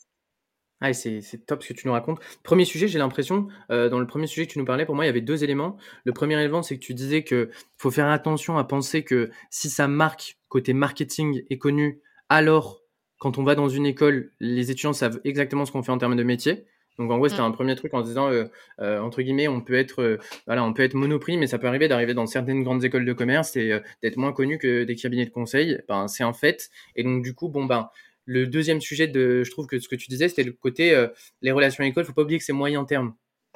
Ah 0.81 0.93
c'est 0.93 1.21
top 1.45 1.61
ce 1.61 1.69
que 1.69 1.73
tu 1.73 1.87
nous 1.87 1.93
racontes. 1.93 2.21
1er 2.45 2.63
sujet, 2.63 2.87
j'ai 2.87 2.99
l'impression, 2.99 3.47
dans 3.69 3.99
le 3.99 4.05
1er 4.05 4.27
sujet 4.27 4.47
que 4.47 4.53
tu 4.53 4.59
nous 4.59 4.65
parlais, 4.65 4.85
pour 4.85 4.95
moi, 4.95 5.03
il 5.03 5.07
y 5.07 5.09
avait 5.09 5.19
2 5.19 5.43
éléments. 5.43 5.75
Le 6.05 6.13
1er 6.13 6.39
élément, 6.39 6.63
c'est 6.63 6.79
que 6.79 6.85
tu 6.85 6.93
disais 6.93 7.25
qu'il 7.25 7.49
faut 7.77 7.91
faire 7.91 8.07
attention 8.07 8.57
à 8.57 8.63
penser 8.63 9.03
que 9.03 9.29
si 9.49 9.69
sa 9.69 9.89
marque, 9.89 10.37
côté 10.47 10.71
marketing 10.71 11.43
est 11.49 11.57
connue, 11.57 12.01
alors 12.29 12.78
quand 13.19 13.37
on 13.37 13.43
va 13.43 13.55
dans 13.55 13.69
une 13.69 13.85
école, 13.85 14.31
les 14.39 14.71
étudiants 14.71 14.93
savent 14.93 15.19
exactement 15.23 15.65
ce 15.65 15.71
qu'on 15.71 15.83
fait 15.83 15.91
en 15.91 15.97
termes 15.99 16.15
de 16.15 16.23
métier. 16.23 16.65
Donc 16.97 17.11
en 17.11 17.17
gros, 17.17 17.29
c'était 17.29 17.41
Mmh. 17.41 17.43
un 17.43 17.51
1er 17.51 17.75
truc 17.75 17.93
en 17.93 18.01
se 18.01 18.07
disant, 18.07 18.29
heu 18.31 18.49
heu, 18.81 19.01
entre 19.01 19.21
guillemets, 19.21 19.47
on 19.47 19.61
peut 19.61 19.75
être, 19.75 20.19
voilà, 20.47 20.63
on 20.65 20.73
peut 20.73 20.83
être 20.83 20.95
Monoprix, 20.95 21.37
mais 21.37 21.47
ça 21.47 21.57
peut 21.57 21.67
arriver 21.67 21.87
d'arriver 21.87 22.13
dans 22.13 22.25
certaines 22.25 22.63
grandes 22.63 22.83
écoles 22.83 23.05
de 23.05 23.13
commerce 23.13 23.55
et 23.55 23.79
d'être 24.03 24.17
moins 24.17 24.33
connu 24.33 24.57
que 24.57 24.83
des 24.83 24.95
cabinets 24.95 25.25
de 25.25 25.29
conseil. 25.31 25.79
Ben, 25.87 26.07
c'est 26.09 26.23
un 26.23 26.33
fait 26.33 26.69
et 26.95 27.03
donc 27.03 27.23
du 27.23 27.33
coup, 27.33 27.49
bon, 27.49 27.65
ben, 27.65 27.89
le 28.25 28.47
2e 28.47 28.81
sujet 28.81 29.07
de 29.07 29.43
je 29.43 29.51
trouve 29.51 29.67
que 29.67 29.79
ce 29.79 29.87
que 29.87 29.95
tu 29.95 30.07
disais, 30.09 30.27
c'était 30.29 30.43
le 30.43 30.51
côté, 30.53 30.93
heu, 30.93 31.11
les 31.41 31.51
relations 31.51 31.83
écoles, 31.85 32.05
faut 32.05 32.13
pas 32.13 32.23
oublier 32.23 32.39
que 32.39 32.45
c'est 32.45 32.53
moyen 32.53 32.83
terme. 32.85 33.13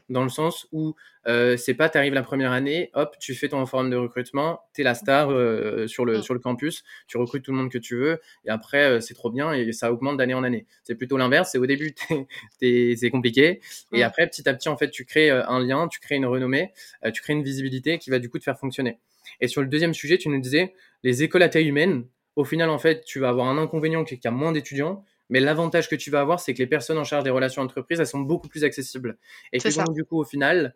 Dans 0.09 0.23
le 0.23 0.29
sens 0.29 0.67
où, 0.73 0.95
heu, 1.27 1.55
c'est 1.57 1.73
pas 1.75 1.89
tu 1.89 1.97
arrives 1.97 2.13
la 2.13 2.23
1re 2.23 2.51
année, 2.51 2.89
hop, 2.93 3.15
tu 3.19 3.33
fais 3.35 3.47
ton 3.49 3.65
forum 3.65 3.89
de 3.89 3.95
recrutement, 3.95 4.59
tu 4.73 4.81
es 4.81 4.83
la 4.83 4.95
star, 4.95 5.31
heu, 5.31 5.87
sur 5.87 6.03
le 6.05 6.19
Mmh. 6.19 6.21
sur 6.21 6.33
le 6.33 6.39
campus, 6.41 6.83
tu 7.07 7.17
recrutes 7.17 7.43
tout 7.45 7.51
le 7.51 7.57
monde 7.57 7.71
que 7.71 7.77
tu 7.77 7.95
veux 7.95 8.19
et 8.45 8.49
après, 8.49 8.99
c'est 9.01 9.13
trop 9.13 9.31
bien 9.31 9.53
et 9.53 9.71
ça 9.71 9.93
augmente 9.93 10.17
d'année 10.17 10.33
en 10.33 10.43
année. 10.43 10.65
C'est 10.83 10.95
plutôt 10.95 11.17
l'inverse, 11.17 11.51
c'est 11.53 11.57
au 11.57 11.65
début, 11.65 11.95
c'est 12.61 13.09
compliqué 13.11 13.61
et 13.93 13.99
Mmh. 13.99 14.03
après, 14.03 14.27
petit 14.27 14.47
à 14.49 14.53
petit, 14.53 14.67
en 14.69 14.75
fait, 14.77 14.89
tu 14.91 15.05
crées, 15.05 15.29
un 15.31 15.59
lien, 15.65 15.87
tu 15.87 15.99
crées 16.01 16.15
une 16.15 16.25
renommée, 16.25 16.73
tu 17.13 17.21
crées 17.21 17.33
une 17.33 17.43
visibilité 17.43 17.97
qui 17.97 18.09
va 18.09 18.19
du 18.19 18.29
coup 18.29 18.39
te 18.39 18.43
faire 18.43 18.59
fonctionner 18.59 18.99
et 19.39 19.47
sur 19.47 19.61
le 19.61 19.67
2e 19.67 19.93
sujet, 19.93 20.17
tu 20.17 20.27
nous 20.29 20.39
disais, 20.41 20.73
les 21.03 21.23
écoles 21.23 21.43
à 21.43 21.49
taille 21.49 21.67
humaine, 21.69 22.05
au 22.35 22.43
final, 22.43 22.69
en 22.69 22.77
fait, 22.79 23.03
tu 23.05 23.19
vas 23.19 23.29
avoir 23.29 23.47
un 23.47 23.57
inconvénient 23.57 24.03
qui 24.03 24.15
est 24.15 24.17
qu'il 24.17 24.25
y 24.29 24.33
a 24.33 24.35
moins 24.35 24.51
d'étudiants, 24.51 25.05
mais 25.29 25.39
l'avantage 25.41 25.89
que 25.89 25.95
tu 25.95 26.11
vas 26.11 26.21
avoir, 26.21 26.39
c'est 26.39 26.53
que 26.53 26.59
les 26.59 26.67
personnes 26.67 26.97
en 26.99 27.03
charge 27.05 27.23
des 27.25 27.29
relations 27.31 27.61
entreprises, 27.63 27.99
elles 27.99 28.07
sont 28.07 28.19
beaucoup 28.21 28.47
plus 28.49 28.63
accessibles 28.63 29.17
et 29.53 29.61
que 29.61 29.69
donc 29.69 29.93
du 29.95 30.05
coup, 30.05 30.19
au 30.21 30.25
final, 30.25 30.75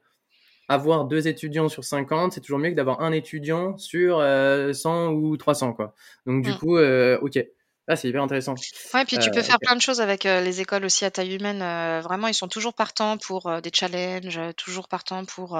avoir 0.69 1.05
2 1.05 1.27
étudiants 1.27 1.69
sur 1.69 1.83
50, 1.85 2.33
c'est 2.33 2.41
toujours 2.41 2.59
mieux 2.59 2.71
que 2.71 2.75
d'avoir 2.75 3.01
1 3.01 3.11
étudiant 3.13 3.77
sur, 3.77 4.19
heu, 4.21 4.73
100 4.73 5.13
ou 5.13 5.37
300, 5.37 5.73
quoi. 5.73 5.95
Donc 6.27 6.43
du 6.43 6.53
Mmh. 6.53 6.57
coup, 6.57 6.77
heu, 6.77 7.19
OK. 7.21 7.39
Ah, 7.89 7.95
c'est 7.95 8.09
hyper 8.09 8.21
intéressant. 8.21 8.55
Ouais, 8.93 9.05
puis 9.05 9.17
tu 9.17 9.31
peux 9.31 9.41
faire 9.41 9.55
OK. 9.55 9.61
plein 9.61 9.75
de 9.75 9.81
choses 9.81 10.01
avec, 10.01 10.25
les 10.25 10.61
écoles 10.61 10.83
aussi 10.83 11.05
à 11.05 11.11
taille 11.11 11.35
humaine, 11.35 11.59
vraiment, 12.01 12.27
ils 12.27 12.33
sont 12.33 12.49
toujours 12.49 12.73
partants 12.73 13.17
pour, 13.17 13.61
des 13.61 13.71
challenges, 13.73 14.39
toujours 14.57 14.87
partants 14.89 15.23
pour, 15.25 15.57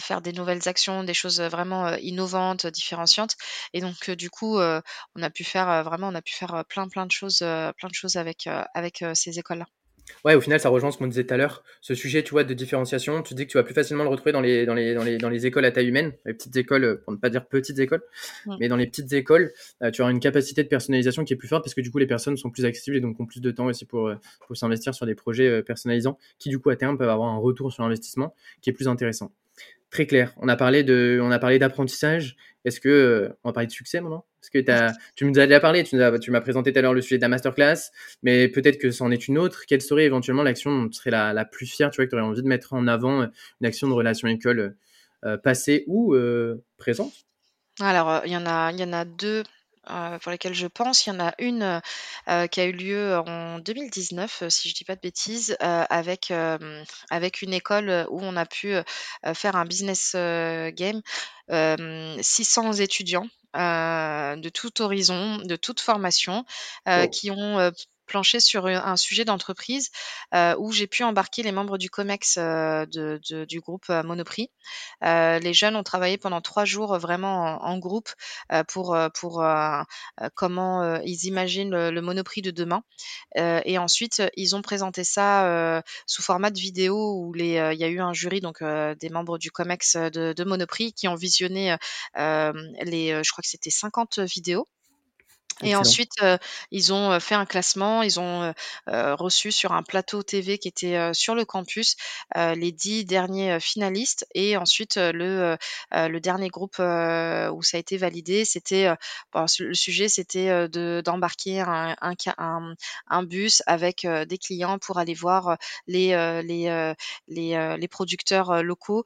faire 0.00 0.20
des 0.20 0.32
nouvelles 0.32 0.68
actions, 0.68 1.04
des 1.04 1.14
choses, 1.14 1.40
vraiment, 1.40 1.94
innovantes, 1.96 2.66
différenciantes 2.66 3.36
et 3.72 3.80
donc 3.80 4.10
du 4.10 4.30
coup, 4.30 4.58
on 4.58 5.22
a 5.22 5.30
pu 5.30 5.44
faire, 5.44 5.84
vraiment, 5.84 6.08
on 6.08 6.14
a 6.14 6.22
pu 6.22 6.34
faire, 6.34 6.64
plein, 6.68 6.88
plein 6.88 7.06
de 7.06 7.12
choses, 7.12 7.38
plein 7.38 7.88
de 7.88 7.94
choses 7.94 8.16
avec, 8.16 8.48
avec, 8.74 9.04
ces 9.14 9.38
écoles-là. 9.38 9.66
Ouais, 10.24 10.34
au 10.34 10.40
final, 10.40 10.58
ça 10.60 10.68
rejoint 10.68 10.90
ce 10.90 10.98
qu'on 10.98 11.06
disait 11.06 11.24
tout 11.24 11.34
à 11.34 11.36
l'heure. 11.36 11.62
Ce 11.80 11.94
sujet, 11.94 12.22
tu 12.22 12.30
vois, 12.30 12.44
de 12.44 12.54
différenciation, 12.54 13.22
tu 13.22 13.34
dis 13.34 13.46
que 13.46 13.52
tu 13.52 13.58
vas 13.58 13.62
plus 13.62 13.74
facilement 13.74 14.04
le 14.04 14.10
retrouver 14.10 14.32
dans 14.32 14.40
les 14.40 14.64
dans 14.66 14.74
les 14.74 14.94
dans 14.94 15.04
les 15.04 15.18
dans 15.18 15.28
les 15.28 15.46
écoles 15.46 15.64
à 15.64 15.70
taille 15.70 15.88
humaine, 15.88 16.12
les 16.24 16.34
petites 16.34 16.56
écoles, 16.56 17.00
pour 17.04 17.12
ne 17.12 17.18
pas 17.18 17.30
dire 17.30 17.46
petites 17.46 17.78
écoles, 17.78 18.02
mais 18.60 18.68
dans 18.68 18.76
les 18.76 18.86
petites 18.86 19.12
écoles, 19.12 19.52
heu, 19.82 19.90
tu 19.90 20.02
auras 20.02 20.10
une 20.10 20.20
capacité 20.20 20.62
de 20.62 20.68
personnalisation 20.68 21.24
qui 21.24 21.32
est 21.32 21.36
plus 21.36 21.48
forte 21.48 21.64
parce 21.64 21.74
que 21.74 21.80
du 21.80 21.90
coup, 21.90 21.98
les 21.98 22.06
personnes 22.06 22.36
sont 22.36 22.50
plus 22.50 22.64
accessibles 22.64 22.96
et 22.96 23.00
donc 23.00 23.18
ont 23.20 23.26
plus 23.26 23.40
de 23.40 23.50
temps 23.50 23.66
aussi 23.66 23.84
pour, 23.84 24.10
pour 24.46 24.56
s'investir 24.56 24.94
sur 24.94 25.06
des 25.06 25.14
projets, 25.14 25.62
personnalisants 25.62 26.18
qui, 26.38 26.48
du 26.48 26.58
coup, 26.58 26.70
à 26.70 26.76
terme, 26.76 26.96
peuvent 26.98 27.08
avoir 27.08 27.28
un 27.30 27.38
retour 27.38 27.72
sur 27.72 27.84
investissement 27.84 28.34
qui 28.60 28.70
est 28.70 28.72
plus 28.72 28.88
intéressant. 28.88 29.32
Très 29.90 30.06
clair. 30.06 30.34
On 30.38 30.48
a 30.48 30.56
parlé 30.56 30.82
de 30.82 31.20
on 31.22 31.30
a 31.30 31.38
parlé 31.38 31.58
d'apprentissage. 31.58 32.36
Est-ce 32.64 32.80
que, 32.80 33.30
on 33.44 33.50
va 33.50 33.52
parler 33.52 33.68
de 33.68 33.72
succès 33.72 34.00
maintenant? 34.00 34.24
Est-ce 34.44 34.50
que 34.50 34.92
tu 35.16 35.24
nous 35.24 35.38
as 35.38 35.46
déjà 35.46 35.60
parlé, 35.60 35.82
tu 35.84 35.96
m'as 35.96 36.40
présenté 36.40 36.72
tout 36.72 36.78
à 36.78 36.82
l'heure 36.82 36.94
le 36.94 37.00
sujet 37.00 37.16
de 37.16 37.22
la 37.22 37.28
master 37.28 37.54
class, 37.54 37.92
mais 38.22 38.48
peut-être 38.48 38.78
que 38.78 38.90
c'en 38.90 39.10
est 39.10 39.26
une 39.28 39.38
autre. 39.38 39.62
Quelle 39.66 39.80
serait 39.80 40.04
éventuellement 40.04 40.42
l'action 40.42 40.70
dont 40.70 40.88
tu 40.88 40.98
serais 40.98 41.10
la 41.10 41.32
la 41.32 41.44
plus 41.44 41.66
fière, 41.66 41.90
tu 41.90 41.96
vois, 41.96 42.04
que 42.06 42.10
tu 42.10 42.16
aurais 42.16 42.24
envie 42.24 42.42
de 42.42 42.48
mettre 42.48 42.74
en 42.74 42.86
avant, 42.86 43.22
une 43.22 43.66
action 43.66 43.88
de 43.88 43.92
relation 43.94 44.28
école, 44.28 44.76
heu, 45.24 45.38
passée 45.38 45.84
ou, 45.86 46.14
présente? 46.76 47.12
Alors, 47.80 48.22
il 48.24 48.32
y 48.32 48.36
en 48.36 48.46
a 48.46 48.70
y 48.72 48.84
en 48.84 48.92
a 48.92 49.04
2, 49.04 49.42
heu, 49.90 50.18
pour 50.22 50.30
lesquelles 50.30 50.54
je 50.54 50.66
pense. 50.66 51.06
Il 51.06 51.10
y 51.10 51.12
en 51.16 51.20
a 51.20 51.34
une, 51.38 51.80
qui 52.50 52.60
a 52.60 52.64
eu 52.66 52.72
lieu 52.72 53.16
en 53.16 53.58
2019, 53.58 54.44
si 54.48 54.68
je 54.68 54.74
dis 54.74 54.84
pas 54.84 54.94
de 54.96 55.00
bêtises, 55.00 55.56
avec, 55.60 56.32
avec 57.10 57.42
une 57.42 57.52
école, 57.52 58.06
où 58.10 58.20
on 58.22 58.36
a 58.36 58.46
pu, 58.46 58.74
faire 59.34 59.56
un 59.56 59.64
business, 59.64 60.12
game, 60.14 61.00
hem, 61.48 62.16
600 62.22 62.74
étudiants, 62.74 63.26
de 63.54 64.48
tout 64.48 64.82
horizon, 64.82 65.38
de 65.38 65.56
toute 65.56 65.80
formation, 65.80 66.44
qui 67.12 67.30
ont 67.30 67.72
planché 68.06 68.40
sur 68.40 68.66
un 68.66 68.96
sujet 68.96 69.24
d'entreprise 69.24 69.90
où 70.58 70.72
j'ai 70.72 70.86
pu 70.86 71.02
embarquer 71.04 71.42
les 71.42 71.52
membres 71.52 71.78
du 71.78 71.90
COMEX 71.90 72.38
de, 72.38 73.20
du 73.44 73.60
groupe 73.60 73.88
Monoprix. 73.88 74.50
les 75.02 75.54
jeunes 75.54 75.76
ont 75.76 75.82
travaillé 75.82 76.18
pendant 76.18 76.40
trois 76.40 76.64
jours 76.64 76.98
vraiment 76.98 77.62
en, 77.62 77.78
groupe 77.78 78.10
pour, 78.68 78.96
pour 79.14 79.44
comment 80.34 81.00
ils 81.04 81.24
imaginent 81.26 81.70
le, 81.70 82.00
Monoprix 82.00 82.42
de 82.42 82.50
demain. 82.50 82.82
et 83.36 83.78
ensuite, 83.78 84.22
ils 84.36 84.54
ont 84.56 84.62
présenté 84.62 85.04
ça 85.04 85.82
sous 86.06 86.22
format 86.22 86.50
de 86.50 86.58
vidéo 86.58 86.96
où 86.96 87.34
il 87.36 87.46
y 87.46 87.58
a 87.58 87.88
eu 87.88 88.00
un 88.00 88.12
jury, 88.12 88.40
donc 88.40 88.62
des 88.62 89.08
membres 89.10 89.38
du 89.38 89.50
COMEX 89.50 89.96
de, 89.96 90.32
de 90.32 90.44
Monoprix 90.44 90.92
qui 90.92 91.08
ont 91.08 91.14
visionné 91.14 91.76
les, 92.16 93.22
je 93.22 93.32
crois 93.32 93.42
que 93.42 93.48
c'était 93.48 93.70
50 93.70 94.20
vidéos. 94.20 94.68
Et 95.62 95.76
ensuite, 95.76 96.12
ils 96.70 96.92
ont 96.92 97.18
fait 97.20 97.34
un 97.34 97.46
classement, 97.46 98.02
ils 98.02 98.20
ont 98.20 98.52
reçu 98.86 99.52
sur 99.52 99.72
un 99.72 99.82
plateau 99.82 100.22
TV 100.22 100.58
qui 100.58 100.68
était 100.68 101.12
sur 101.14 101.34
le 101.34 101.44
campus 101.44 101.96
les 102.34 102.72
dix 102.72 103.04
derniers 103.04 103.60
finalistes. 103.60 104.26
Et 104.34 104.56
ensuite, 104.56 104.96
le, 104.96 105.56
le 105.92 106.18
dernier 106.18 106.48
groupe 106.48 106.78
où 106.78 107.62
ça 107.62 107.76
a 107.76 107.80
été 107.80 107.96
validé, 107.96 108.44
c'était 108.44 108.92
le 109.34 109.74
sujet, 109.74 110.08
c'était 110.08 110.68
de 110.68 111.02
d'embarquer 111.04 111.60
un, 111.60 111.94
un, 112.00 112.74
un, 113.08 113.22
bus 113.22 113.62
avec 113.66 114.06
des 114.06 114.38
clients 114.38 114.78
pour 114.78 114.98
aller 114.98 115.14
voir 115.14 115.56
les, 115.86 116.08
les, 116.42 116.94
les, 117.28 117.76
les 117.78 117.88
producteurs 117.88 118.62
locaux. 118.62 119.04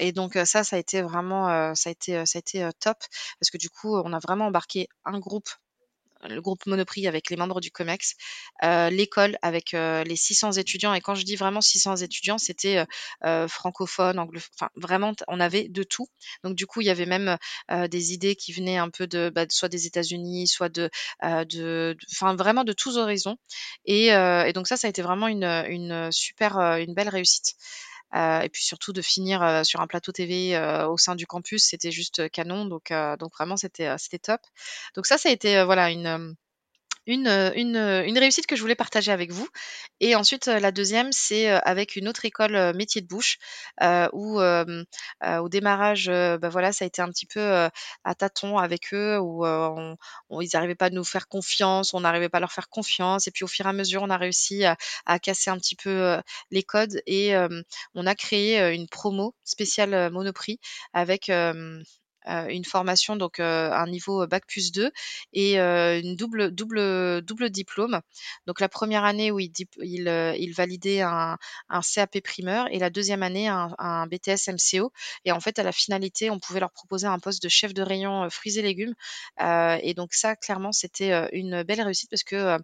et 0.00 0.12
donc 0.12 0.38
ça, 0.44 0.64
ça 0.64 0.76
a 0.76 0.78
été 0.78 1.02
vraiment, 1.02 1.74
ça 1.74 1.90
a 1.90 1.92
été, 1.92 2.26
ça 2.26 2.38
a 2.38 2.40
été 2.40 2.68
top 2.80 2.98
parce 3.40 3.50
que 3.50 3.58
du 3.58 3.70
coup, 3.70 3.96
on 3.96 4.12
a 4.12 4.18
vraiment 4.18 4.46
embarqué 4.46 4.88
un 5.04 5.18
groupe 5.18 5.48
le 6.28 6.40
groupe 6.40 6.66
Monoprix 6.66 7.06
avec 7.06 7.30
les 7.30 7.36
membres 7.36 7.60
du 7.60 7.70
COMEX, 7.70 8.14
euh, 8.64 8.90
l'école 8.90 9.38
avec 9.42 9.74
euh, 9.74 10.04
les 10.04 10.16
600 10.16 10.52
étudiants. 10.52 10.94
Et 10.94 11.00
quand 11.00 11.14
je 11.14 11.24
dis 11.24 11.36
vraiment 11.36 11.60
600 11.60 11.96
étudiants, 11.96 12.38
c'était 12.38 12.84
euh, 13.24 13.48
francophone, 13.48 14.18
anglophone, 14.18 14.50
enfin 14.58 14.70
vraiment, 14.76 15.14
on 15.28 15.40
avait 15.40 15.68
de 15.68 15.82
tout. 15.82 16.08
Donc 16.44 16.54
du 16.56 16.66
coup, 16.66 16.80
il 16.80 16.86
y 16.86 16.90
avait 16.90 17.06
même 17.06 17.36
des 17.88 18.12
idées 18.12 18.36
qui 18.36 18.52
venaient 18.52 18.78
un 18.78 18.90
peu 18.90 19.06
de, 19.06 19.30
bah, 19.30 19.46
soit 19.48 19.68
des 19.68 19.86
États-Unis, 19.86 20.48
soit 20.48 20.68
de, 20.68 20.90
de, 21.22 21.96
enfin 22.12 22.34
vraiment 22.34 22.64
de 22.64 22.72
tous 22.72 22.96
horizons. 22.96 23.36
Et, 23.84 24.06
et, 24.06 24.52
donc 24.54 24.66
ça, 24.66 24.76
ça 24.76 24.86
a 24.86 24.90
été 24.90 25.02
vraiment 25.02 25.28
une, 25.28 25.44
une 25.44 26.10
super, 26.12 26.58
une 26.58 26.94
belle 26.94 27.08
réussite. 27.08 27.54
Euh, 28.14 28.40
et 28.40 28.48
puis 28.48 28.64
surtout 28.64 28.92
de 28.92 29.02
finir 29.02 29.42
euh, 29.42 29.64
sur 29.64 29.80
un 29.80 29.86
plateau 29.86 30.12
TV 30.12 30.56
euh, 30.56 30.88
au 30.88 30.96
sein 30.96 31.14
du 31.14 31.26
campus, 31.26 31.64
c'était 31.64 31.90
juste 31.90 32.30
canon. 32.30 32.64
Donc, 32.64 32.92
donc 33.18 33.32
vraiment, 33.34 33.56
c'était 33.56 33.96
c'était 33.98 34.18
top. 34.18 34.40
Donc 34.94 35.06
ça, 35.06 35.18
ça 35.18 35.28
a 35.28 35.32
été 35.32 35.62
voilà 35.64 35.90
une 35.90 36.34
une, 37.08 37.26
une, 37.56 37.76
une, 37.76 38.18
réussite 38.18 38.46
que 38.46 38.54
je 38.54 38.60
voulais 38.60 38.76
partager 38.76 39.10
avec 39.10 39.32
vous. 39.32 39.48
Et 40.00 40.14
ensuite, 40.14 40.46
la 40.46 40.70
deuxième, 40.70 41.10
c'est 41.10 41.48
avec 41.48 41.96
une 41.96 42.08
autre 42.08 42.24
école 42.24 42.74
métier 42.74 43.00
de 43.00 43.06
bouche, 43.06 43.38
où 44.12 44.40
au 44.40 45.48
démarrage, 45.48 46.06
bah 46.06 46.48
voilà, 46.48 46.72
ça 46.72 46.84
a 46.84 46.86
été 46.86 47.02
un 47.02 47.08
petit 47.08 47.26
peu 47.26 47.68
à 48.04 48.14
tâtons 48.14 48.58
avec 48.58 48.92
eux, 48.92 49.18
où 49.18 49.44
ils 50.40 50.48
n'arrivaient 50.54 50.74
pas 50.74 50.86
à 50.86 50.90
nous 50.90 51.04
faire 51.04 51.28
confiance, 51.28 51.94
on 51.94 52.00
n'arrivait 52.00 52.28
pas 52.28 52.38
à 52.38 52.40
leur 52.40 52.52
faire 52.52 52.68
confiance. 52.68 53.26
Et 53.26 53.30
puis 53.30 53.44
au 53.44 53.48
fur 53.48 53.66
et 53.66 53.70
à 53.70 53.72
mesure, 53.72 54.02
on 54.02 54.10
a 54.10 54.16
réussi 54.16 54.64
à, 54.64 54.76
à 55.06 55.18
casser 55.18 55.50
un 55.50 55.58
petit 55.58 55.76
peu 55.76 56.16
les 56.50 56.62
codes 56.62 57.00
et 57.06 57.34
on 57.94 58.06
a 58.06 58.14
créé 58.14 58.74
une 58.74 58.88
promo 58.88 59.34
spéciale 59.44 60.10
Monoprix 60.10 60.60
avec 60.92 61.28
euh, 61.28 61.82
une 62.26 62.64
formation, 62.64 63.16
donc 63.16 63.40
euh, 63.40 63.70
un 63.72 63.86
niveau 63.86 64.26
bac 64.26 64.44
plus 64.46 64.72
2 64.72 64.90
et 65.32 65.60
euh, 65.60 66.00
une 66.00 66.16
double, 66.16 66.50
double, 66.50 67.22
double 67.22 67.50
diplôme. 67.50 68.00
Donc 68.46 68.60
la 68.60 68.68
première 68.68 69.04
année 69.04 69.30
où 69.30 69.38
il, 69.38 69.52
il, 69.82 70.52
validait 70.54 71.00
un, 71.00 71.38
un, 71.68 71.80
CAP 71.80 72.20
primeur 72.20 72.66
et 72.70 72.78
la 72.78 72.90
deuxième 72.90 73.22
année 73.22 73.48
un, 73.48 74.06
BTS 74.06 74.48
MCO. 74.48 74.92
Et 75.24 75.32
en 75.32 75.40
fait, 75.40 75.58
à 75.58 75.62
la 75.62 75.72
finalité, 75.72 76.30
on 76.30 76.38
pouvait 76.38 76.60
leur 76.60 76.72
proposer 76.72 77.06
un 77.06 77.18
poste 77.18 77.42
de 77.42 77.48
chef 77.48 77.74
de 77.74 77.82
rayon 77.82 78.28
fruits 78.30 78.58
et 78.58 78.62
légumes. 78.62 78.94
et 79.40 79.94
donc 79.94 80.14
ça, 80.14 80.36
clairement, 80.36 80.72
c'était 80.72 81.28
une 81.32 81.62
belle 81.62 81.82
réussite 81.82 82.10
parce 82.10 82.24
que 82.24 82.58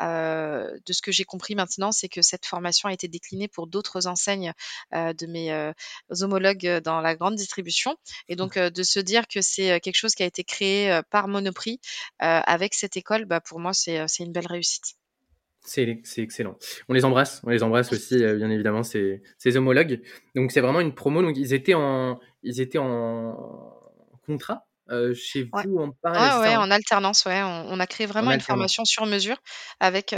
euh, 0.00 0.78
de 0.86 0.92
ce 0.92 1.02
que 1.02 1.12
j'ai 1.12 1.24
compris 1.24 1.54
maintenant, 1.54 1.92
c'est 1.92 2.08
que 2.08 2.22
cette 2.22 2.46
formation 2.46 2.88
a 2.88 2.92
été 2.92 3.08
déclinée 3.08 3.48
pour 3.48 3.66
d'autres 3.66 4.06
enseignes 4.06 4.52
euh, 4.94 5.12
de 5.12 5.26
mes 5.26 5.52
euh, 5.52 5.72
homologues 6.20 6.80
dans 6.84 7.00
la 7.00 7.14
grande 7.14 7.34
distribution. 7.34 7.96
Et 8.28 8.36
donc, 8.36 8.58
de 8.58 8.82
se 8.82 9.00
dire 9.00 9.26
que 9.28 9.40
c'est 9.40 9.80
quelque 9.80 9.96
chose 9.96 10.14
qui 10.14 10.22
a 10.22 10.26
été 10.26 10.44
créé 10.44 11.00
par 11.10 11.28
Monoprix 11.28 11.80
avec 12.18 12.74
cette 12.74 12.96
école, 12.96 13.24
bah, 13.24 13.40
pour 13.40 13.60
moi, 13.60 13.72
c'est 13.72 14.06
une 14.20 14.32
belle 14.32 14.46
réussite. 14.46 14.94
C'est 15.64 16.02
excellent. 16.18 16.56
On 16.88 16.92
les 16.92 17.04
embrasse, 17.04 17.40
on 17.44 17.50
les 17.50 17.62
embrasse 17.62 17.92
aussi, 17.92 18.16
bien 18.16 18.50
évidemment, 18.50 18.82
ces, 18.82 19.22
ces 19.38 19.56
homologues. 19.56 20.02
Donc 20.34 20.50
c'est 20.50 20.60
vraiment 20.60 20.80
une 20.80 20.94
promo. 20.94 21.22
Donc 21.22 21.36
ils 21.36 21.54
étaient 21.54 21.74
en, 21.74 22.18
ils 22.42 22.60
étaient 22.60 22.78
en 22.78 23.36
contrat 24.26 24.66
euh, 24.90 25.14
chez 25.14 25.48
vous 25.64 25.78
en 25.78 25.92
parallèle 26.02 26.40
ouais, 26.40 26.56
en 26.56 26.70
alternance, 26.70 27.24
ouais. 27.24 27.42
On, 27.42 27.78
a 27.78 27.86
créé 27.86 28.06
vraiment 28.06 28.32
une 28.32 28.40
formation 28.40 28.84
sur 28.84 29.06
mesure 29.06 29.36
avec 29.80 30.14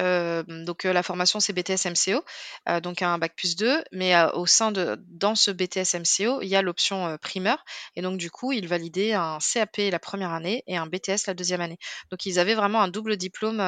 donc 0.49 0.85
la 0.85 1.03
formation 1.03 1.41
c'est 1.41 1.53
BTS 1.53 1.87
MCO, 1.87 2.81
donc 2.81 3.03
un 3.03 3.19
bac 3.19 3.35
plus 3.37 3.57
2, 3.57 3.85
mais 3.93 4.15
au 4.35 4.47
sein 4.47 4.73
de 4.73 4.97
dans 5.09 5.35
ce 5.35 5.51
BTS 5.51 5.97
MCO, 5.99 6.41
il 6.43 6.49
y 6.49 6.57
a 6.57 6.63
l'option 6.63 7.17
primeur 7.21 7.65
et 7.97 8.03
donc 8.03 8.19
du 8.19 8.31
coup, 8.31 8.53
ils 8.53 8.69
validaient 8.69 9.13
un 9.13 9.39
CAP 9.39 9.77
la 9.91 9.99
première 9.99 10.33
année 10.33 10.63
et 10.67 10.77
un 10.77 10.87
BTS 10.87 11.27
la 11.27 11.35
deuxième 11.35 11.61
année. 11.61 11.79
Donc 12.11 12.27
ils 12.27 12.39
avaient 12.39 12.55
vraiment 12.55 12.83
un 12.83 12.89
double 12.89 13.17
diplôme 13.17 13.59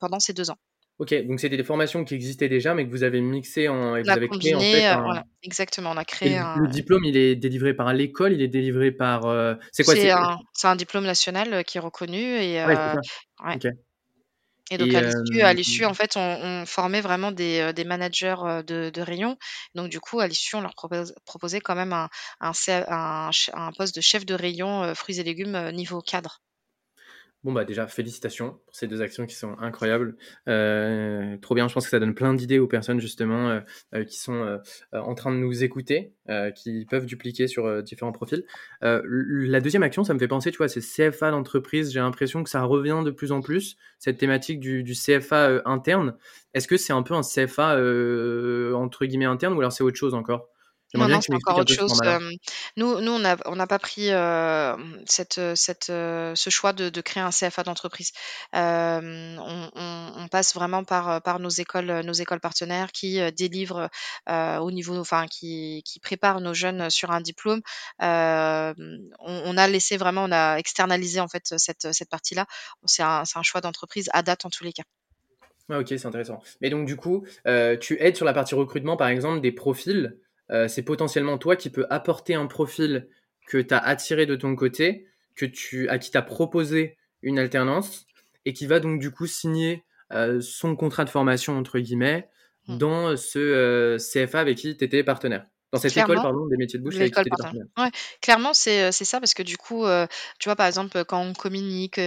pendant 0.00 0.20
ces 0.20 0.32
deux 0.32 0.50
ans. 0.50 0.58
Ok, 1.02 1.12
donc 1.26 1.40
c'était 1.40 1.56
des 1.56 1.64
formations 1.64 2.04
qui 2.04 2.14
existaient 2.14 2.48
déjà, 2.48 2.74
mais 2.74 2.86
que 2.86 2.90
vous 2.92 3.02
avez 3.02 3.20
mixées 3.20 3.66
en, 3.66 3.96
et 3.96 4.02
vous 4.02 4.10
avez 4.10 4.28
créé 4.28 4.54
en 4.54 4.60
fait 4.60 4.86
euh, 4.86 5.00
voilà, 5.02 5.24
exactement. 5.42 5.90
On 5.90 5.96
a 5.96 6.04
créé 6.04 6.38
un... 6.38 6.54
Le 6.56 6.68
diplôme, 6.68 7.02
il 7.04 7.16
est 7.16 7.34
délivré 7.34 7.74
par 7.74 7.92
l'école, 7.92 8.32
il 8.34 8.40
est 8.40 8.46
délivré 8.46 8.92
par. 8.92 9.26
Euh, 9.26 9.56
c'est 9.72 9.82
quoi 9.82 9.96
C'est 9.96 10.12
un, 10.12 10.38
un, 10.62 10.76
diplôme 10.76 11.02
national 11.02 11.54
euh, 11.54 11.62
qui 11.64 11.78
est 11.78 11.80
reconnu 11.80 12.20
et. 12.20 12.64
Ouais, 12.64 12.76
ouais. 13.44 13.58
Et 14.70 14.78
donc 14.78 14.94
à 14.94 15.52
l'issue, 15.52 15.84
en 15.84 15.92
fait, 15.92 16.12
on, 16.14 16.64
formait 16.66 17.00
vraiment 17.00 17.32
des, 17.32 17.72
des 17.74 17.84
managers 17.84 18.62
de, 18.64 18.90
de, 18.90 19.02
rayon. 19.02 19.36
Donc 19.74 19.90
du 19.90 19.98
coup, 19.98 20.20
à 20.20 20.28
l'issue, 20.28 20.54
on 20.54 20.60
leur 20.60 20.76
proposait 21.26 21.60
quand 21.60 21.74
même 21.74 21.92
un, 21.92 22.08
un, 22.40 22.52
un, 23.54 23.72
poste 23.76 23.96
de 23.96 24.00
chef 24.00 24.24
de 24.24 24.34
rayon 24.34 24.94
fruits 24.94 25.18
et 25.18 25.24
légumes 25.24 25.72
niveau 25.72 26.00
cadre. 26.00 26.40
Bon, 27.44 27.52
bah 27.52 27.64
déjà, 27.64 27.88
félicitations 27.88 28.60
pour 28.66 28.76
ces 28.76 28.86
deux 28.86 29.02
actions 29.02 29.26
qui 29.26 29.34
sont 29.34 29.56
incroyables. 29.58 30.16
Euh, 30.48 31.36
trop 31.38 31.56
bien, 31.56 31.66
je 31.66 31.74
pense 31.74 31.84
que 31.86 31.90
ça 31.90 31.98
donne 31.98 32.14
plein 32.14 32.34
d'idées 32.34 32.60
aux 32.60 32.68
personnes 32.68 33.00
justement 33.00 33.50
euh, 33.50 33.60
euh, 33.94 34.04
qui 34.04 34.20
sont 34.20 34.60
en 34.92 35.14
train 35.16 35.32
de 35.32 35.38
nous 35.38 35.64
écouter, 35.64 36.12
qui 36.54 36.86
peuvent 36.88 37.06
dupliquer 37.06 37.48
sur 37.48 37.82
différents 37.82 38.12
profils. 38.12 38.44
la 38.80 39.60
deuxième 39.60 39.82
action, 39.82 40.04
ça 40.04 40.14
me 40.14 40.20
fait 40.20 40.28
penser, 40.28 40.52
tu 40.52 40.58
vois, 40.58 40.68
c'est 40.68 40.80
CFA 40.80 41.32
d'entreprise. 41.32 41.92
J'ai 41.92 42.00
l'impression 42.00 42.44
que 42.44 42.50
ça 42.50 42.62
revient 42.62 43.02
de 43.04 43.10
plus 43.10 43.32
en 43.32 43.40
plus, 43.40 43.76
cette 43.98 44.18
thématique 44.18 44.60
du, 44.60 44.84
du 44.84 44.94
CFA 44.94 45.62
interne. 45.64 46.14
Est-ce 46.54 46.68
que 46.68 46.76
c'est 46.76 46.92
un 46.92 47.02
peu 47.02 47.14
un 47.14 47.22
CFA 47.22 47.76
entre 48.76 49.04
guillemets 49.04 49.24
interne 49.24 49.54
ou 49.54 49.58
alors 49.58 49.72
c'est 49.72 49.82
autre 49.82 49.96
chose 49.96 50.14
encore? 50.14 50.51
Non, 50.94 51.08
non, 51.08 51.20
c'est 51.20 51.34
encore 51.34 51.58
autre 51.58 51.72
chose. 51.72 52.00
nous, 52.76 53.00
nous, 53.00 53.12
on 53.12 53.18
n'a 53.18 53.36
on 53.46 53.56
n'a 53.56 53.66
pas 53.66 53.78
pris 53.78 54.10
cette, 55.06 55.40
cette, 55.54 55.86
ce 55.86 56.50
choix 56.50 56.72
de, 56.72 56.90
de 56.90 57.00
créer 57.00 57.22
un 57.22 57.30
CFA 57.30 57.62
d'entreprise. 57.62 58.12
on, 58.52 59.70
on, 59.74 60.12
on 60.16 60.28
passe 60.28 60.54
vraiment 60.54 60.84
par, 60.84 61.22
par 61.22 61.38
nos 61.38 61.48
écoles, 61.48 62.00
nos 62.04 62.12
écoles 62.12 62.40
partenaires 62.40 62.92
qui 62.92 63.20
délivrent 63.32 63.88
au 64.28 64.70
niveau, 64.70 64.98
enfin, 64.98 65.26
qui, 65.28 65.82
qui 65.84 66.00
préparent 66.00 66.40
nos 66.40 66.54
jeunes 66.54 66.90
sur 66.90 67.10
un 67.10 67.20
diplôme. 67.20 67.62
on, 68.00 68.74
on 69.18 69.56
a 69.56 69.68
laissé 69.68 69.96
vraiment, 69.96 70.24
on 70.24 70.32
a 70.32 70.56
externalisé 70.56 71.20
en 71.20 71.28
fait 71.28 71.54
cette, 71.56 71.92
cette 71.92 72.10
partie-là. 72.10 72.46
C'est 72.84 73.02
un, 73.02 73.24
c'est 73.24 73.38
un 73.38 73.42
choix 73.42 73.60
d'entreprise 73.60 74.10
à 74.12 74.22
date 74.22 74.44
en 74.44 74.50
tous 74.50 74.64
les 74.64 74.72
cas. 74.72 74.84
Ah, 75.70 75.78
ok, 75.78 75.88
c'est 75.88 76.06
intéressant. 76.06 76.42
Mais 76.60 76.70
donc, 76.70 76.86
du 76.86 76.96
coup, 76.96 77.24
tu 77.80 77.96
aides 78.00 78.16
sur 78.16 78.26
la 78.26 78.34
partie 78.34 78.54
recrutement, 78.54 78.96
par 78.96 79.08
exemple, 79.08 79.40
des 79.40 79.52
profils 79.52 80.18
euh, 80.50 80.68
c'est 80.68 80.82
potentiellement 80.82 81.38
toi 81.38 81.56
qui 81.56 81.70
peux 81.70 81.86
apporter 81.90 82.34
un 82.34 82.46
profil 82.46 83.08
que 83.46 83.58
tu 83.58 83.74
as 83.74 83.78
attiré 83.78 84.26
de 84.26 84.36
ton 84.36 84.54
côté, 84.54 85.06
que 85.34 85.46
tu, 85.46 85.88
à 85.88 85.98
qui 85.98 86.10
tu 86.10 86.18
as 86.18 86.22
proposé 86.22 86.96
une 87.22 87.38
alternance 87.38 88.06
et 88.44 88.52
qui 88.52 88.66
va 88.66 88.80
donc 88.80 89.00
du 89.00 89.10
coup 89.10 89.26
signer 89.26 89.84
euh, 90.12 90.40
son 90.40 90.76
contrat 90.76 91.04
de 91.04 91.10
formation, 91.10 91.56
entre 91.56 91.78
guillemets, 91.78 92.28
hmm. 92.68 92.78
dans 92.78 93.16
ce 93.16 93.38
euh, 93.38 93.98
CFA 93.98 94.40
avec 94.40 94.58
qui 94.58 94.76
tu 94.76 94.84
étais 94.84 95.04
partenaire. 95.04 95.46
Dans 95.72 95.78
cette 95.78 95.96
école, 95.96 96.16
pardon, 96.16 96.46
des 96.48 96.58
métiers 96.58 96.78
de 96.78 96.84
bouche, 96.84 96.96
l'école, 96.96 97.24
Ouais, 97.78 97.90
clairement, 98.20 98.52
c'est, 98.52 98.92
c'est 98.92 99.06
ça 99.06 99.20
parce 99.20 99.32
que 99.32 99.42
du 99.42 99.56
coup, 99.56 99.86
tu 100.38 100.48
vois, 100.48 100.56
par 100.56 100.66
exemple, 100.66 101.02
quand 101.06 101.20
on 101.20 101.32
communique, 101.32 101.98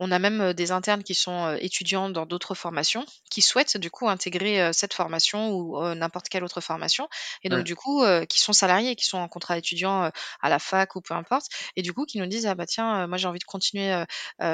on 0.00 0.12
a 0.12 0.18
même, 0.18 0.52
des 0.52 0.70
internes 0.70 1.02
qui 1.02 1.14
sont, 1.14 1.56
étudiants 1.60 2.10
dans 2.10 2.26
d'autres 2.26 2.54
formations, 2.54 3.06
qui 3.30 3.40
souhaitent 3.40 3.78
du 3.78 3.90
coup 3.90 4.08
intégrer, 4.08 4.70
cette 4.74 4.92
formation 4.92 5.50
ou, 5.52 5.82
n'importe 5.94 6.28
quelle 6.28 6.44
autre 6.44 6.60
formation 6.60 7.08
et 7.42 7.48
donc 7.48 7.64
du 7.64 7.74
coup, 7.74 8.04
qui 8.28 8.38
sont 8.38 8.52
salariés, 8.52 8.96
qui 8.96 9.06
sont 9.06 9.18
en 9.18 9.28
contrat 9.28 9.56
étudiant, 9.56 10.10
à 10.42 10.48
la 10.50 10.58
fac 10.58 10.94
ou 10.94 11.00
peu 11.00 11.14
importe 11.14 11.46
et 11.76 11.82
du 11.82 11.94
coup 11.94 12.04
qui 12.04 12.18
nous 12.18 12.26
disent: 12.26 12.46
«Ah 12.46 12.54
bah 12.54 12.66
tiens, 12.66 13.06
moi 13.06 13.16
j'ai 13.16 13.28
envie 13.28 13.38
de 13.38 13.44
continuer, 13.44 14.04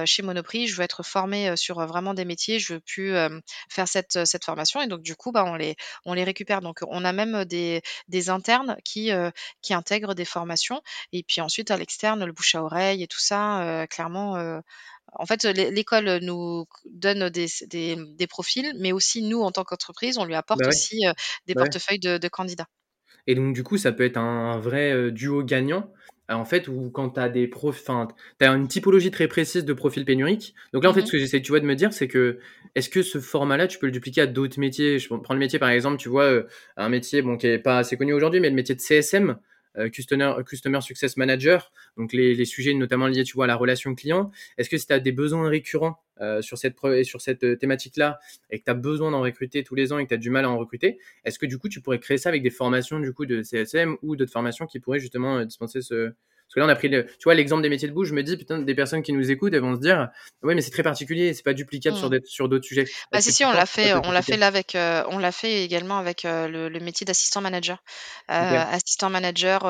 chez 0.05 0.23
Monoprix, 0.23 0.69
je 0.69 0.77
veux 0.77 0.83
être 0.83 1.03
formé, 1.03 1.57
sur, 1.57 1.85
vraiment 1.85 2.15
des 2.15 2.25
métiers, 2.25 2.61
je 2.61 2.75
veux 2.75 2.81
plus, 2.81 3.13
faire 3.69 3.89
cette, 3.89 4.25
cette 4.25 4.45
formation» 4.45 4.81
et 4.81 4.87
donc 4.87 5.03
du 5.03 5.17
coup, 5.17 5.33
bah, 5.33 5.45
on 5.45 5.57
les 5.57 5.75
on 6.05 6.15
les 6.15 6.23
récupère. 6.23 6.61
Donc 6.61 6.79
on 6.87 7.05
a 7.05 7.13
même, 7.13 7.45
des 7.45 7.83
des 8.07 8.31
internes 8.31 8.52
qui, 8.85 9.11
qui 9.61 9.75
intègrent 9.75 10.15
des 10.15 10.25
formations. 10.25 10.83
Et 11.13 11.23
puis 11.23 11.41
ensuite 11.41 11.71
à 11.71 11.77
l'externe, 11.77 12.25
le 12.25 12.33
bouche 12.33 12.55
à 12.55 12.63
oreille 12.63 13.03
et 13.03 13.07
tout 13.07 13.21
ça, 13.21 13.87
clairement, 13.91 14.61
en 15.15 15.27
fait, 15.27 15.45
l'école 15.45 16.21
nous 16.23 16.67
donne 16.87 17.29
des, 17.29 17.47
des, 17.67 18.27
profils, 18.27 18.73
mais 18.79 18.93
aussi 18.93 19.23
nous, 19.23 19.43
en 19.43 19.51
tant 19.51 19.65
qu'entreprise, 19.65 20.19
on 20.19 20.25
lui 20.25 20.35
apporte 20.35 20.61
bah 20.61 20.69
aussi 20.69 21.05
des 21.47 21.55
bah 21.55 21.63
portefeuilles 21.63 21.99
de, 21.99 22.29
candidats. 22.29 22.69
Et 23.27 23.35
donc, 23.35 23.55
du 23.55 23.63
coup, 23.63 23.77
ça 23.77 23.93
peut 23.93 24.05
être 24.05 24.17
un 24.17 24.59
vrai 24.59 25.11
duo 25.11 25.45
gagnant 25.45 25.93
en 26.37 26.45
fait, 26.45 26.69
ou 26.69 26.91
quand 26.91 27.11
tu 27.11 27.21
as 27.21 27.29
des 27.29 27.47
profils, 27.47 27.85
tu 28.39 28.47
as 28.47 28.53
une 28.53 28.69
typologie 28.69 29.11
très 29.11 29.29
précise 29.29 29.65
de 29.65 29.73
profil 29.73 30.05
pénurique. 30.05 30.55
Donc 30.73 30.85
là, 30.85 30.91
en 30.91 30.95
fait, 30.95 31.03
mmh 31.03 31.07
ce 31.07 31.13
que 31.13 31.19
j'essaie, 31.19 31.43
tu 31.43 31.53
vois, 31.53 31.61
de 31.61 31.67
me 31.67 31.75
dire, 31.75 31.93
c'est 31.93 32.09
que 32.09 32.39
est-ce 32.75 32.89
que 32.89 33.03
ce 33.03 33.19
format-là, 33.19 33.67
tu 33.67 33.79
peux 33.79 33.87
le 33.87 33.93
dupliquer 33.93 34.23
à 34.23 34.27
d'autres 34.27 34.59
métiers? 34.59 34.99
Je 34.99 35.09
prends 35.09 35.35
le 35.35 35.41
métier, 35.41 35.59
par 35.59 35.71
exemple, 35.71 35.99
tu 35.99 36.09
vois, 36.09 36.25
euh, 36.25 36.47
un 36.77 36.89
métier 36.89 37.23
bon, 37.23 37.37
qui 37.37 37.47
est 37.47 37.59
pas 37.59 37.79
assez 37.79 37.97
connu 37.97 38.13
aujourd'hui, 38.13 38.41
mais 38.41 38.49
le 38.51 38.55
métier 38.57 38.75
de 38.75 38.81
CSM, 38.81 39.31
euh, 39.31 39.35
Customer, 39.93 40.35
Customer 40.47 40.81
Success 40.81 41.17
Manager, 41.17 41.73
donc 41.97 42.13
les, 42.13 42.35
les, 42.35 42.45
sujets 42.45 42.75
notamment 42.75 43.07
liés, 43.07 43.25
tu 43.25 43.35
vois, 43.35 43.45
à 43.45 43.49
la 43.49 43.57
relation 43.57 43.95
client. 43.95 44.31
Est-ce 44.59 44.69
que 44.69 44.77
si 44.77 44.87
tu 44.87 44.93
as 44.93 45.01
des 45.01 45.13
besoins 45.13 45.49
récurrents 45.49 46.03
euh, 46.21 46.43
sur 46.43 46.59
cette, 46.59 46.77
sur 47.05 47.21
cette 47.21 47.43
euh, 47.43 47.57
thématique-là 47.57 48.19
et 48.51 48.59
que 48.59 48.65
tu 48.65 48.71
as 48.71 48.75
besoin 48.75 49.11
d'en 49.11 49.23
recruter 49.23 49.65
tous 49.65 49.75
les 49.75 49.93
ans 49.93 49.99
et 49.99 50.05
que 50.05 50.09
tu 50.09 50.15
as 50.15 50.19
du 50.19 50.31
mal 50.31 50.45
à 50.45 50.51
en 50.51 50.59
recruter, 50.59 50.99
est-ce 51.25 51.39
que 51.39 51.47
du 51.47 51.59
coup, 51.59 51.69
tu 51.69 51.81
pourrais 51.81 51.99
créer 51.99 52.19
ça 52.19 52.29
avec 52.29 52.43
des 52.43 52.51
formations 52.51 53.01
du 53.01 53.13
coup 53.13 53.27
de 53.27 53.43
CSM 53.43 53.97
ou 54.03 54.15
d'autres 54.15 54.33
formations 54.33 54.67
qui 54.67 54.79
pourraient 54.79 55.01
justement 55.01 55.45
dispenser 55.45 55.81
ce, 55.81 56.13
parce 56.53 56.67
que 56.67 56.67
là, 56.67 56.67
on 56.67 56.77
a 56.77 56.77
pris, 56.77 56.89
le, 56.89 57.07
tu 57.07 57.25
vois, 57.25 57.35
l'exemple 57.35 57.63
des 57.63 57.71
métiers 57.71 57.89
de 57.89 57.95
bouche. 57.95 58.09
Je 58.09 58.15
me 58.15 58.23
dis, 58.23 58.37
putain, 58.37 58.59
des 58.59 58.75
personnes 58.75 59.03
qui 59.03 59.15
nous 59.15 59.31
écoutent, 59.31 59.55
elles 59.55 59.63
vont 59.63 59.75
se 59.75 59.81
dire, 59.81 60.11
oui, 60.43 60.55
mais 60.55 60.61
c'est 60.61 60.71
très 60.71 60.83
particulier, 60.83 61.33
c'est 61.33 61.43
pas 61.43 61.55
duplicable 61.55 61.97
sur, 61.97 62.11
mmh. 62.11 62.19
sur 62.27 62.47
d'autres 62.47 62.67
sujets. 62.67 62.85
Bah, 63.11 63.23
si, 63.23 63.33
si, 63.33 63.43
on 63.47 63.53
l'a 63.53 63.65
fait, 63.65 63.95
on 63.95 64.13
l'a 64.13 64.21
fait 64.21 64.37
là 64.37 64.49
avec, 64.49 64.75
euh, 64.75 65.03
on 65.09 65.17
l'a 65.17 65.33
fait 65.33 65.65
également 65.65 65.97
avec 65.97 66.27
euh, 66.27 66.49
le, 66.49 66.81
métier 66.81 67.07
d'assistant 67.07 67.41
manager. 67.41 67.83
Euh, 68.31 68.65
assistant 68.71 69.09
manager 69.09 69.63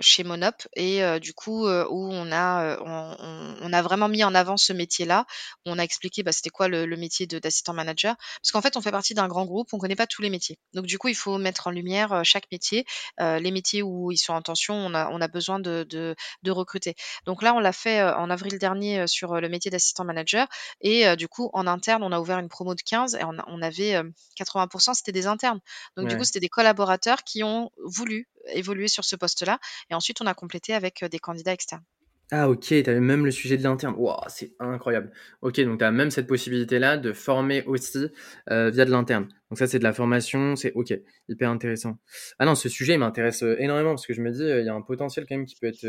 chez 0.00 0.22
Monop. 0.22 0.54
Et 0.76 1.02
du 1.18 1.34
coup, 1.34 1.66
où 1.66 2.12
on 2.12 2.30
a, 2.30 2.78
on, 2.80 3.72
a 3.72 3.82
vraiment 3.82 4.08
mis 4.08 4.22
en 4.22 4.36
avant 4.36 4.56
ce 4.56 4.72
métier-là. 4.72 5.26
On 5.66 5.80
a 5.80 5.82
expliqué, 5.82 6.22
bah, 6.22 6.30
c'était 6.30 6.50
quoi 6.50 6.68
le, 6.68 6.96
métier 6.96 7.26
d'assistant 7.26 7.72
manager. 7.72 8.14
Parce 8.40 8.52
qu'en 8.52 8.62
fait, 8.62 8.76
on 8.76 8.80
fait 8.80 8.92
partie 8.92 9.14
d'un 9.14 9.26
grand 9.26 9.46
groupe, 9.46 9.66
on 9.72 9.78
connaît 9.78 9.96
pas 9.96 10.06
tous 10.06 10.22
les 10.22 10.30
métiers. 10.30 10.60
Donc, 10.74 10.86
du 10.86 10.96
coup, 10.96 11.08
il 11.08 11.16
faut 11.16 11.38
mettre 11.38 11.66
en 11.66 11.72
lumière 11.72 12.20
chaque 12.22 12.46
métier. 12.52 12.84
les 13.18 13.50
métiers 13.50 13.82
où 13.82 14.12
ils 14.12 14.18
sont 14.18 14.32
en 14.32 14.42
tension, 14.42 14.74
on 14.74 14.94
a, 14.94 15.08
on 15.10 15.20
a 15.20 15.23
besoin 15.28 15.58
de, 15.60 15.86
de, 15.88 16.50
recruter. 16.50 16.94
Donc 17.26 17.42
là, 17.42 17.54
on 17.54 17.58
l'a 17.58 17.72
fait 17.72 18.02
en 18.02 18.30
avril 18.30 18.58
dernier 18.58 19.06
sur 19.06 19.40
le 19.40 19.48
métier 19.48 19.70
d'assistant 19.70 20.04
manager. 20.04 20.46
Et 20.80 21.16
du 21.16 21.26
coup, 21.28 21.50
en 21.52 21.66
interne, 21.66 22.02
on 22.02 22.12
a 22.12 22.20
ouvert 22.20 22.38
une 22.38 22.48
promo 22.48 22.74
de 22.74 22.82
15 22.82 23.16
et 23.16 23.24
on, 23.24 23.62
avait 23.62 24.00
80%, 24.38 24.94
c'était 24.94 25.12
des 25.12 25.26
internes. 25.26 25.60
Donc 25.96 26.08
du 26.08 26.16
coup, 26.16 26.24
c'était 26.24 26.40
des 26.40 26.48
collaborateurs 26.48 27.24
qui 27.24 27.42
ont 27.42 27.70
voulu 27.84 28.28
évoluer 28.48 28.88
sur 28.88 29.04
ce 29.04 29.16
poste-là. 29.16 29.58
Et 29.90 29.94
ensuite, 29.94 30.20
on 30.20 30.26
a 30.26 30.34
complété 30.34 30.74
avec 30.74 31.04
des 31.04 31.18
candidats 31.18 31.52
externes. 31.52 31.84
Ah 32.30 32.48
ok, 32.48 32.60
tu 32.60 32.84
même 33.00 33.24
le 33.26 33.30
sujet 33.30 33.56
de 33.56 33.62
l'interne. 33.62 33.94
Wow, 33.96 34.16
c'est 34.28 34.54
incroyable. 34.58 35.12
Ok, 35.42 35.60
donc 35.60 35.78
tu 35.78 35.90
même 35.90 36.10
cette 36.10 36.26
possibilité-là 36.26 36.96
de 36.96 37.12
former 37.12 37.62
aussi 37.66 38.08
via 38.48 38.70
de 38.84 38.90
l'interne. 38.90 39.28
Donc 39.50 39.58
ça, 39.58 39.66
c'est 39.66 39.78
de 39.78 39.84
la 39.84 39.92
formation, 39.92 40.56
c'est 40.56 40.72
ok, 40.74 40.94
hyper 41.28 41.50
intéressant. 41.50 41.98
Ah 42.38 42.46
non, 42.46 42.54
ce 42.54 42.68
sujet 42.68 42.96
m'intéresse 42.96 43.42
énormément 43.58 43.90
parce 43.90 44.06
que 44.06 44.14
je 44.14 44.22
me 44.22 44.30
dis, 44.30 44.42
il 44.42 44.64
y 44.64 44.68
a 44.68 44.74
un 44.74 44.82
potentiel 44.82 45.26
quand 45.28 45.36
même 45.36 45.46
qui 45.46 45.56
peut 45.56 45.66
être 45.68 45.86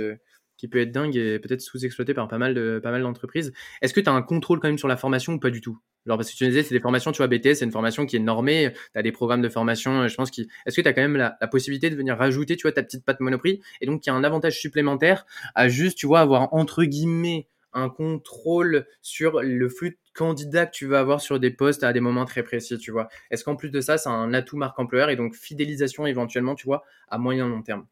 qui 0.57 0.67
peut 0.67 0.79
être 0.79 0.91
dingue 0.91 1.15
et 1.17 1.39
peut-être 1.39 1.61
sous-exploité 1.61 2.13
par 2.13 2.27
pas 2.27 2.37
mal 2.37 2.53
de 2.53 2.79
d'entreprises. 2.83 3.51
Est-ce 3.81 3.93
que 3.93 4.01
tu 4.01 4.09
as 4.09 4.13
un 4.13 4.21
contrôle 4.21 4.59
quand 4.59 4.67
même 4.67 4.77
sur 4.77 4.87
la 4.87 4.97
formation 4.97 5.33
ou 5.33 5.39
pas 5.39 5.49
du 5.49 5.61
tout? 5.61 5.79
Genre 6.05 6.17
parce 6.17 6.31
que 6.31 6.35
tu 6.35 6.45
disais 6.45 6.63
c'est 6.63 6.75
des 6.75 6.79
formations, 6.79 7.11
tu 7.11 7.17
vois 7.17 7.27
BTS, 7.27 7.55
c'est 7.55 7.65
une 7.65 7.71
formation 7.71 8.05
qui 8.05 8.15
est 8.15 8.19
normée, 8.19 8.71
tu 8.93 8.99
as 8.99 9.01
des 9.01 9.11
programmes 9.11 9.41
de 9.41 9.49
formation, 9.49 10.01
euh, 10.01 10.07
je 10.07 10.15
pense 10.15 10.31
qui 10.31 10.47
est-ce 10.65 10.75
que 10.75 10.81
tu 10.81 10.87
as 10.87 10.93
quand 10.93 11.01
même 11.01 11.17
la, 11.17 11.31
possibilité 11.47 11.89
de 11.89 11.95
venir 11.95 12.17
rajouter 12.17 12.55
tu 12.55 12.63
vois 12.63 12.71
ta 12.71 12.83
petite 12.83 13.05
patte 13.05 13.19
Monoprix 13.19 13.61
et 13.81 13.85
donc 13.85 14.05
il 14.05 14.09
y 14.09 14.11
a 14.11 14.15
un 14.15 14.23
avantage 14.23 14.59
supplémentaire 14.59 15.25
à 15.53 15.69
juste 15.69 15.97
tu 15.97 16.07
vois 16.07 16.19
avoir 16.19 16.53
entre 16.53 16.83
guillemets 16.83 17.47
un 17.73 17.89
contrôle 17.89 18.87
sur 19.01 19.41
le 19.41 19.69
flux 19.69 19.91
de 19.91 19.97
candidats 20.13 20.65
que 20.65 20.71
tu 20.71 20.87
vas 20.87 20.99
avoir 20.99 21.21
sur 21.21 21.39
des 21.39 21.51
postes 21.51 21.83
à 21.83 21.93
des 21.93 21.99
moments 21.99 22.25
très 22.25 22.41
précis, 22.41 22.77
tu 22.77 22.91
vois? 22.91 23.09
Est-ce 23.31 23.43
qu'en 23.43 23.57
plus 23.57 23.69
de 23.69 23.81
ça, 23.81 23.97
c'est 23.97 24.09
un 24.09 24.33
atout 24.33 24.55
marque 24.55 24.79
employeur 24.79 25.09
et 25.09 25.17
donc 25.17 25.35
fidélisation 25.35 26.07
éventuellement, 26.07 26.55
tu 26.55 26.65
vois, 26.65 26.85
à 27.09 27.17
moyen 27.17 27.49
long 27.49 27.61
terme? 27.61 27.85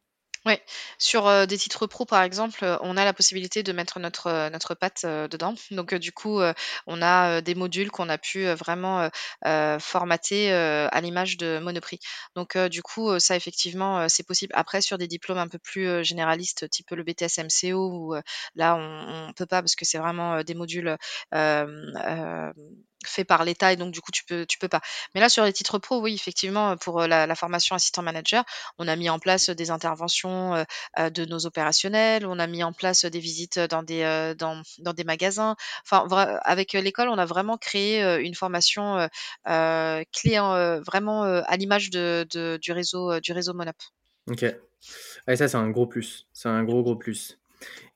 Ouais, 0.45 0.61
sur, 0.97 1.47
des 1.47 1.57
titres 1.57 1.87
pro, 1.87 2.05
par 2.05 2.21
exemple, 2.21 2.77
on 2.81 2.97
a 2.97 3.05
la 3.05 3.13
possibilité 3.13 3.63
de 3.63 3.71
mettre 3.71 3.99
notre, 3.99 4.49
notre 4.49 4.75
patte, 4.75 5.05
dedans. 5.05 5.55
Donc, 5.71 5.95
du 5.95 6.11
coup, 6.11 6.41
on 6.85 7.01
a, 7.01 7.39
des 7.41 7.55
modules 7.55 7.89
qu'on 7.91 8.09
a 8.09 8.17
pu, 8.17 8.45
vraiment, 8.47 9.09
formater, 9.79 10.51
à 10.51 11.01
l'image 11.01 11.37
de 11.37 11.59
Monoprix. 11.59 11.99
Donc, 12.35 12.57
du 12.57 12.81
coup, 12.81 13.19
ça 13.19 13.37
effectivement, 13.37 14.09
c'est 14.09 14.23
possible. 14.27 14.51
Après 14.55 14.81
sur 14.81 14.97
des 14.97 15.07
diplômes 15.07 15.37
un 15.37 15.47
peu 15.47 15.59
plus, 15.59 16.03
généralistes, 16.03 16.69
type 16.69 16.91
le 16.91 17.03
BTS 17.03 17.39
MCO 17.39 18.15
là 18.55 18.75
on 18.75 19.29
on 19.29 19.33
peut 19.33 19.45
pas 19.45 19.61
parce 19.61 19.75
que 19.75 19.85
c'est 19.85 19.97
vraiment, 19.97 20.43
des 20.43 20.53
modules, 20.55 20.97
fait 23.05 23.23
par 23.23 23.43
l'État 23.43 23.73
et 23.73 23.75
donc 23.75 23.91
du 23.91 24.01
coup 24.01 24.11
tu 24.11 24.23
peux 24.25 24.45
tu 24.45 24.57
peux 24.57 24.67
pas. 24.67 24.81
Mais 25.13 25.21
là 25.21 25.29
sur 25.29 25.43
les 25.43 25.53
titres 25.53 25.79
pro, 25.79 26.01
oui 26.01 26.13
effectivement 26.13 26.77
pour 26.77 27.01
la, 27.01 27.33
formation 27.35 27.75
assistant 27.75 28.03
manager, 28.03 28.43
on 28.77 28.87
a 28.87 28.95
mis 28.95 29.09
en 29.09 29.19
place 29.19 29.49
des 29.49 29.71
interventions 29.71 30.65
de 30.97 31.25
nos 31.25 31.45
opérationnels, 31.45 32.25
on 32.25 32.39
a 32.39 32.47
mis 32.47 32.63
en 32.63 32.73
place 32.73 33.05
des 33.05 33.19
visites 33.19 33.59
dans 33.59 33.83
des 33.83 34.33
dans, 34.37 34.61
dans 34.79 34.93
des 34.93 35.03
magasins. 35.03 35.55
Enfin 35.83 36.07
avec 36.43 36.73
l'école, 36.73 37.09
on 37.09 37.17
a 37.17 37.25
vraiment 37.25 37.57
créé 37.57 38.01
une 38.19 38.35
formation 38.35 39.07
clé 39.45 40.37
vraiment 40.85 41.23
à 41.23 41.57
l'image 41.57 41.89
de, 41.89 42.57
du 42.61 42.71
réseau 42.71 43.19
du 43.19 43.31
réseau 43.33 43.53
Monop. 43.53 43.75
Ok. 44.29 44.43
Et 45.27 45.35
ça 45.35 45.47
c'est 45.47 45.57
un 45.57 45.69
gros 45.69 45.87
plus. 45.87 46.27
C'est 46.33 46.49
un 46.49 46.63
gros 46.63 46.83
gros 46.83 46.95
plus. 46.95 47.39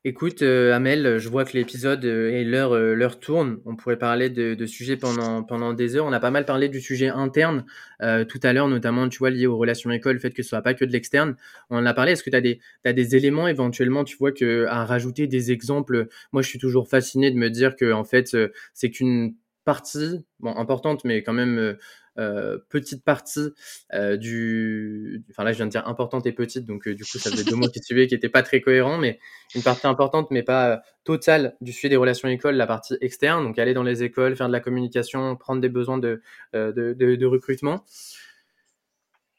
Écoute, 0.04 0.42
euh, 0.42 0.74
Amel, 0.74 1.18
je 1.18 1.28
vois 1.28 1.44
que 1.44 1.52
l'épisode 1.58 2.06
euh, 2.06 2.30
et 2.30 2.46
l'heure 2.46 2.74
euh, 2.74 2.94
l'heure 2.94 3.20
tourne. 3.20 3.60
On 3.66 3.76
pourrait 3.76 3.98
parler 3.98 4.30
de, 4.30 4.54
de 4.54 4.66
sujets 4.66 4.96
pendant 4.96 5.44
pendant 5.44 5.74
des 5.74 5.98
heures. 5.98 6.06
On 6.06 6.14
a 6.14 6.20
pas 6.22 6.32
mal 6.32 6.46
parlé 6.46 6.70
du 6.70 6.80
sujet 6.80 7.10
interne 7.10 7.66
tout 8.00 8.40
à 8.44 8.54
l'heure, 8.54 8.70
notamment, 8.70 9.10
tu 9.10 9.18
vois, 9.18 9.32
lié 9.32 9.48
aux 9.48 9.58
relations 9.58 9.92
école, 9.92 10.14
le 10.14 10.20
fait 10.20 10.30
que 10.32 10.44
ce 10.44 10.50
soit 10.50 10.62
pas 10.62 10.76
que 10.76 10.86
de 10.86 10.92
l'externe. 10.92 11.36
On 11.70 11.78
en 11.78 11.86
a 11.86 11.94
parlé. 11.94 12.14
Est-ce 12.14 12.24
que 12.24 12.30
tu 12.30 12.38
as 12.38 12.42
des 12.42 12.62
des 12.86 13.16
éléments 13.18 13.50
éventuellement, 13.50 14.06
tu 14.06 14.16
vois, 14.18 14.32
que 14.32 14.66
à 14.68 14.86
rajouter 14.86 15.28
des 15.28 15.52
exemples? 15.52 16.08
Moi, 16.32 16.42
je 16.42 16.48
suis 16.48 16.60
toujours 16.60 16.88
fasciné 16.88 17.30
de 17.30 17.36
me 17.36 17.50
dire 17.50 17.76
que 17.76 17.92
en 17.92 18.06
fait, 18.06 18.38
c'est 18.74 18.92
qu'une 18.92 19.36
partie, 19.66 20.24
bon, 20.40 20.56
importante, 20.56 21.04
mais 21.04 21.24
quand 21.24 21.34
même 21.34 21.76
euh, 22.20 22.58
petite 22.70 23.04
partie 23.04 23.50
euh, 23.94 24.18
du, 24.18 25.24
enfin 25.30 25.44
là 25.44 25.52
je 25.52 25.58
viens 25.58 25.68
de 25.68 25.72
dire 25.72 25.88
importante 25.88 26.26
et 26.26 26.32
petite, 26.32 26.66
donc 26.66 26.88
euh, 26.88 26.96
du 26.96 27.04
coup 27.04 27.20
ça 27.20 27.30
faisait 27.30 27.44
deux 27.44 27.56
mots 27.56 27.70
qui 27.70 27.80
suivaient 27.84 28.08
qui 28.08 28.16
n'étaient 28.16 28.28
pas 28.28 28.42
très 28.42 28.60
cohérents, 28.60 28.98
mais 28.98 29.20
une 29.54 29.62
partie 29.62 29.86
importante 29.86 30.32
mais 30.32 30.42
pas 30.42 30.82
totale 31.04 31.56
du 31.62 31.72
sujet 31.72 31.90
des 31.90 31.96
relations 31.96 32.28
écoles, 32.28 32.56
la 32.56 32.66
partie 32.66 32.98
externe, 33.02 33.44
donc 33.44 33.60
aller 33.60 33.76
dans 33.76 33.84
les 33.84 34.04
écoles, 34.04 34.36
faire 34.36 34.48
de 34.48 34.54
la 34.54 34.60
communication, 34.60 35.36
prendre 35.36 35.62
des 35.62 35.70
besoins 35.70 36.00
de, 36.00 36.22
de, 36.54 36.94
de, 36.94 37.26
recrutement. 37.26 37.86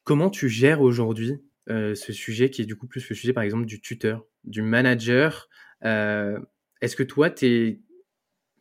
Comment 0.05 0.31
tu 0.31 0.49
gères 0.49 0.81
aujourd'hui 0.81 1.43
ce 1.69 2.13
sujet 2.13 2.49
qui 2.49 2.63
est 2.63 2.67
du 2.67 2.77
coup 2.77 2.87
plus 2.87 3.07
le 3.09 3.15
sujet 3.15 3.33
par 3.33 3.43
exemple 3.43 3.67
du 3.67 3.81
tuteur, 3.81 4.25
du 4.45 4.63
manager 4.63 5.49
Est-ce 5.83 6.97
que 6.97 7.03
toi, 7.03 7.29
tu 7.29 7.47
es 7.47 7.81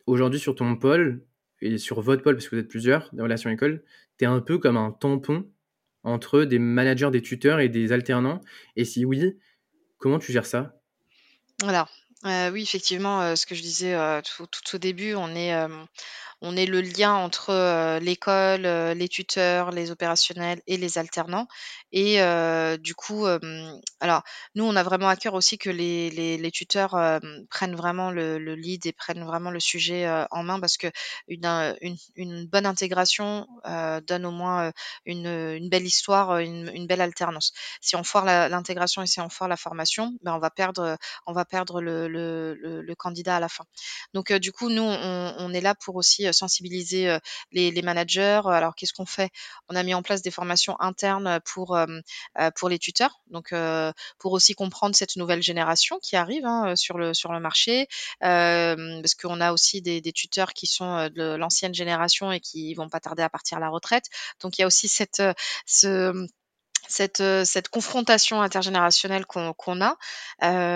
aujourd'hui 0.06 0.40
sur 0.40 0.54
ton 0.54 0.76
pôle 0.76 1.22
et 1.60 1.78
sur 1.78 2.00
votre 2.00 2.22
pôle, 2.22 2.34
parce 2.36 2.48
que 2.48 2.56
vous 2.56 2.62
êtes 2.62 2.68
plusieurs, 2.68 3.10
des 3.12 3.22
relations 3.22 3.50
écoles, 3.50 3.82
un 4.26 4.40
peu 4.40 4.58
comme 4.58 4.76
un 4.76 4.92
tampon 4.92 5.46
entre 6.04 6.44
des 6.44 6.58
managers, 6.58 7.10
des 7.10 7.22
tuteurs 7.22 7.60
et 7.60 7.68
des 7.68 7.92
alternants. 7.92 8.40
Et 8.76 8.84
si 8.84 9.04
oui, 9.04 9.36
comment 9.98 10.18
tu 10.18 10.32
gères 10.32 10.46
ça? 10.46 10.80
Alors, 11.62 11.88
euh, 12.24 12.50
oui, 12.50 12.62
effectivement, 12.62 13.20
euh, 13.22 13.36
ce 13.36 13.46
que 13.46 13.54
je 13.54 13.62
disais 13.62 13.94
euh, 13.94 14.20
tout, 14.22 14.48
au 14.74 14.78
début, 14.78 15.14
on 15.14 15.34
est, 15.34 15.54
on 16.40 16.56
est 16.56 16.66
le 16.66 16.80
lien 16.80 17.14
entre, 17.14 17.98
l'école, 18.00 18.62
les 18.62 19.08
tuteurs, 19.08 19.70
les 19.70 19.90
opérationnels 19.90 20.60
et 20.66 20.76
les 20.76 20.98
alternants 20.98 21.46
et 21.92 22.18
du 22.80 22.94
coup, 22.94 23.26
alors 24.00 24.22
nous, 24.54 24.64
on 24.64 24.76
a 24.76 24.82
vraiment 24.82 25.08
à 25.08 25.16
cœur 25.16 25.34
aussi 25.34 25.58
que 25.58 25.70
les 25.70 26.10
les 26.10 26.50
tuteurs, 26.50 26.96
prennent 27.50 27.74
vraiment 27.76 28.10
le 28.10 28.38
le 28.38 28.54
lead 28.54 28.86
et 28.86 28.92
prennent 28.92 29.24
vraiment 29.24 29.50
le 29.50 29.60
sujet, 29.60 30.08
en 30.30 30.42
main 30.42 30.60
parce 30.60 30.76
qu'une, 30.76 30.92
une 31.80 31.96
une 32.16 32.46
bonne 32.46 32.66
intégration, 32.66 33.46
donne 34.06 34.26
au 34.26 34.30
moins, 34.30 34.72
une, 35.04 35.26
une 35.26 35.68
belle 35.68 35.86
histoire, 35.86 36.38
une 36.38 36.86
belle 36.86 37.00
alternance. 37.00 37.52
Si 37.80 37.96
on 37.96 38.04
foire 38.04 38.24
l'intégration 38.48 39.02
et 39.02 39.06
si 39.06 39.20
on 39.20 39.28
foire 39.28 39.48
la 39.48 39.56
formation, 39.56 40.12
ben, 40.22 40.34
on 40.34 40.38
va 40.38 40.50
perdre, 40.50 40.96
on 41.26 41.32
va 41.32 41.44
perdre 41.44 41.80
le 41.80 42.08
le 42.08 42.54
le 42.54 42.94
candidat 42.94 43.36
à 43.36 43.40
la 43.40 43.48
fin. 43.48 43.64
Donc 44.14 44.32
du 44.32 44.52
coup, 44.52 44.68
nous, 44.68 44.82
on 44.82 45.52
est 45.52 45.60
là 45.60 45.74
pour 45.74 45.96
aussi, 45.96 46.27
sensibiliser, 46.32 47.18
les 47.52 47.70
les 47.70 47.82
managers. 47.82 48.42
Alors 48.46 48.74
qu'est-ce 48.74 48.92
qu'on 48.92 49.06
fait? 49.06 49.30
On 49.68 49.76
a 49.76 49.82
mis 49.82 49.94
en 49.94 50.02
place 50.02 50.22
des 50.22 50.30
formations 50.30 50.80
internes 50.80 51.40
pour, 51.44 51.78
pour 52.56 52.68
les 52.68 52.78
tuteurs, 52.78 53.20
donc 53.30 53.54
pour 54.18 54.32
aussi 54.32 54.54
comprendre 54.54 54.94
cette 54.96 55.16
nouvelle 55.16 55.42
génération 55.42 55.98
qui 56.02 56.16
arrive, 56.16 56.44
hein, 56.44 56.76
sur 56.76 56.98
le 56.98 57.14
sur 57.14 57.32
le 57.32 57.40
marché. 57.40 57.86
parce 58.20 59.14
qu'on 59.14 59.40
a 59.40 59.52
aussi 59.52 59.82
des 59.82 60.00
des 60.00 60.12
tuteurs 60.12 60.52
qui 60.52 60.66
sont, 60.66 61.08
de 61.08 61.34
l'ancienne 61.36 61.74
génération 61.74 62.32
et 62.32 62.40
qui 62.40 62.74
vont 62.74 62.88
pas 62.88 63.00
tarder 63.00 63.22
à 63.22 63.28
partir 63.30 63.58
à 63.58 63.60
la 63.60 63.68
retraite. 63.68 64.06
Donc 64.40 64.58
il 64.58 64.62
y 64.62 64.64
a 64.64 64.66
aussi 64.66 64.88
cette, 64.88 65.22
ce 65.66 66.26
cette, 66.88 67.22
cette 67.44 67.68
confrontation 67.68 68.42
intergénérationnelle 68.42 69.26
qu'on 69.26 69.80
a. 69.80 69.96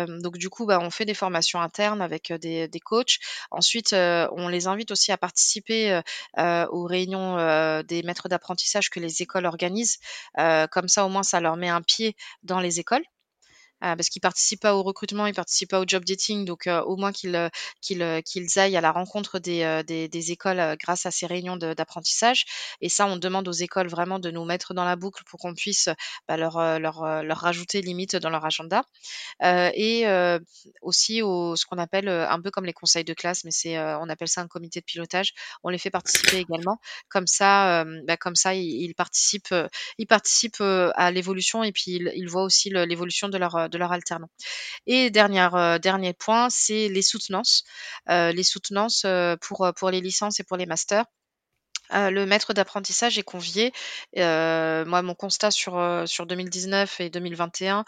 donc 0.06 0.38
du 0.38 0.48
coup, 0.48 0.66
bah, 0.66 0.78
on 0.80 0.90
fait 0.90 1.04
des 1.04 1.14
formations 1.14 1.60
internes 1.60 2.02
avec, 2.02 2.32
des 2.32 2.68
des 2.68 2.80
coachs. 2.80 3.18
Ensuite, 3.50 3.92
on 3.92 4.48
les 4.48 4.66
invite 4.66 4.90
aussi 4.90 5.12
à 5.12 5.18
participer, 5.18 6.00
aux 6.38 6.84
réunions, 6.84 7.82
des 7.82 8.02
maîtres 8.02 8.28
d'apprentissage 8.28 8.90
que 8.90 9.00
les 9.00 9.22
écoles 9.22 9.46
organisent. 9.46 9.98
comme 10.70 10.88
ça, 10.88 11.04
au 11.04 11.08
moins, 11.08 11.22
ça 11.22 11.40
leur 11.40 11.56
met 11.56 11.68
un 11.68 11.82
pied 11.82 12.16
dans 12.42 12.60
les 12.60 12.80
écoles. 12.80 13.04
Euh, 13.82 13.96
parce 13.96 14.08
qu'ils 14.08 14.22
participent 14.22 14.60
pas 14.60 14.74
au 14.74 14.82
recrutement, 14.82 15.26
ils 15.26 15.34
participent 15.34 15.70
pas 15.70 15.80
au 15.80 15.84
job 15.86 16.04
dating, 16.04 16.44
donc 16.44 16.66
euh, 16.66 16.82
au 16.82 16.96
moins 16.96 17.10
qu'ils 17.12 17.34
euh, 17.34 17.48
qu'ils 17.80 18.22
qu'ils 18.24 18.58
aillent 18.58 18.76
à 18.76 18.80
la 18.80 18.92
rencontre 18.92 19.38
des, 19.38 19.82
des, 19.84 20.32
écoles 20.32 20.76
grâce 20.78 21.04
à 21.06 21.10
ces 21.10 21.26
réunions 21.26 21.56
d'apprentissage. 21.56 22.44
Et 22.80 22.88
ça, 22.88 23.06
on 23.06 23.16
demande 23.16 23.48
aux 23.48 23.52
écoles 23.52 23.88
vraiment 23.88 24.18
de 24.18 24.30
nous 24.30 24.44
mettre 24.44 24.72
dans 24.72 24.84
la 24.84 24.94
boucle 24.94 25.24
pour 25.24 25.40
qu'on 25.40 25.54
puisse 25.54 25.88
bah, 26.28 26.36
leur, 26.36 26.78
leur, 26.78 27.22
leur 27.22 27.38
rajouter 27.38 27.82
limite 27.82 28.16
dans 28.16 28.30
leur 28.30 28.44
agenda. 28.44 28.84
et 29.42 30.04
aussi 30.80 31.22
au, 31.22 31.56
ce 31.56 31.66
qu'on 31.66 31.78
appelle 31.78 32.08
un 32.08 32.40
peu 32.40 32.50
comme 32.50 32.64
les 32.64 32.72
conseils 32.72 33.04
de 33.04 33.14
classe, 33.14 33.44
mais 33.44 33.50
c'est 33.50 33.78
on 33.78 34.08
appelle 34.08 34.28
ça 34.28 34.42
un 34.42 34.48
comité 34.48 34.80
de 34.80 34.84
pilotage. 34.84 35.32
On 35.64 35.68
les 35.70 35.78
fait 35.78 35.90
participer 35.90 36.38
également. 36.38 36.78
Comme 37.08 37.26
ça, 37.26 37.84
bah, 38.06 38.16
comme 38.16 38.36
ça, 38.36 38.54
ils, 38.54 38.94
participent, 38.94 39.54
ils 39.98 40.06
participent 40.06 40.62
à 40.62 41.10
l'évolution 41.10 41.64
et 41.64 41.72
puis 41.72 42.00
ils 42.14 42.28
voient 42.28 42.44
aussi 42.44 42.70
l'évolution 42.70 43.28
de 43.28 43.38
leur 43.38 43.68
de 43.72 43.78
leur 43.78 43.92
alternant. 43.92 44.28
Et 44.86 45.10
dernière, 45.10 45.54
euh, 45.56 45.78
dernier 45.78 46.12
point, 46.12 46.48
c'est 46.50 46.88
les 46.88 47.02
soutenances. 47.02 47.64
Euh, 48.10 48.32
les 48.32 48.44
soutenances 48.44 49.04
euh, 49.04 49.36
pour, 49.40 49.72
pour 49.76 49.90
les 49.90 50.00
licences 50.00 50.40
et 50.40 50.44
pour 50.44 50.56
les 50.56 50.66
masters. 50.66 51.06
Le 51.92 52.24
maître 52.24 52.52
d'apprentissage 52.52 53.18
est 53.18 53.22
convié. 53.22 53.72
moi, 54.16 55.02
mon 55.02 55.14
constat 55.14 55.50
sur, 55.50 56.02
sur 56.06 56.26
2019 56.26 57.00
et 57.00 57.10
2021, 57.10 57.84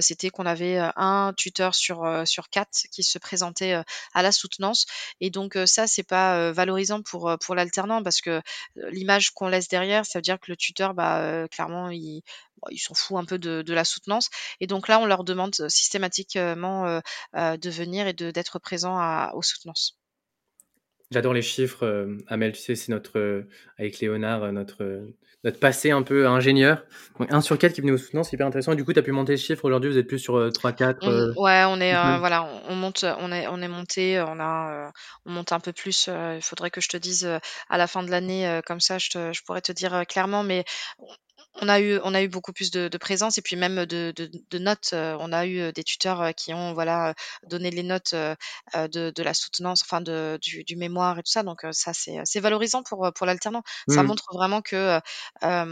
c'était 0.00 0.30
qu'on 0.30 0.46
avait 0.46 0.78
un 0.96 1.32
tuteur 1.36 1.74
sur, 1.74 2.22
sur 2.26 2.48
quatre 2.50 2.86
qui 2.92 3.02
se 3.02 3.18
présentait 3.18 3.74
à 4.14 4.22
la 4.22 4.32
soutenance. 4.32 4.86
Et 5.20 5.30
donc, 5.30 5.56
ça, 5.66 5.86
c'est 5.86 6.02
pas 6.02 6.52
valorisant 6.52 7.02
pour, 7.02 7.36
pour 7.40 7.54
l'alternant 7.54 8.02
parce 8.02 8.20
que 8.20 8.42
l'image 8.90 9.30
qu'on 9.30 9.48
laisse 9.48 9.68
derrière, 9.68 10.06
ça 10.06 10.18
veut 10.18 10.22
dire 10.22 10.38
que 10.38 10.50
le 10.50 10.56
tuteur, 10.56 10.94
bah, 10.94 11.46
clairement, 11.50 11.90
il, 11.90 12.22
s'en 12.78 12.94
foutent 12.94 13.18
un 13.18 13.24
peu 13.24 13.38
de, 13.38 13.62
de, 13.62 13.74
la 13.74 13.84
soutenance. 13.84 14.30
Et 14.60 14.66
donc 14.66 14.88
là, 14.88 14.98
on 15.00 15.06
leur 15.06 15.24
demande 15.24 15.54
systématiquement 15.68 16.86
euh, 16.86 17.00
euh, 17.36 17.56
de 17.56 17.70
venir 17.70 18.06
et 18.06 18.12
d'être 18.12 18.58
présent 18.58 19.30
aux 19.32 19.42
soutenances. 19.42 19.98
J'adore 21.10 21.32
les 21.32 21.42
chiffres. 21.42 21.84
Euh, 21.84 22.16
Amel, 22.26 22.52
tu 22.52 22.60
sais, 22.60 22.74
c'est 22.74 22.92
notre, 22.92 23.44
avec 23.78 23.98
Léonard, 24.00 24.52
notre, 24.52 25.06
notre 25.44 25.58
passé 25.58 25.90
un 25.90 26.02
peu 26.02 26.26
ingénieur. 26.28 26.84
Donc, 27.18 27.32
1 27.32 27.40
sur 27.40 27.56
4 27.56 27.72
qui 27.72 27.80
venait 27.80 27.92
aux 27.92 27.98
soutenances, 27.98 28.28
c'est 28.28 28.36
hyper 28.36 28.46
intéressant. 28.46 28.72
Et 28.72 28.76
du 28.76 28.84
coup, 28.84 28.92
tu 28.92 28.98
as 28.98 29.02
pu 29.02 29.12
monter 29.12 29.32
les 29.32 29.38
chiffres. 29.38 29.64
Aujourd'hui, 29.64 29.90
vous 29.90 29.98
êtes 29.98 30.06
plus 30.06 30.18
sur 30.18 30.52
3, 30.52 30.72
4. 30.72 31.34
ouais, 31.40 31.64
on 31.66 31.80
est, 31.80 31.94
voilà, 32.18 32.46
on, 32.68 32.74
monte, 32.74 33.04
on 33.20 33.32
est, 33.32 33.46
on 33.46 33.62
est 33.62 33.68
monté, 33.68 34.20
on 34.20 34.38
a, 34.38 34.92
on 35.24 35.30
monte 35.30 35.52
un 35.52 35.60
peu 35.60 35.72
plus. 35.72 36.08
Il 36.08 36.42
faudrait 36.42 36.70
que 36.70 36.80
je 36.80 36.88
te 36.88 36.96
dise 36.96 37.26
à 37.70 37.78
la 37.78 37.86
fin 37.86 38.02
de 38.02 38.10
l'année, 38.10 38.60
comme 38.66 38.80
ça, 38.80 38.98
je, 38.98 39.08
te, 39.08 39.32
je 39.32 39.42
pourrais 39.44 39.62
te 39.62 39.72
dire 39.72 40.04
clairement, 40.06 40.42
mais 40.42 40.64
on 41.60 41.68
a 41.68 41.80
eu 41.80 41.98
on 42.04 42.14
a 42.14 42.22
eu 42.22 42.28
beaucoup 42.28 42.52
plus 42.52 42.70
de 42.70 42.88
de 42.88 42.98
présence 42.98 43.38
et 43.38 43.42
puis 43.42 43.56
même 43.56 43.86
de 43.86 44.12
de 44.14 44.30
de 44.50 44.58
notes, 44.58 44.90
on 44.92 45.32
a 45.32 45.46
eu, 45.46 45.72
des 45.72 45.84
tuteurs, 45.84 46.34
qui 46.34 46.52
ont 46.54 46.74
voilà, 46.74 47.14
donné 47.46 47.70
les 47.70 47.82
notes, 47.82 48.14
de 48.14 49.22
la 49.22 49.34
soutenance, 49.34 49.82
enfin 49.82 50.00
de 50.00 50.38
du 50.40 50.64
du 50.64 50.76
mémoire 50.76 51.18
et 51.18 51.22
tout 51.22 51.30
ça 51.30 51.42
donc 51.42 51.60
ça 51.72 51.92
c'est, 51.92 52.18
c'est 52.24 52.40
valorisant 52.40 52.82
pour, 52.82 53.10
pour 53.14 53.26
l'alternant. 53.26 53.62
Ça 53.88 54.02
mmh. 54.02 54.06
montre 54.06 54.24
vraiment 54.32 54.62
que, 54.62 55.00
bah, 55.40 55.64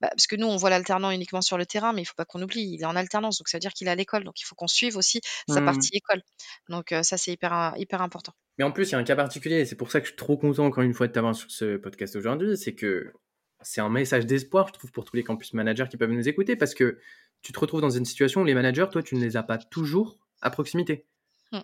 parce 0.00 0.26
que 0.26 0.36
nous 0.36 0.46
on 0.46 0.56
voit 0.56 0.70
l'alternant 0.70 1.10
uniquement 1.10 1.42
sur 1.42 1.58
le 1.58 1.66
terrain 1.66 1.92
mais 1.92 2.02
il 2.02 2.06
faut 2.06 2.14
pas 2.16 2.24
qu'on 2.24 2.42
oublie, 2.42 2.74
il 2.74 2.82
est 2.82 2.86
en 2.86 2.96
alternance 2.96 3.38
donc 3.38 3.48
ça 3.48 3.58
veut 3.58 3.60
dire 3.60 3.72
qu'il 3.72 3.88
est 3.88 3.90
à 3.90 3.94
l'école 3.94 4.24
donc 4.24 4.40
il 4.40 4.44
faut 4.44 4.54
qu'on 4.54 4.68
suive 4.68 4.96
aussi 4.96 5.20
sa 5.48 5.60
mmh. 5.60 5.64
partie 5.64 5.90
école. 5.92 6.22
Donc 6.68 6.94
ça 7.02 7.16
c'est 7.16 7.32
hyper 7.32 7.74
hyper 7.76 8.02
important. 8.02 8.32
Mais 8.58 8.64
en 8.64 8.72
plus, 8.72 8.88
il 8.88 8.92
y 8.92 8.94
a 8.94 8.98
un 8.98 9.04
cas 9.04 9.16
particulier 9.16 9.60
et 9.60 9.64
c'est 9.66 9.76
pour 9.76 9.90
ça 9.90 10.00
que 10.00 10.06
je 10.06 10.12
suis 10.12 10.16
trop 10.16 10.36
content 10.36 10.64
encore 10.64 10.82
une 10.82 10.94
fois 10.94 11.08
de 11.08 11.12
t'avoir 11.12 11.34
sur 11.34 11.50
ce 11.50 11.76
podcast 11.76 12.16
aujourd'hui, 12.16 12.56
c'est 12.56 12.74
que 12.74 13.12
c'est 13.62 13.80
un 13.80 13.88
message 13.88 14.26
d'espoir, 14.26 14.68
je 14.68 14.72
trouve, 14.72 14.92
pour 14.92 15.04
tous 15.04 15.16
les 15.16 15.22
campus 15.22 15.52
managers 15.54 15.86
qui 15.90 15.96
peuvent 15.96 16.10
nous 16.10 16.28
écouter, 16.28 16.56
parce 16.56 16.74
que 16.74 16.98
tu 17.42 17.52
te 17.52 17.58
retrouves 17.58 17.80
dans 17.80 17.90
une 17.90 18.04
situation 18.04 18.42
où 18.42 18.44
les 18.44 18.54
managers, 18.54 18.86
toi, 18.90 19.02
tu 19.02 19.14
ne 19.14 19.20
les 19.20 19.36
as 19.36 19.42
pas 19.42 19.58
toujours 19.58 20.18
à 20.42 20.50
proximité. 20.50 21.06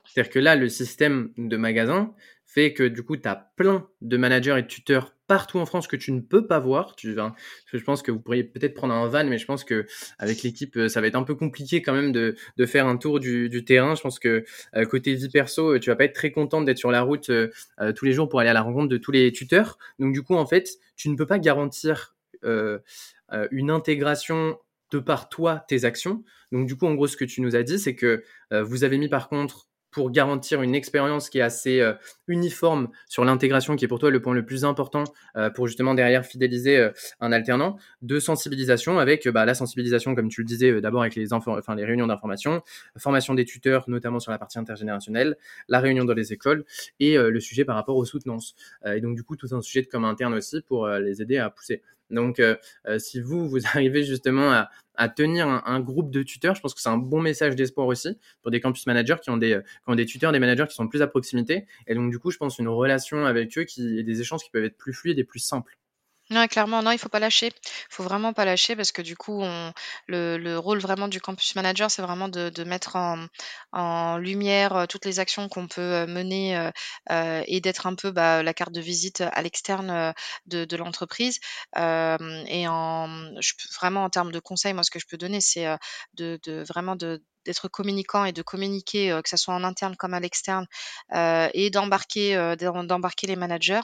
C'est-à-dire 0.05 0.33
que 0.33 0.39
là, 0.39 0.57
le 0.57 0.69
système 0.69 1.33
de 1.37 1.57
magasin 1.57 2.15
fait 2.47 2.73
que 2.73 2.85
du 2.85 3.03
coup, 3.03 3.17
tu 3.17 3.29
as 3.29 3.37
plein 3.57 3.89
de 4.01 4.17
managers 4.17 4.57
et 4.59 4.63
de 4.63 4.67
tuteurs 4.67 5.15
partout 5.33 5.59
en 5.59 5.65
France 5.65 5.87
que 5.87 5.97
tu 5.97 6.13
ne 6.13 6.21
peux 6.21 6.47
pas 6.47 6.59
voir. 6.59 6.95
Je 7.01 7.79
pense 7.79 8.03
que 8.03 8.11
vous 8.11 8.21
pourriez 8.21 8.45
peut-être 8.45 8.75
prendre 8.75 8.93
un 8.93 9.09
van, 9.09 9.25
mais 9.25 9.39
je 9.39 9.47
pense 9.47 9.65
que 9.65 9.87
avec 10.19 10.43
l'équipe, 10.43 10.77
euh, 10.77 10.89
ça 10.91 11.01
va 11.01 11.07
être 11.07 11.15
un 11.15 11.23
peu 11.23 11.35
compliqué 11.35 11.81
quand 11.81 11.95
même 11.95 12.13
de, 12.13 12.37
faire 12.67 12.87
un 12.87 12.99
tour 12.99 13.19
du, 13.19 13.65
terrain. 13.65 13.95
Je 13.95 14.03
pense 14.03 14.19
que 14.19 14.45
euh, 14.77 14.85
côté 14.85 15.15
vie 15.15 15.31
perso, 15.31 15.79
tu 15.79 15.89
vas 15.89 15.97
pas 15.97 16.05
être 16.05 16.13
très 16.13 16.33
contente 16.33 16.67
d'être 16.67 16.77
sur 16.77 16.91
la 16.91 17.01
route 17.01 17.31
euh, 17.31 17.49
tous 17.97 18.05
les 18.05 18.13
jours 18.13 18.29
pour 18.29 18.41
aller 18.41 18.51
à 18.51 18.53
la 18.53 18.61
rencontre 18.61 18.91
de 18.91 18.99
tous 18.99 19.11
les 19.11 19.33
tuteurs. 19.33 19.79
Donc 19.99 20.13
du 20.13 20.23
coup, 20.23 20.35
en 20.35 20.45
fait, 20.45 20.69
tu 20.97 21.09
ne 21.09 21.17
peux 21.17 21.27
pas 21.27 21.39
garantir 21.39 22.15
une 22.43 23.71
intégration 23.71 24.59
de 24.91 24.99
par 24.99 25.31
toi 25.31 25.65
tes 25.67 25.87
actions. 25.87 26.25
Donc 26.51 26.67
du 26.67 26.77
coup, 26.77 26.85
en 26.85 26.95
gros, 26.95 27.07
ce 27.07 27.17
que 27.17 27.25
tu 27.25 27.41
nous 27.41 27.57
as 27.57 27.63
dit, 27.63 27.79
c'est 27.79 27.95
que 27.95 28.23
vous 28.51 28.85
avez 28.85 28.99
mis 28.99 29.09
par 29.09 29.31
contre 29.31 29.67
pour 29.93 30.11
garantir 30.11 30.63
une 30.63 30.75
expérience 30.75 31.29
qui 31.29 31.39
est 31.39 31.43
assez 31.43 31.81
euh, 31.81 31.93
uniforme 32.27 32.89
sur 33.09 33.25
l'intégration, 33.25 33.77
qui 33.77 33.85
est 33.85 33.89
pour 33.89 33.99
toi 33.99 34.11
le 34.11 34.21
point 34.21 34.35
le 34.35 34.45
plus 34.45 34.65
important 34.65 35.05
euh, 35.37 35.51
pour 35.51 35.69
justement 35.69 35.95
derrière 35.95 36.25
fidéliser 36.25 36.79
euh, 36.79 36.91
un 37.21 37.31
alternant, 37.31 37.77
de 38.01 38.19
sensibilisation 38.19 38.99
avec 38.99 39.29
bah, 39.29 39.45
la 39.45 39.55
sensibilisation, 39.55 40.15
comme 40.15 40.29
tu 40.29 40.41
le 40.41 40.47
disais, 40.47 40.81
d'abord 40.81 41.03
avec 41.03 41.15
les, 41.15 41.33
enfin, 41.33 41.75
les 41.77 41.85
réunions 41.85 42.07
d'information, 42.07 42.63
formation 42.97 43.35
des 43.35 43.45
tuteurs, 43.45 43.85
notamment 43.89 44.19
sur 44.19 44.33
la 44.33 44.39
partie 44.39 44.59
intergénérationnelle, 44.59 45.37
la 45.69 45.79
réunion 45.81 46.05
dans 46.05 46.15
les 46.15 46.33
écoles 46.33 46.65
et 46.99 47.17
le 47.17 47.41
sujet 47.41 47.65
par 47.65 47.77
rapport 47.77 47.97
aux 47.97 48.05
soutenances. 48.05 48.55
et 48.87 49.01
donc 49.01 49.15
du 49.15 49.23
coup, 49.23 49.37
tout 49.37 49.55
un 49.55 49.61
sujet 49.61 49.83
de 49.83 49.87
comme 49.87 50.05
interne 50.05 50.35
aussi 50.35 50.63
pour 50.63 50.89
les 50.89 51.21
aider 51.21 51.37
à 51.37 51.51
pousser. 51.51 51.83
Donc, 52.13 52.39
euh, 52.39 52.57
euh, 52.87 52.99
si 52.99 53.21
vous, 53.21 53.49
vous 53.49 53.59
arrivez 53.75 54.05
justement 54.05 54.53
à, 54.95 55.09
tenir 55.09 55.49
un, 55.49 55.81
groupe 55.81 56.13
de 56.13 56.23
tuteurs, 56.23 56.55
je 56.55 56.61
pense 56.61 56.75
que 56.75 56.81
c'est 56.81 56.89
un 56.89 56.99
bon 56.99 57.21
message 57.21 57.57
d'espoir 57.57 57.89
aussi 57.89 58.19
pour 58.43 58.53
des 58.53 58.61
campus 58.61 58.87
managers 58.87 59.17
qui 59.21 59.31
ont 59.31 59.37
des, 59.37 59.59
qui 59.65 59.91
ont 59.91 59.97
des 59.97 60.07
tuteurs, 60.07 60.31
des 60.31 60.39
managers 60.39 60.67
qui 60.69 60.75
sont 60.75 60.87
plus 60.87 61.03
à 61.03 61.09
proximité. 61.09 61.67
Et 61.89 61.95
donc, 61.95 62.11
du 62.11 62.21
coup, 62.21 62.31
je 62.31 62.37
pense 62.37 62.59
une 62.59 62.69
relation 62.69 63.25
avec 63.27 63.57
eux 63.59 63.65
qui, 63.65 63.99
et 63.99 64.05
des 64.05 64.21
échanges 64.21 64.45
qui 64.45 64.51
peuvent 64.51 64.65
être 64.65 64.77
plus 64.77 64.93
fluides 64.93 65.19
et 65.19 65.25
plus 65.25 65.41
simples. 65.41 65.77
Non, 66.31 66.47
clairement, 66.49 66.83
non, 66.83 66.93
il 66.93 66.99
faut 66.99 67.09
pas 67.11 67.19
lâcher. 67.19 67.49
Il 67.49 67.95
faut 67.95 68.03
vraiment 68.05 68.33
pas 68.33 68.45
lâcher 68.47 68.75
parce 68.75 68.91
que 68.93 69.03
du 69.03 69.17
coup, 69.17 69.43
on, 69.43 69.73
le, 70.07 70.39
le 70.39 70.59
rôle 70.59 70.79
vraiment 70.79 71.09
du 71.09 71.21
campus 71.21 71.55
manager, 71.57 71.91
c'est 71.91 72.01
vraiment 72.01 72.29
de, 72.29 72.65
mettre 72.65 72.97
en, 72.97 74.17
lumière 74.19 74.75
euh, 74.77 74.87
toutes 74.87 75.05
les 75.05 75.19
actions 75.21 75.49
qu'on 75.49 75.69
peut 75.69 75.81
euh, 75.81 76.07
mener 76.07 76.71
euh, 77.11 77.43
et 77.47 77.61
d'être 77.61 77.87
un 77.87 77.95
peu 77.95 78.11
bah, 78.13 78.43
la 78.43 78.55
carte 78.55 78.73
de 78.73 78.81
visite 78.81 79.21
à 79.21 79.43
l'externe 79.43 80.15
de, 80.47 80.77
l'entreprise. 80.77 81.39
et 81.77 82.67
en, 82.69 83.31
vraiment 83.81 84.05
en 84.05 84.11
termes 84.11 84.33
de 84.33 84.41
conseils, 84.41 84.75
moi, 84.75 84.85
ce 84.85 84.91
que 84.91 84.99
je 84.99 85.07
peux 85.07 85.19
donner, 85.19 85.41
c'est 85.41 85.67
de, 86.15 86.39
de 86.45 86.63
vraiment 86.67 86.97
de 86.97 87.23
d'être 87.45 87.69
communicant 87.69 88.25
et 88.25 88.33
de 88.33 88.43
communiquer, 88.43 89.19
que 89.23 89.29
ce 89.29 89.37
soit 89.37 89.55
en 89.55 89.65
interne 89.65 89.97
comme 89.97 90.15
à 90.15 90.21
l'externe, 90.21 90.67
et 91.13 91.71
d'embarquer, 91.71 92.57
d'embarquer 92.59 93.27
les 93.27 93.37
managers. 93.37 93.81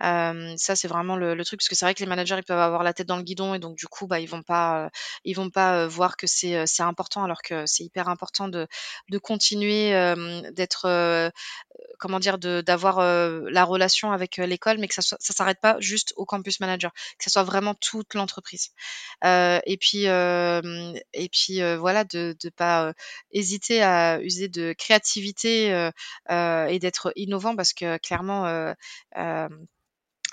ça, 0.00 0.76
c'est 0.76 0.88
vraiment 0.88 1.16
le 1.16 1.44
truc 1.44 1.60
parce 1.60 1.68
que 1.68 1.74
c'est 1.74 1.84
vrai 1.84 1.94
que 1.94 2.00
les 2.00 2.06
managers, 2.06 2.36
ils 2.38 2.44
peuvent 2.44 2.58
avoir 2.58 2.82
la 2.82 2.92
tête 2.92 3.06
dans 3.06 3.16
le 3.16 3.22
guidon 3.22 3.54
et 3.54 3.58
donc 3.58 3.76
du 3.76 3.86
coup, 3.86 4.06
bah, 4.06 4.20
ils 4.20 4.28
vont 4.28 4.42
pas, 4.42 4.90
ils 5.24 5.34
vont 5.34 5.50
pas, 5.50 5.86
voir 5.86 6.16
que 6.16 6.26
c'est, 6.26 6.64
important 6.80 7.24
alors 7.24 7.42
que 7.42 7.66
c'est 7.66 7.84
hyper 7.84 8.08
important 8.08 8.48
de 8.48 8.66
de 9.10 9.18
continuer, 9.18 9.90
d'être, 10.52 11.30
comment 11.98 12.18
dire? 12.20 12.38
D'avoir, 12.38 13.00
la 13.00 13.64
relation 13.64 14.12
avec, 14.12 14.36
l'école, 14.38 14.78
mais 14.78 14.88
que 14.88 14.94
ça 14.94 15.02
ça 15.02 15.34
s'arrête 15.34 15.60
pas 15.60 15.76
juste 15.80 16.12
au 16.16 16.24
campus 16.24 16.60
manager, 16.60 16.92
que 17.18 17.24
ça 17.24 17.30
soit 17.30 17.42
vraiment 17.42 17.74
toute 17.74 18.14
l'entreprise. 18.14 18.70
et 19.24 19.76
puis, 19.80 20.04
et 20.06 21.28
puis, 21.32 21.60
voilà, 21.76 22.04
de 22.04 22.36
de 22.42 22.50
pas, 22.50 22.89
hésiter 23.30 23.82
à 23.82 24.20
user 24.22 24.48
de 24.48 24.72
créativité, 24.72 25.90
et 26.30 26.78
d'être 26.78 27.12
innovant 27.16 27.56
parce 27.56 27.72
que 27.72 27.98
clairement, 27.98 28.74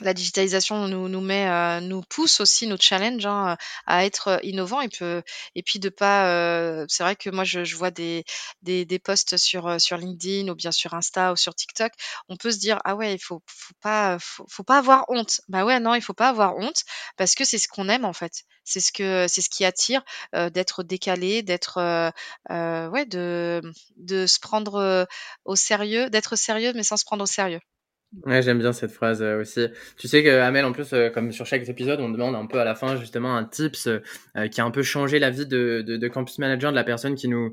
la 0.02 0.14
digitalisation 0.14 0.88
nous, 0.88 1.22
met, 1.22 1.48
euh, 1.48 1.80
nous 1.82 2.02
pousse 2.02 2.39
aussi, 2.39 2.68
nous 2.68 2.78
challenge 2.80 3.26
hein, 3.26 3.58
à 3.86 4.06
être 4.06 4.39
innovant 4.43 4.82
et, 4.82 4.89
peut, 4.89 5.24
et 5.56 5.64
puis 5.64 5.80
de 5.80 5.89
pas. 5.89 6.28
Euh, 6.28 6.86
c'est 6.88 7.04
vrai 7.04 7.16
que 7.16 7.30
moi 7.30 7.43
je, 7.43 7.76
vois 7.76 7.91
des, 7.91 8.24
posts 9.04 9.38
sur 9.38 9.68
euh, 9.68 9.80
sur 9.80 9.98
LinkedIn 9.98 10.50
ou 10.50 10.56
bien 10.56 10.72
sur 10.72 10.93
Insta 10.93 11.34
ou 11.34 11.36
sur 11.36 11.56
TikTok. 11.56 11.91
On 12.30 12.38
peut 12.38 12.52
se 12.52 12.60
dire 12.60 12.80
ah 12.86 12.95
ouais 12.95 13.16
il 13.16 13.20
faut 13.20 13.41
faut 13.48 13.74
pas 13.82 14.18
faut, 14.20 14.45
faut, 14.50 14.64
pas 14.64 14.78
avoir 14.78 15.06
honte. 15.10 15.41
Bah 15.48 15.66
ouais 15.66 15.80
non 15.80 15.95
il 15.95 16.02
faut 16.02 16.14
pas 16.14 16.30
avoir 16.30 16.56
honte 16.58 16.84
parce 17.18 17.36
que 17.36 17.43
c'est 17.43 17.58
ce 17.58 17.68
qu'on 17.68 17.89
aime 17.89 18.06
en 18.06 18.14
fait. 18.14 18.43
C'est 18.64 18.80
ce 18.80 18.91
que 18.91 19.26
c'est 19.28 19.41
ce 19.41 19.50
qui 19.50 19.66
attire 19.66 20.04
d'être 20.34 20.84
décalé, 20.84 21.41
d'être 21.41 22.12
ouais 22.50 23.06
de 23.06 23.62
de 23.98 24.28
se 24.28 24.39
prendre 24.39 25.08
au 25.45 25.56
sérieux, 25.56 26.10
d'être 26.10 26.36
sérieux 26.36 26.74
mais 26.76 26.84
sans 26.84 26.98
se 26.98 27.06
prendre 27.06 27.24
au 27.24 27.28
sérieux. 27.28 27.62
Ouais, 28.26 28.41
j'aime 28.41 28.60
bien 28.60 28.72
cette 28.72 28.91
phrase 28.91 29.22
euh, 29.22 29.41
aussi. 29.41 29.68
Tu 29.97 30.08
sais 30.08 30.24
que 30.24 30.30
Amel, 30.39 30.64
en 30.64 30.72
plus, 30.72 30.93
euh, 30.93 31.10
comme 31.10 31.34
sur 31.34 31.45
chaque 31.45 31.68
épisode, 31.68 31.99
on 31.99 32.10
demande 32.10 32.36
un 32.36 32.45
peu 32.45 32.58
à 32.58 32.64
la 32.64 32.74
fin 32.74 32.95
justement 32.95 33.36
un 33.36 33.43
tips 33.43 33.88
euh, 33.88 34.47
qui 34.47 34.62
a 34.62 34.66
un 34.66 34.72
peu 34.72 34.82
changé 34.82 35.20
la 35.20 35.30
vie 35.30 35.45
de, 35.45 35.84
de, 35.86 35.97
de, 35.97 36.08
campus 36.08 36.39
manager 36.39 36.72
de 36.72 36.76
la 36.78 36.86
personne 36.86 37.16
qui 37.16 37.28
nous 37.28 37.51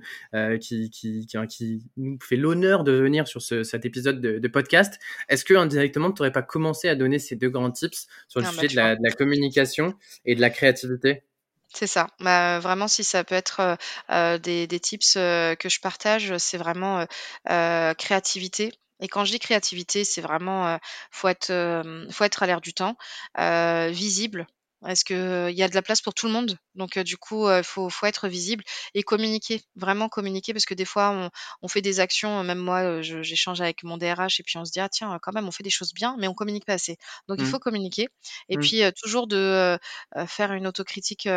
qui, 0.61 0.91
qui, 0.91 1.27
qui, 1.27 1.47
qui, 1.49 1.83
nous 1.97 2.19
fait 2.23 2.37
l'honneur 2.37 2.85
de 2.85 2.93
venir 2.93 3.27
sur 3.27 3.43
ce, 3.43 3.65
cet 3.65 3.85
épisode 3.85 4.21
de, 4.21 4.39
de 4.39 4.49
podcast. 4.49 5.01
Est-ce 5.29 5.45
que 5.45 5.55
indirectement, 5.55 6.13
tu 6.13 6.23
n'aurais 6.23 6.33
pas 6.33 6.43
commencé 6.43 6.89
à 6.89 6.95
donner 6.95 7.19
ces 7.19 7.35
deux 7.35 7.51
grands 7.51 7.73
tips 7.73 8.07
sur 8.29 8.41
le 8.41 8.47
ah, 8.47 8.53
sujet 8.53 8.69
bah, 8.69 8.69
de, 8.69 8.77
la, 8.77 8.97
de 8.97 9.01
la 9.03 9.11
communication 9.11 9.95
et 10.25 10.37
de 10.37 10.41
la 10.41 10.51
créativité? 10.51 11.25
C'est 11.75 11.89
ça. 11.89 12.07
Bah, 12.21 12.61
vraiment, 12.61 12.87
si 12.87 13.03
ça 13.03 13.25
peut 13.25 13.35
être 13.35 13.77
euh, 14.11 14.39
des, 14.39 14.69
des, 14.69 14.79
tips 14.79 15.15
que 15.15 15.69
je 15.69 15.81
partage, 15.81 16.37
c'est 16.39 16.59
vraiment 16.59 17.05
euh, 17.51 17.95
créativité. 17.95 18.73
Et 19.05 19.09
quand 19.09 19.25
je 19.27 19.33
dis 19.33 19.39
créativité, 19.39 20.03
c'est 20.05 20.23
vraiment, 20.23 20.79
faut 21.11 21.29
être, 21.29 21.53
faut 22.11 22.25
être 22.25 22.43
à 22.43 22.47
l'air 22.47 22.61
du 22.63 22.73
temps, 22.73 22.97
visible. 23.37 24.47
Est-ce 24.87 25.05
qu'il 25.05 25.57
y 25.57 25.63
a 25.63 25.69
de 25.69 25.75
la 25.75 25.83
place 25.83 26.01
pour 26.01 26.15
tout 26.15 26.27
le 26.27 26.33
monde? 26.33 26.59
Donc 26.75 26.99
du 26.99 27.17
coup, 27.17 27.49
il 27.51 27.65
faut 27.65 27.89
faut 27.91 28.07
être 28.07 28.29
visible 28.29 28.65
et 28.95 29.03
communiquer, 29.03 29.63
vraiment 29.77 30.09
communiquer 30.09 30.53
parce 30.53 30.67
que 30.67 30.75
des 30.75 30.85
fois 30.85 31.11
on 31.11 31.31
on 31.63 31.69
fait 31.69 31.83
des 31.83 32.01
actions, 32.01 32.43
même 32.45 32.59
moi, 32.59 33.03
j'échange 33.03 33.61
avec 33.61 33.83
mon 33.85 33.97
DRH 33.97 34.41
et 34.41 34.43
puis 34.43 34.59
on 34.59 34.65
se 34.65 34.73
dit: 34.73 34.81
«Ah 34.81 34.89
tiens, 34.89 35.19
quand 35.23 35.33
même 35.33 35.47
on 35.47 35.53
fait 35.53 35.63
des 35.63 35.71
choses 35.71 35.93
bien, 35.95 36.17
mais 36.19 36.29
on 36.29 36.35
communique 36.35 36.65
pas 36.65 36.75
assez». 36.75 36.97
Donc 37.29 37.39
il 37.41 37.45
mmh. 37.45 37.51
faut 37.51 37.59
communiquer 37.59 38.09
et 38.49 38.57
mmh. 38.57 38.61
puis 38.61 38.83
toujours 39.03 39.27
de, 39.27 39.79
faire 40.27 40.53
une 40.53 40.67
autocritique, 40.67 41.29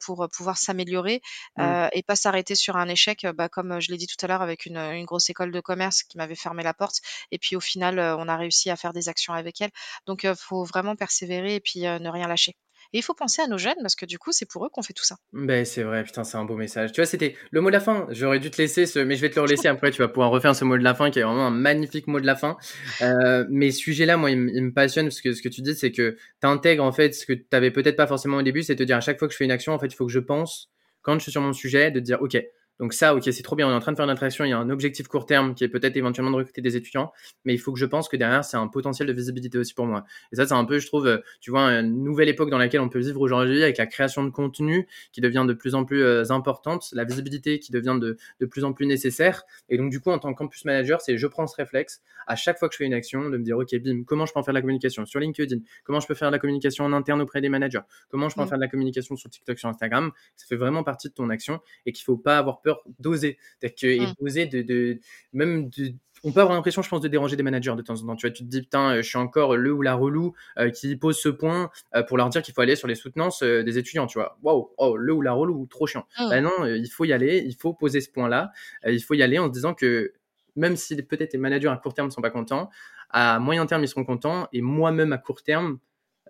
pour, 0.00 0.28
pouvoir 0.36 0.56
s'améliorer, 0.58 1.20
mmh. 1.56 1.88
et 1.92 2.02
pas 2.02 2.16
s'arrêter 2.16 2.54
sur 2.54 2.76
un 2.76 2.88
échec, 2.88 3.26
bah, 3.34 3.48
comme, 3.48 3.80
je 3.80 3.90
l'ai 3.90 3.96
dit 3.98 4.06
tout 4.06 4.16
à 4.24 4.28
l'heure 4.28 4.42
avec 4.42 4.66
une, 4.66 4.78
une 4.78 5.04
grosse 5.04 5.30
école 5.30 5.52
de 5.52 5.60
commerce 5.60 6.02
qui 6.02 6.16
m'avait 6.18 6.34
fermé 6.34 6.62
la 6.62 6.74
porte 6.74 7.00
et 7.30 7.38
puis 7.38 7.56
au 7.56 7.60
final, 7.60 7.98
on 7.98 8.28
a 8.28 8.36
réussi 8.36 8.70
à 8.70 8.76
faire 8.76 8.92
des 8.92 9.08
actions 9.08 9.34
avec 9.34 9.60
elle. 9.60 9.70
Donc 10.06 10.24
il 10.24 10.34
faut 10.36 10.64
vraiment 10.64 10.96
persévérer 10.96 11.56
et 11.56 11.60
puis, 11.60 11.80
ne 11.80 12.08
rien 12.08 12.28
lâcher. 12.28 12.56
Et 12.92 12.98
il 12.98 13.02
faut 13.02 13.14
penser 13.14 13.42
à 13.42 13.46
nos 13.46 13.58
jeunes 13.58 13.76
parce 13.82 13.96
que 13.96 14.06
du 14.06 14.18
coup, 14.18 14.32
c'est 14.32 14.46
pour 14.46 14.64
eux 14.64 14.68
qu'on 14.70 14.82
fait 14.82 14.92
tout 14.92 15.04
ça. 15.04 15.16
Ben, 15.32 15.64
c'est 15.64 15.82
vrai, 15.82 16.04
putain, 16.04 16.24
c'est 16.24 16.36
un 16.36 16.44
beau 16.44 16.56
message. 16.56 16.92
Tu 16.92 17.00
vois, 17.00 17.06
c'était 17.06 17.36
le 17.50 17.60
mot 17.60 17.68
de 17.68 17.72
la 17.72 17.80
fin. 17.80 18.06
J'aurais 18.10 18.38
dû 18.38 18.50
te 18.50 18.60
laisser 18.60 18.86
ce, 18.86 18.98
mais 18.98 19.16
je 19.16 19.20
vais 19.20 19.30
te 19.30 19.36
le 19.36 19.42
relaisser 19.42 19.68
après. 19.68 19.90
Tu 19.90 20.02
vas 20.02 20.08
pouvoir 20.08 20.30
refaire 20.30 20.54
ce 20.54 20.64
mot 20.64 20.76
de 20.76 20.82
la 20.84 20.94
fin 20.94 21.10
qui 21.10 21.18
est 21.18 21.22
vraiment 21.22 21.46
un 21.46 21.50
magnifique 21.50 22.06
mot 22.06 22.20
de 22.20 22.26
la 22.26 22.36
fin. 22.36 22.56
Euh, 23.02 23.44
mais 23.50 23.70
ce 23.70 23.78
sujet-là, 23.78 24.16
moi, 24.16 24.30
il, 24.30 24.38
me 24.38 24.72
passionne 24.72 25.06
parce 25.06 25.20
que 25.20 25.32
ce 25.32 25.42
que 25.42 25.48
tu 25.48 25.62
dis, 25.62 25.74
c'est 25.74 25.92
que 25.92 26.16
tu 26.40 26.46
en 26.80 26.92
fait 26.92 27.14
ce 27.14 27.26
que 27.26 27.32
tu 27.32 27.46
avais 27.52 27.70
peut-être 27.70 27.96
pas 27.96 28.06
forcément 28.06 28.38
au 28.38 28.42
début, 28.42 28.62
c'est 28.62 28.76
te 28.76 28.82
dire 28.82 28.96
à 28.96 29.00
chaque 29.00 29.18
fois 29.18 29.28
que 29.28 29.32
je 29.32 29.38
fais 29.38 29.44
une 29.44 29.50
action, 29.50 29.72
en 29.72 29.78
fait, 29.78 29.86
il 29.86 29.94
faut 29.94 30.06
que 30.06 30.12
je 30.12 30.18
pense 30.18 30.70
quand 31.06 31.14
je 31.14 31.20
suis 31.20 31.32
sur 31.32 31.40
mon 31.40 31.52
sujet, 31.52 31.92
de 31.92 32.00
dire, 32.00 32.20
ok, 32.20 32.36
donc 32.78 32.92
ça, 32.92 33.14
ok, 33.14 33.22
c'est 33.24 33.42
trop 33.42 33.56
bien, 33.56 33.66
on 33.66 33.70
est 33.70 33.74
en 33.74 33.80
train 33.80 33.92
de 33.92 33.96
faire 33.96 34.06
notre 34.06 34.22
action, 34.22 34.44
il 34.44 34.50
y 34.50 34.52
a 34.52 34.58
un 34.58 34.68
objectif 34.70 35.08
court 35.08 35.26
terme 35.26 35.54
qui 35.54 35.64
est 35.64 35.68
peut-être 35.68 35.96
éventuellement 35.96 36.30
de 36.30 36.36
recruter 36.36 36.60
des 36.60 36.76
étudiants, 36.76 37.12
mais 37.44 37.54
il 37.54 37.58
faut 37.58 37.72
que 37.72 37.78
je 37.78 37.86
pense 37.86 38.08
que 38.08 38.16
derrière, 38.16 38.44
c'est 38.44 38.56
un 38.56 38.68
potentiel 38.68 39.08
de 39.08 39.12
visibilité 39.12 39.58
aussi 39.58 39.74
pour 39.74 39.86
moi. 39.86 40.04
Et 40.32 40.36
ça, 40.36 40.46
c'est 40.46 40.54
un 40.54 40.64
peu, 40.64 40.78
je 40.78 40.86
trouve, 40.86 41.06
euh, 41.06 41.18
tu 41.40 41.50
vois, 41.50 41.62
une 41.70 42.04
nouvelle 42.04 42.28
époque 42.28 42.50
dans 42.50 42.58
laquelle 42.58 42.80
on 42.80 42.88
peut 42.88 42.98
vivre 42.98 43.20
aujourd'hui 43.20 43.62
avec 43.62 43.78
la 43.78 43.86
création 43.86 44.24
de 44.24 44.30
contenu 44.30 44.86
qui 45.12 45.20
devient 45.20 45.44
de 45.46 45.54
plus 45.54 45.74
en 45.74 45.84
plus 45.84 46.02
euh, 46.02 46.30
importante, 46.30 46.88
la 46.92 47.04
visibilité 47.04 47.58
qui 47.58 47.72
devient 47.72 47.96
de, 48.00 48.16
de 48.40 48.46
plus 48.46 48.64
en 48.64 48.72
plus 48.72 48.86
nécessaire. 48.86 49.44
Et 49.68 49.78
donc, 49.78 49.90
du 49.90 50.00
coup, 50.00 50.10
en 50.10 50.18
tant 50.18 50.32
que 50.32 50.38
campus 50.38 50.64
manager, 50.64 51.00
c'est 51.00 51.16
je 51.16 51.26
prends 51.26 51.46
ce 51.46 51.56
réflexe 51.56 52.02
à 52.26 52.36
chaque 52.36 52.58
fois 52.58 52.68
que 52.68 52.74
je 52.74 52.78
fais 52.78 52.84
une 52.84 52.94
action 52.94 53.30
de 53.30 53.38
me 53.38 53.42
dire, 53.44 53.56
ok, 53.56 53.74
bim, 53.76 54.02
comment 54.04 54.26
je 54.26 54.32
peux 54.32 54.40
en 54.40 54.42
faire 54.42 54.52
de 54.52 54.58
la 54.58 54.62
communication 54.62 55.06
sur 55.06 55.20
LinkedIn, 55.20 55.58
comment 55.84 56.00
je 56.00 56.06
peux 56.06 56.14
faire 56.14 56.28
de 56.28 56.34
la 56.34 56.38
communication 56.38 56.84
en 56.84 56.92
interne 56.92 57.20
auprès 57.22 57.40
des 57.40 57.48
managers, 57.48 57.80
comment 58.10 58.28
je 58.28 58.34
peux 58.34 58.40
en 58.40 58.44
mm. 58.44 58.48
faire 58.48 58.58
de 58.58 58.62
la 58.62 58.68
communication 58.68 59.16
sur 59.16 59.30
TikTok, 59.30 59.58
sur 59.58 59.68
Instagram? 59.68 60.10
Ça 60.36 60.46
fait 60.46 60.56
vraiment 60.56 60.82
partie 60.82 61.08
de 61.08 61.14
ton 61.14 61.30
action 61.30 61.60
et 61.86 61.92
qu'il 61.92 62.04
faut 62.04 62.16
pas 62.16 62.38
avoir 62.38 62.60
peur 62.66 62.82
d'oser 62.98 63.38
que, 63.62 63.86
et 63.86 64.00
mmh. 64.00 64.48
de, 64.48 64.62
de, 64.62 65.00
même 65.32 65.70
de, 65.70 65.94
on 66.24 66.32
peut 66.32 66.40
avoir 66.40 66.56
l'impression, 66.56 66.82
je 66.82 66.88
pense, 66.88 67.00
de 67.00 67.06
déranger 67.06 67.36
des 67.36 67.44
managers 67.44 67.74
de 67.76 67.82
temps 67.82 67.94
en 67.94 68.06
temps. 68.06 68.16
Tu 68.16 68.26
vois, 68.26 68.34
tu 68.34 68.42
te 68.42 68.48
dis, 68.48 68.62
putain, 68.62 68.96
euh, 68.96 69.02
je 69.02 69.08
suis 69.08 69.18
encore 69.18 69.56
le 69.56 69.72
ou 69.72 69.82
la 69.82 69.94
relou 69.94 70.34
euh, 70.58 70.70
qui 70.70 70.96
pose 70.96 71.18
ce 71.18 71.28
point 71.28 71.70
euh, 71.94 72.02
pour 72.02 72.16
leur 72.16 72.28
dire 72.30 72.42
qu'il 72.42 72.52
faut 72.52 72.62
aller 72.62 72.74
sur 72.74 72.88
les 72.88 72.96
soutenances 72.96 73.42
des 73.42 73.78
étudiants, 73.78 74.06
tu 74.06 74.18
vois. 74.18 74.36
Waouh, 74.42 74.70
oh, 74.78 74.96
le 74.96 75.12
ou 75.12 75.22
la 75.22 75.32
relou, 75.32 75.66
trop 75.66 75.86
chiant. 75.86 76.06
Mmh. 76.18 76.28
Ben 76.30 76.40
non, 76.42 76.66
il 76.66 76.88
faut 76.88 77.04
y 77.04 77.12
aller, 77.12 77.44
il 77.46 77.54
faut 77.54 77.72
poser 77.72 78.00
ce 78.00 78.10
point-là. 78.10 78.50
il 78.86 79.02
faut 79.02 79.14
y 79.14 79.22
aller 79.22 79.38
en 79.38 79.46
se 79.46 79.52
disant 79.52 79.74
que 79.74 80.12
même 80.56 80.76
si 80.76 81.00
peut-être 81.02 81.32
les 81.34 81.38
managers 81.38 81.68
à 81.68 81.76
court 81.76 81.94
terme 81.94 82.08
ne 82.08 82.12
sont 82.12 82.22
pas 82.22 82.30
contents, 82.30 82.70
à 83.10 83.38
moyen 83.38 83.66
terme, 83.66 83.84
ils 83.84 83.88
seront 83.88 84.04
contents. 84.04 84.48
Et 84.52 84.62
moi-même, 84.62 85.12
à 85.12 85.18
court 85.18 85.42
terme, 85.42 85.78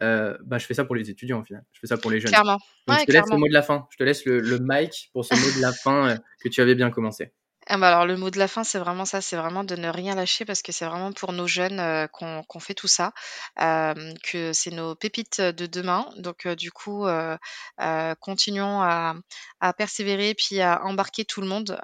bah, 0.01 0.59
je 0.59 0.67
fais 0.67 0.75
ça 0.75 0.85
pour 0.85 0.95
les 0.95 1.11
étudiants 1.11 1.41
au 1.41 1.45
final. 1.45 1.65
Je 1.73 1.81
fais 1.81 1.87
ça 1.87 1.97
pour 1.97 2.11
les 2.11 2.21
jeunes. 2.21 2.31
Clairement. 2.31 2.59
Donc, 2.87 3.01
je 3.01 3.05
te 3.05 3.13
laisse 3.13 3.31
le 3.31 3.37
mot 3.39 3.49
de 3.49 3.53
la 3.53 3.63
fin. 3.63 3.87
Je 3.91 3.97
te 3.97 4.05
laisse 4.05 4.25
le, 4.25 4.41
le 4.41 4.59
mic 4.61 5.11
pour 5.13 5.25
ce 5.25 5.35
mot 5.35 5.57
de 5.57 5.63
la 5.63 5.73
fin 5.73 6.17
que 6.43 6.49
tu 6.49 6.61
avais 6.61 6.75
bien 6.75 6.91
commencé. 6.91 7.33
Ah 7.69 7.79
bah 7.79 7.89
alors 7.89 8.07
le 8.07 8.17
mot 8.17 8.31
de 8.31 8.39
la 8.39 8.47
fin, 8.47 8.63
c'est 8.63 8.79
vraiment 8.79 9.05
ça, 9.05 9.21
c'est 9.21 9.35
vraiment 9.37 9.65
de 9.65 9.75
ne 9.75 9.89
rien 9.89 10.15
lâcher 10.15 10.45
parce 10.45 10.63
que 10.63 10.71
c'est 10.71 10.85
vraiment 10.87 11.13
pour 11.13 11.33
nos 11.33 11.49
jeunes 11.49 11.81
euh, 11.81 12.07
qu'on 12.07 12.61
fait 12.61 12.75
tout 12.75 12.87
ça, 12.87 13.13
que 13.57 14.53
c'est 14.53 14.71
nos 14.71 14.95
pépites 14.95 15.41
de 15.41 15.67
demain. 15.67 16.09
Donc 16.19 16.47
du 16.47 16.71
coup, 16.71 17.07
euh, 17.07 17.37
continuons 18.21 18.83
à, 18.83 19.17
à 19.59 19.73
persévérer 19.73 20.35
puis 20.35 20.61
à 20.61 20.85
embarquer 20.85 21.25
tout 21.25 21.41
le 21.41 21.49
monde. 21.49 21.77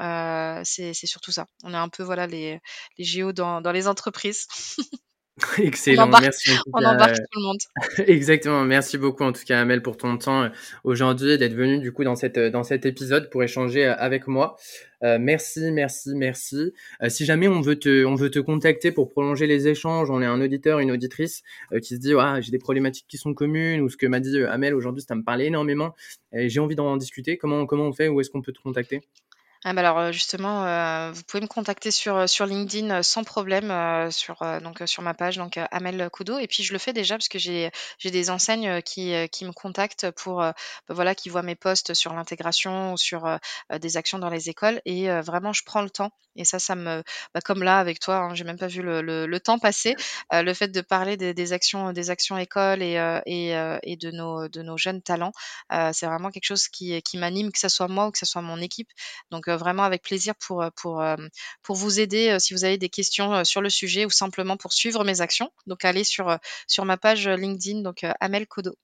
c'est 0.64 0.94
surtout 0.94 1.32
ça. 1.32 1.46
On 1.64 1.74
est 1.74 1.76
un 1.76 1.88
peu 1.88 2.04
voilà 2.04 2.28
les, 2.28 2.60
les 2.96 3.04
géos 3.04 3.32
dans, 3.32 3.60
dans 3.60 3.72
les 3.72 3.88
entreprises. 3.88 4.46
Excellent, 5.58 6.02
on 6.02 6.06
embarque, 6.08 6.22
merci. 6.24 6.50
On 6.74 6.84
embarque 6.84 7.16
tout 7.16 7.40
le 7.40 7.42
monde. 7.42 7.58
Exactement, 8.06 8.64
merci 8.64 8.98
beaucoup 8.98 9.24
en 9.24 9.32
tout 9.32 9.44
cas 9.46 9.60
Amel 9.60 9.80
pour 9.80 9.96
ton 9.96 10.18
temps 10.18 10.42
euh, 10.42 10.48
aujourd'hui 10.84 11.38
d'être 11.38 11.54
venu 11.54 11.78
du 11.78 11.90
coup 11.90 12.04
dans 12.04 12.16
cette 12.16 12.36
euh, 12.36 12.50
dans 12.50 12.64
cet 12.64 12.84
épisode 12.84 13.30
pour 13.30 13.42
échanger 13.42 13.86
euh, 13.86 13.94
avec 13.96 14.26
moi. 14.26 14.56
Euh, 15.02 15.16
merci, 15.18 15.72
merci, 15.72 16.10
merci. 16.14 16.72
si 17.08 17.24
jamais 17.24 17.48
on 17.48 17.62
veut 17.62 17.78
te 17.78 18.04
on 18.04 18.14
veut 18.14 18.30
te 18.30 18.40
contacter 18.40 18.92
pour 18.92 19.08
prolonger 19.08 19.46
les 19.46 19.68
échanges, 19.68 20.10
on 20.10 20.20
est 20.20 20.26
un 20.26 20.40
auditeur, 20.40 20.80
une 20.80 20.90
auditrice 20.90 21.42
qui 21.80 21.94
se 21.94 22.00
dit 22.00 22.12
ah 22.18 22.40
j'ai 22.42 22.50
des 22.50 22.58
problématiques 22.58 23.06
qui 23.08 23.16
sont 23.16 23.32
communes 23.32 23.80
ou 23.80 23.88
ce 23.88 23.96
que 23.96 24.06
m'a 24.06 24.20
dit 24.20 24.38
Amel 24.44 24.74
aujourd'hui 24.74 25.02
ça 25.02 25.14
me 25.14 25.24
parlait 25.24 25.46
énormément 25.46 25.94
et 26.34 26.50
j'ai 26.50 26.60
envie 26.60 26.76
d'en 26.76 26.96
discuter. 26.98 27.38
Comment 27.38 27.64
comment 27.64 27.84
on 27.84 27.92
fait? 27.94 28.08
Où 28.08 28.20
est-ce 28.20 28.28
qu'on 28.28 28.42
peut 28.42 28.52
te 28.52 28.60
contacter? 28.60 29.00
Ah 29.64 29.72
bah 29.74 29.80
alors, 29.80 30.10
justement, 30.10 31.12
vous 31.12 31.22
pouvez 31.22 31.40
me 31.40 31.46
contacter 31.46 31.92
sur, 31.92 32.28
sur 32.28 32.46
LinkedIn, 32.46 33.04
sans 33.04 33.22
problème, 33.22 34.10
sur, 34.10 34.38
donc, 34.60 34.82
sur 34.86 35.02
ma 35.02 35.14
page, 35.14 35.36
donc, 35.36 35.56
Amel 35.70 36.08
Kudo 36.12 36.38
et 36.38 36.48
puis 36.48 36.64
je 36.64 36.72
le 36.72 36.80
fais 36.80 36.92
déjà 36.92 37.14
parce 37.16 37.28
que 37.28 37.38
j'ai 37.38 37.70
j'ai 37.98 38.10
des 38.10 38.30
enseignes, 38.30 38.82
qui, 38.82 39.14
qui 39.30 39.44
me 39.44 39.52
contactent 39.52 40.10
pour, 40.10 40.38
bah, 40.38 40.54
voilà, 40.88 41.14
qui 41.14 41.28
voient 41.28 41.42
mes 41.44 41.54
posts 41.54 41.94
sur 41.94 42.12
l'intégration 42.12 42.94
ou 42.94 42.96
sur, 42.96 43.38
des 43.72 43.96
actions 43.96 44.18
dans 44.18 44.30
les 44.30 44.48
écoles. 44.50 44.80
Et 44.84 45.08
vraiment 45.20 45.52
je 45.52 45.62
prends 45.64 45.82
le 45.82 45.90
temps. 45.90 46.10
Et 46.34 46.44
ça, 46.44 46.58
ça 46.58 46.74
me 46.74 47.02
bah, 47.34 47.40
comme 47.44 47.62
là 47.62 47.78
avec 47.78 48.00
toi, 48.00 48.16
hein, 48.16 48.34
j'ai 48.34 48.44
même 48.44 48.58
pas 48.58 48.66
vu 48.66 48.82
le 48.82 49.00
le 49.02 49.26
le 49.26 49.40
temps 49.40 49.58
passer. 49.60 49.94
le 50.32 50.54
fait 50.54 50.68
de 50.68 50.80
parler 50.80 51.16
des 51.16 51.52
actions 51.52 51.92
des 51.92 52.10
actions 52.10 52.36
écoles 52.36 52.82
et 52.82 52.94
et 53.26 53.52
et 53.84 53.96
de 53.96 54.10
nos 54.10 54.48
de 54.48 54.62
nos 54.62 54.76
jeunes 54.76 55.02
talents, 55.02 55.32
c'est 55.92 56.06
vraiment 56.06 56.30
quelque 56.30 56.46
chose 56.46 56.66
qui, 56.68 57.00
qui 57.02 57.16
m'anime, 57.18 57.52
que 57.52 57.58
ça 57.60 57.68
soit 57.68 57.86
moi 57.88 58.08
ou 58.08 58.10
que 58.10 58.18
ça 58.18 58.26
soit 58.26 58.42
mon 58.42 58.58
équipe. 58.60 58.88
Donc 59.30 59.48
euh, 59.48 59.51
vraiment 59.56 59.84
avec 59.84 60.02
plaisir 60.02 60.34
pour, 60.36 60.62
euh, 60.62 60.70
pour, 60.76 61.00
euh, 61.00 61.16
pour 61.62 61.76
vous 61.76 62.00
aider 62.00 62.36
si 62.38 62.54
vous 62.54 62.64
avez 62.64 62.78
des 62.78 62.88
questions 62.88 63.44
sur 63.44 63.60
le 63.60 63.70
sujet 63.70 64.04
ou 64.04 64.10
simplement 64.10 64.56
pour 64.56 64.72
suivre 64.72 65.04
mes 65.04 65.20
actions. 65.20 65.50
Donc 65.66 65.84
allez 65.84 66.04
sur, 66.04 66.38
sur 66.66 66.84
ma 66.84 66.96
page 66.96 67.28
LinkedIn, 67.28 67.82
donc 67.82 68.04
Amel 68.20 68.46
Kodo. 68.46 68.74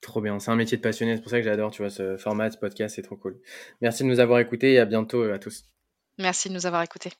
Trop 0.00 0.20
bien, 0.20 0.38
c'est 0.40 0.50
un 0.50 0.56
métier 0.56 0.76
de 0.76 0.82
passionné, 0.82 1.14
c'est 1.14 1.22
pour 1.22 1.30
ça 1.30 1.38
que 1.38 1.44
j'adore, 1.44 1.70
tu 1.70 1.82
vois, 1.82 1.90
ce 1.90 2.16
format, 2.16 2.50
ce 2.50 2.58
podcast, 2.58 2.96
c'est 2.96 3.02
trop 3.02 3.16
cool. 3.16 3.40
Merci 3.80 4.02
de 4.02 4.08
nous 4.08 4.18
avoir 4.18 4.40
écoutés 4.40 4.72
et 4.72 4.78
à 4.80 4.84
bientôt 4.84 5.22
à 5.22 5.38
tous. 5.38 5.64
Merci 6.18 6.48
de 6.48 6.54
nous 6.54 6.66
avoir 6.66 6.82
écoutés. 6.82 7.12